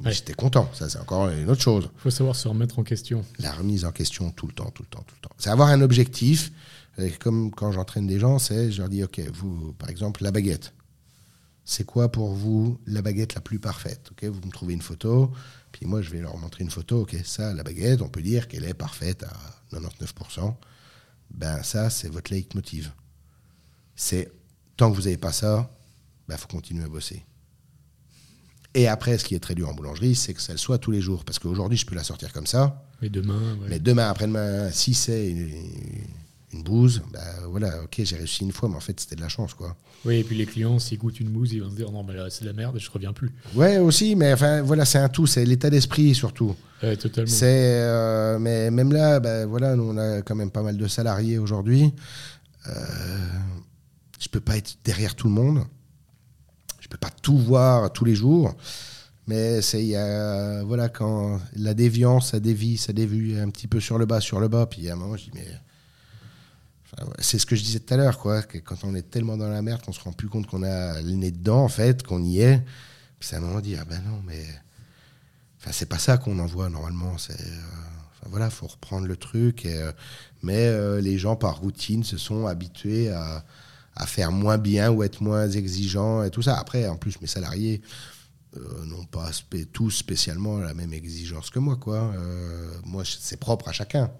[0.00, 0.12] Mais Ouais.
[0.12, 0.68] j'étais content.
[0.74, 1.88] Ça, c'est encore une autre chose.
[1.96, 3.24] faut savoir se remettre en question.
[3.38, 5.34] La remise en question tout le temps, tout le temps, tout le temps.
[5.38, 6.52] C'est avoir un objectif.
[6.98, 10.30] Et comme quand j'entraîne des gens, c'est je leur dis ok, vous, par exemple, la
[10.32, 10.74] baguette.
[11.64, 14.10] C'est quoi pour vous la baguette la plus parfaite?
[14.12, 15.32] Ok, vous me trouvez une photo,
[15.72, 17.02] Puis moi, je vais leur montrer une photo.
[17.02, 19.32] Ok, ça, la baguette, on peut dire qu'elle est parfaite à
[19.76, 20.54] 99%.
[21.30, 22.92] Ben ça, c'est votre leitmotiv.
[23.94, 24.30] C'est
[24.76, 25.70] tant que vous n'avez pas ça,
[26.26, 27.24] il ben, faut continuer à bosser.
[28.74, 30.90] Et après, ce qui est très dur en boulangerie, c'est que ça le soit tous
[30.90, 31.24] les jours.
[31.24, 32.84] Parce qu'aujourd'hui, je peux la sortir comme ça.
[33.00, 35.50] Mais demain, Mais demain, après-demain, si c'est une,
[36.52, 39.28] une bouse, bah voilà, ok, j'ai réussi une fois, mais en fait, c'était de la
[39.28, 39.76] chance, quoi.
[40.04, 42.14] Oui, et puis les clients, s'ils goûtent une bouse, ils vont se dire non, mais
[42.14, 43.32] là, c'est de la merde, je reviens plus.
[43.54, 46.54] Ouais, aussi, mais enfin, voilà, c'est un tout, c'est l'état d'esprit surtout.
[46.82, 47.30] Ouais, totalement.
[47.30, 50.86] C'est, euh, mais même là, bah, voilà, nous, on a quand même pas mal de
[50.86, 51.92] salariés aujourd'hui.
[52.68, 52.72] Euh,
[54.18, 55.64] je peux pas être derrière tout le monde.
[56.80, 58.54] Je peux pas tout voir tous les jours.
[59.26, 63.98] Mais c'est, a, voilà, quand la déviance, ça dévie, ça dévie un petit peu sur
[63.98, 64.66] le bas, sur le bas.
[64.66, 65.46] Puis à un moment, je dis, mais.
[67.18, 68.42] c'est ce que je disais tout à l'heure, quoi.
[68.42, 71.12] Quand on est tellement dans la merde qu'on se rend plus compte qu'on a le
[71.12, 72.58] nez dedans, en fait, qu'on y est.
[73.18, 74.44] Puis c'est un moment de dire, ah ben non, mais.
[75.58, 77.18] Enfin, c'est pas ça qu'on envoie normalement.
[77.18, 77.40] C'est.
[77.40, 77.60] Euh,
[78.12, 79.66] enfin, voilà, faut reprendre le truc.
[79.66, 79.92] Euh,
[80.42, 83.44] mais euh, les gens, par routine, se sont habitués à
[83.96, 86.58] à faire moins bien ou être moins exigeant et tout ça.
[86.58, 87.80] Après, en plus, mes salariés
[88.56, 89.30] euh, n'ont pas
[89.72, 91.76] tous spécialement la même exigence que moi.
[91.76, 92.12] Quoi.
[92.14, 94.10] Euh, moi, c'est propre à chacun.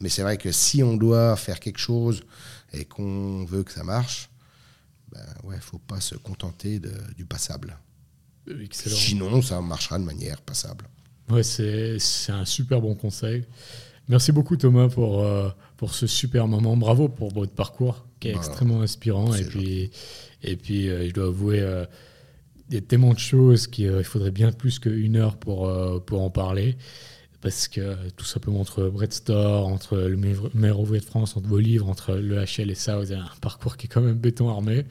[0.00, 2.22] Mais c'est vrai que si on doit faire quelque chose
[2.72, 4.30] et qu'on veut que ça marche,
[5.12, 7.76] ben ouais, faut pas se contenter de, du passable.
[8.60, 8.96] Excellent.
[8.96, 10.86] Sinon, ça marchera de manière passable.
[11.28, 11.98] Ouais, c'est
[12.28, 13.44] un super bon conseil.
[14.08, 16.76] Merci beaucoup Thomas pour, euh, pour ce super moment.
[16.76, 19.34] Bravo pour votre parcours qui est bah, extrêmement inspirant.
[19.34, 19.90] Et puis,
[20.42, 21.86] et puis euh, je dois avouer, euh,
[22.68, 25.72] il y a tellement de choses qu'il faudrait bien plus qu'une heure pour,
[26.04, 26.76] pour en parler.
[27.40, 31.60] Parce que tout simplement entre Brett Store, entre le meilleur ouvrier de France, entre vos
[31.60, 34.50] livres, entre le HL et ça, vous avez un parcours qui est quand même béton
[34.50, 34.84] armé.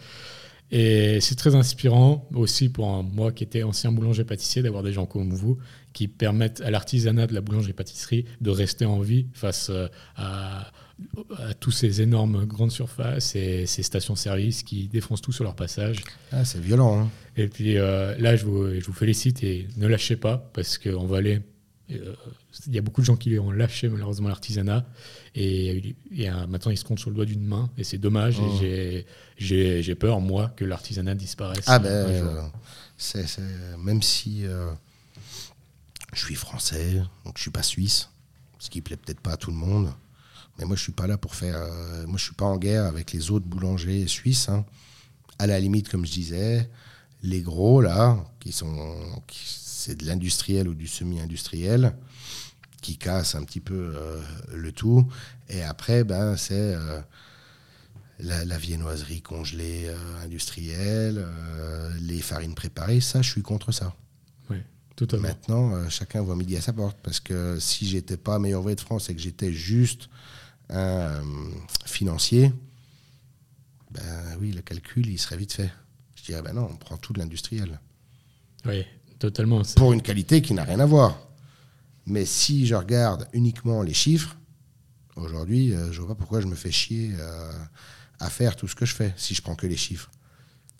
[0.71, 5.33] Et c'est très inspirant aussi pour moi qui était ancien boulanger-pâtissier d'avoir des gens comme
[5.33, 5.57] vous
[5.97, 10.71] qui permettent à l'artisanat de la boulangerie-pâtisserie de rester en vie face euh, à,
[11.59, 16.03] tous ces énormes grandes surfaces et ces stations-service qui défoncent tout sur leur passage.
[16.31, 16.99] Ah, c'est violent.
[16.99, 17.09] Hein.
[17.35, 21.07] Et puis euh, là, je vous, je vous, félicite et ne lâchez pas parce qu'on
[21.07, 21.41] va aller.
[21.89, 22.13] Euh,
[22.67, 24.85] il y a beaucoup de gens qui ont lâché malheureusement l'artisanat
[25.33, 25.95] et,
[26.47, 28.37] maintenant ils se comptent sur le doigt d'une main et c'est dommage.
[28.39, 28.61] Oh.
[29.39, 31.65] j'ai peur, moi, que l'artisanat disparaisse.
[31.65, 32.51] Ah ben,
[32.97, 33.25] c'est
[33.79, 34.45] même si
[36.17, 38.09] je suis français, donc je suis pas suisse,
[38.59, 39.93] ce qui plaît peut-être pas à tout le monde.
[40.57, 41.57] Mais moi, je suis pas là pour faire.
[41.57, 44.49] Euh, moi, je suis pas en guerre avec les autres boulangers suisses.
[44.49, 44.65] Hein.
[45.37, 46.69] À la limite, comme je disais,
[47.21, 51.95] les gros là, qui sont, c'est de l'industriel ou du semi-industriel,
[52.81, 54.21] qui cassent un petit peu euh,
[54.53, 55.07] le tout.
[55.49, 56.99] Et après, ben, c'est euh,
[58.19, 59.91] la, viennoiserie congelée
[60.23, 61.23] industrielle,
[62.01, 63.01] les farines préparées.
[63.01, 63.93] Ça, je suis contre ça.
[65.19, 66.97] Maintenant, euh, chacun voit midi à sa porte.
[67.03, 70.09] Parce que si j'étais pas meilleur ouvrier de France et que j'étais juste
[70.69, 71.21] un euh,
[71.85, 72.51] financier,
[73.91, 74.01] ben
[74.39, 75.71] oui, le calcul, il serait vite fait.
[76.15, 77.79] Je dirais, ben non, on prend tout de l'industriel.
[78.65, 78.85] Oui,
[79.19, 79.61] totalement.
[79.75, 81.19] Pour une qualité qui n'a rien à voir.
[82.05, 84.35] Mais si je regarde uniquement les chiffres,
[85.15, 87.13] aujourd'hui, euh, je vois pas pourquoi je me fais chier
[88.19, 90.09] à faire tout ce que je fais si je prends que les chiffres.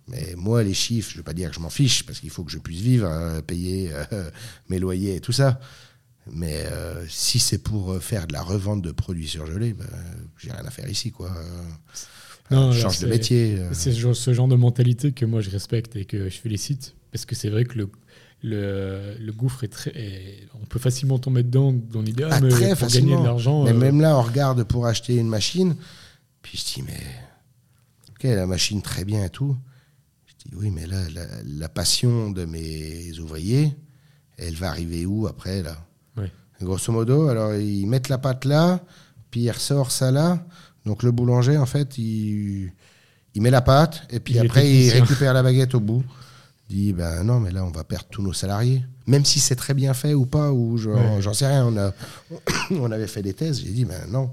[0.07, 2.29] Mais moi, les chiffres, je ne veux pas dire que je m'en fiche, parce qu'il
[2.29, 4.29] faut que je puisse vivre, hein, payer euh,
[4.69, 5.59] mes loyers et tout ça.
[6.31, 9.85] Mais euh, si c'est pour euh, faire de la revente de produits surgelés, ben,
[10.37, 11.31] j'ai rien à faire ici, quoi.
[12.49, 13.59] Non, je change de métier.
[13.73, 17.35] C'est ce genre de mentalité que moi je respecte et que je félicite, parce que
[17.35, 17.89] c'est vrai que le,
[19.19, 20.47] le, gouffre est très.
[20.61, 23.65] on peut facilement tomber dedans dans l'idée ah, mais très pour gagner de l'argent.
[23.65, 25.75] Mais même là, on regarde pour acheter une machine,
[26.41, 27.03] puis je dis, mais.
[28.11, 29.57] Ok, la machine très bien et tout
[30.55, 30.97] oui, mais là,
[31.45, 33.75] la, passion de mes ouvriers,
[34.37, 35.77] elle va arriver où après, là?
[36.59, 38.79] Grosso modo, alors ils mettent la pâte là,
[39.29, 40.43] puis ils ressortent ça là.
[40.87, 42.71] Donc le boulanger, en fait, il,
[43.35, 46.03] il met la pâte, et puis après, il récupère la baguette au bout.
[46.71, 48.83] Il dit, ben non, mais là, on va perdre tous nos salariés.
[49.05, 51.67] Même si c'est très bien fait ou pas, ou j'en sais rien.
[51.67, 51.93] On, a,
[52.71, 54.31] on avait fait des thèses, j'ai dit, ben non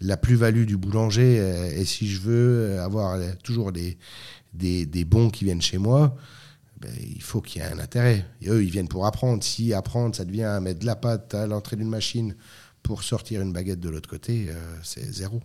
[0.00, 3.98] la plus-value du boulanger, euh, et si je veux avoir toujours des,
[4.52, 6.16] des, bons qui viennent chez moi,
[6.80, 8.24] ben, il faut qu'il y ait un intérêt.
[8.40, 9.42] Et eux, ils viennent pour apprendre.
[9.42, 12.34] Si apprendre, ça devient mettre de la pâte à l'entrée d'une machine
[12.82, 15.42] pour sortir une baguette de l'autre côté, euh, c'est zéro.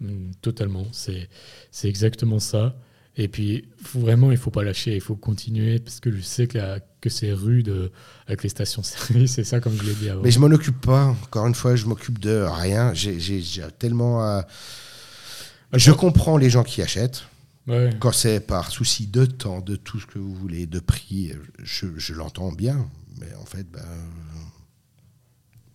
[0.00, 1.28] Mm, totalement, c'est
[1.84, 2.76] exactement ça.
[3.16, 6.46] Et puis, vraiment, il ne faut pas lâcher, il faut continuer, parce que je sais
[6.46, 6.58] que,
[7.00, 7.90] que c'est rude
[8.26, 10.22] avec les stations-service, c'est ça, comme je l'ai dit avant.
[10.22, 11.16] Mais je m'en occupe pas.
[11.24, 12.92] Encore une fois, je m'occupe de rien.
[12.94, 13.40] J'ai
[13.78, 14.42] tellement.
[15.72, 17.24] Je comprends les gens qui achètent.
[18.00, 21.32] Quand c'est par souci de temps, de tout ce que vous voulez, de prix,
[21.62, 22.88] je, l'entends bien.
[23.20, 23.80] Mais en fait, ben,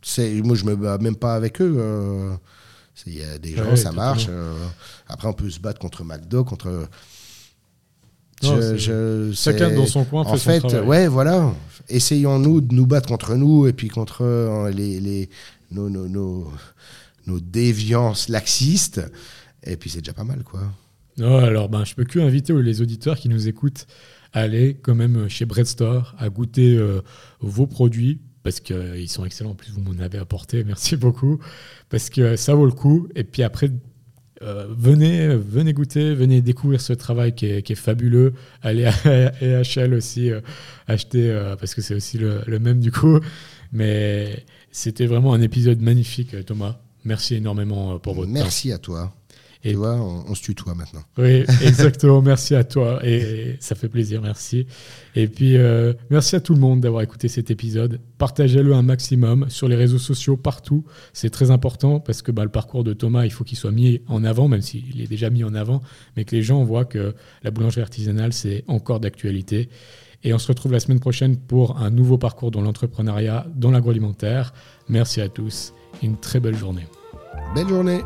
[0.02, 1.76] c'est, moi, je me bats même pas avec eux.
[1.78, 2.36] euh,
[3.06, 4.28] Il y a des gens, Ouais, ça marche.
[4.30, 4.53] euh,
[5.07, 6.88] après, on peut se battre contre McDo, contre.
[8.44, 10.88] Non, Je- Chacun dans son coin fait en son fait, travail.
[10.88, 11.53] ouais, voilà.
[11.88, 15.30] Essayons-nous de nous battre contre nous et puis contre euh, les, les-
[15.72, 16.52] nos, nos, nos,
[17.26, 19.02] nos déviances laxistes.
[19.64, 20.61] Et puis c'est déjà pas mal, quoi.
[21.18, 23.88] Non, alors ben, je peux que inviter les auditeurs qui nous écoutent
[24.34, 27.02] à aller quand même chez Bread Store, à goûter euh,
[27.40, 29.52] vos produits, parce qu'ils sont excellents.
[29.52, 31.40] En plus, vous m'en avez apporté, merci beaucoup,
[31.90, 33.07] parce que ça vaut le coup.
[33.15, 33.69] Et puis après,
[34.41, 38.34] euh, venez, venez goûter, venez découvrir ce travail qui est, fabuleux.
[38.61, 38.94] Allez à
[39.41, 40.41] EHL aussi euh,
[40.88, 43.19] acheter, euh, parce que c'est aussi le, même du coup.
[43.72, 46.80] Mais c'était vraiment un épisode magnifique, Thomas.
[47.06, 48.34] Merci énormément euh, pour votre temps.
[48.34, 49.14] Merci à toi.
[49.64, 51.02] Et- Tu vois, on, on se tutoie maintenant.
[51.18, 52.22] Oui, exactement.
[52.22, 52.99] merci à toi.
[53.06, 54.68] Et ça fait plaisir, merci.
[55.15, 57.99] Et puis, euh, merci à tout le monde d'avoir écouté cet épisode.
[58.18, 60.84] Partagez-le un maximum sur les réseaux sociaux, partout.
[61.14, 64.02] C'est très important parce que bah, le parcours de Thomas, il faut qu'il soit mis
[64.07, 65.81] en avant, même s'il est déjà mis en avant,
[66.18, 69.69] mais que les gens voient que la boulangerie artisanale, c'est encore d'actualité.
[70.26, 74.53] Et on se retrouve la semaine prochaine pour un nouveau parcours dans l'entrepreneuriat, dans l'agroalimentaire.
[74.88, 76.85] Merci à tous et une très belle journée.
[77.56, 78.02] Belle journée.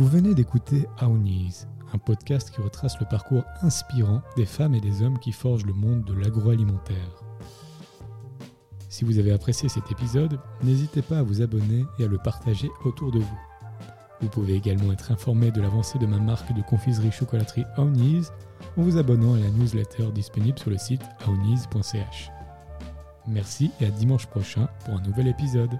[0.00, 5.02] Vous venez d'écouter Aounis, un podcast qui retrace le parcours inspirant des femmes et des
[5.02, 7.22] hommes qui forgent le monde de l'agroalimentaire.
[8.88, 12.70] Si vous avez apprécié cet épisode, n'hésitez pas à vous abonner et à le partager
[12.86, 13.38] autour de vous.
[14.22, 18.28] Vous pouvez également être informé de l'avancée de ma marque de confiserie chocolaterie Aounis
[18.78, 22.30] en vous abonnant à la newsletter disponible sur le site aounis.ch.
[23.26, 25.78] Merci et à dimanche prochain pour un nouvel épisode.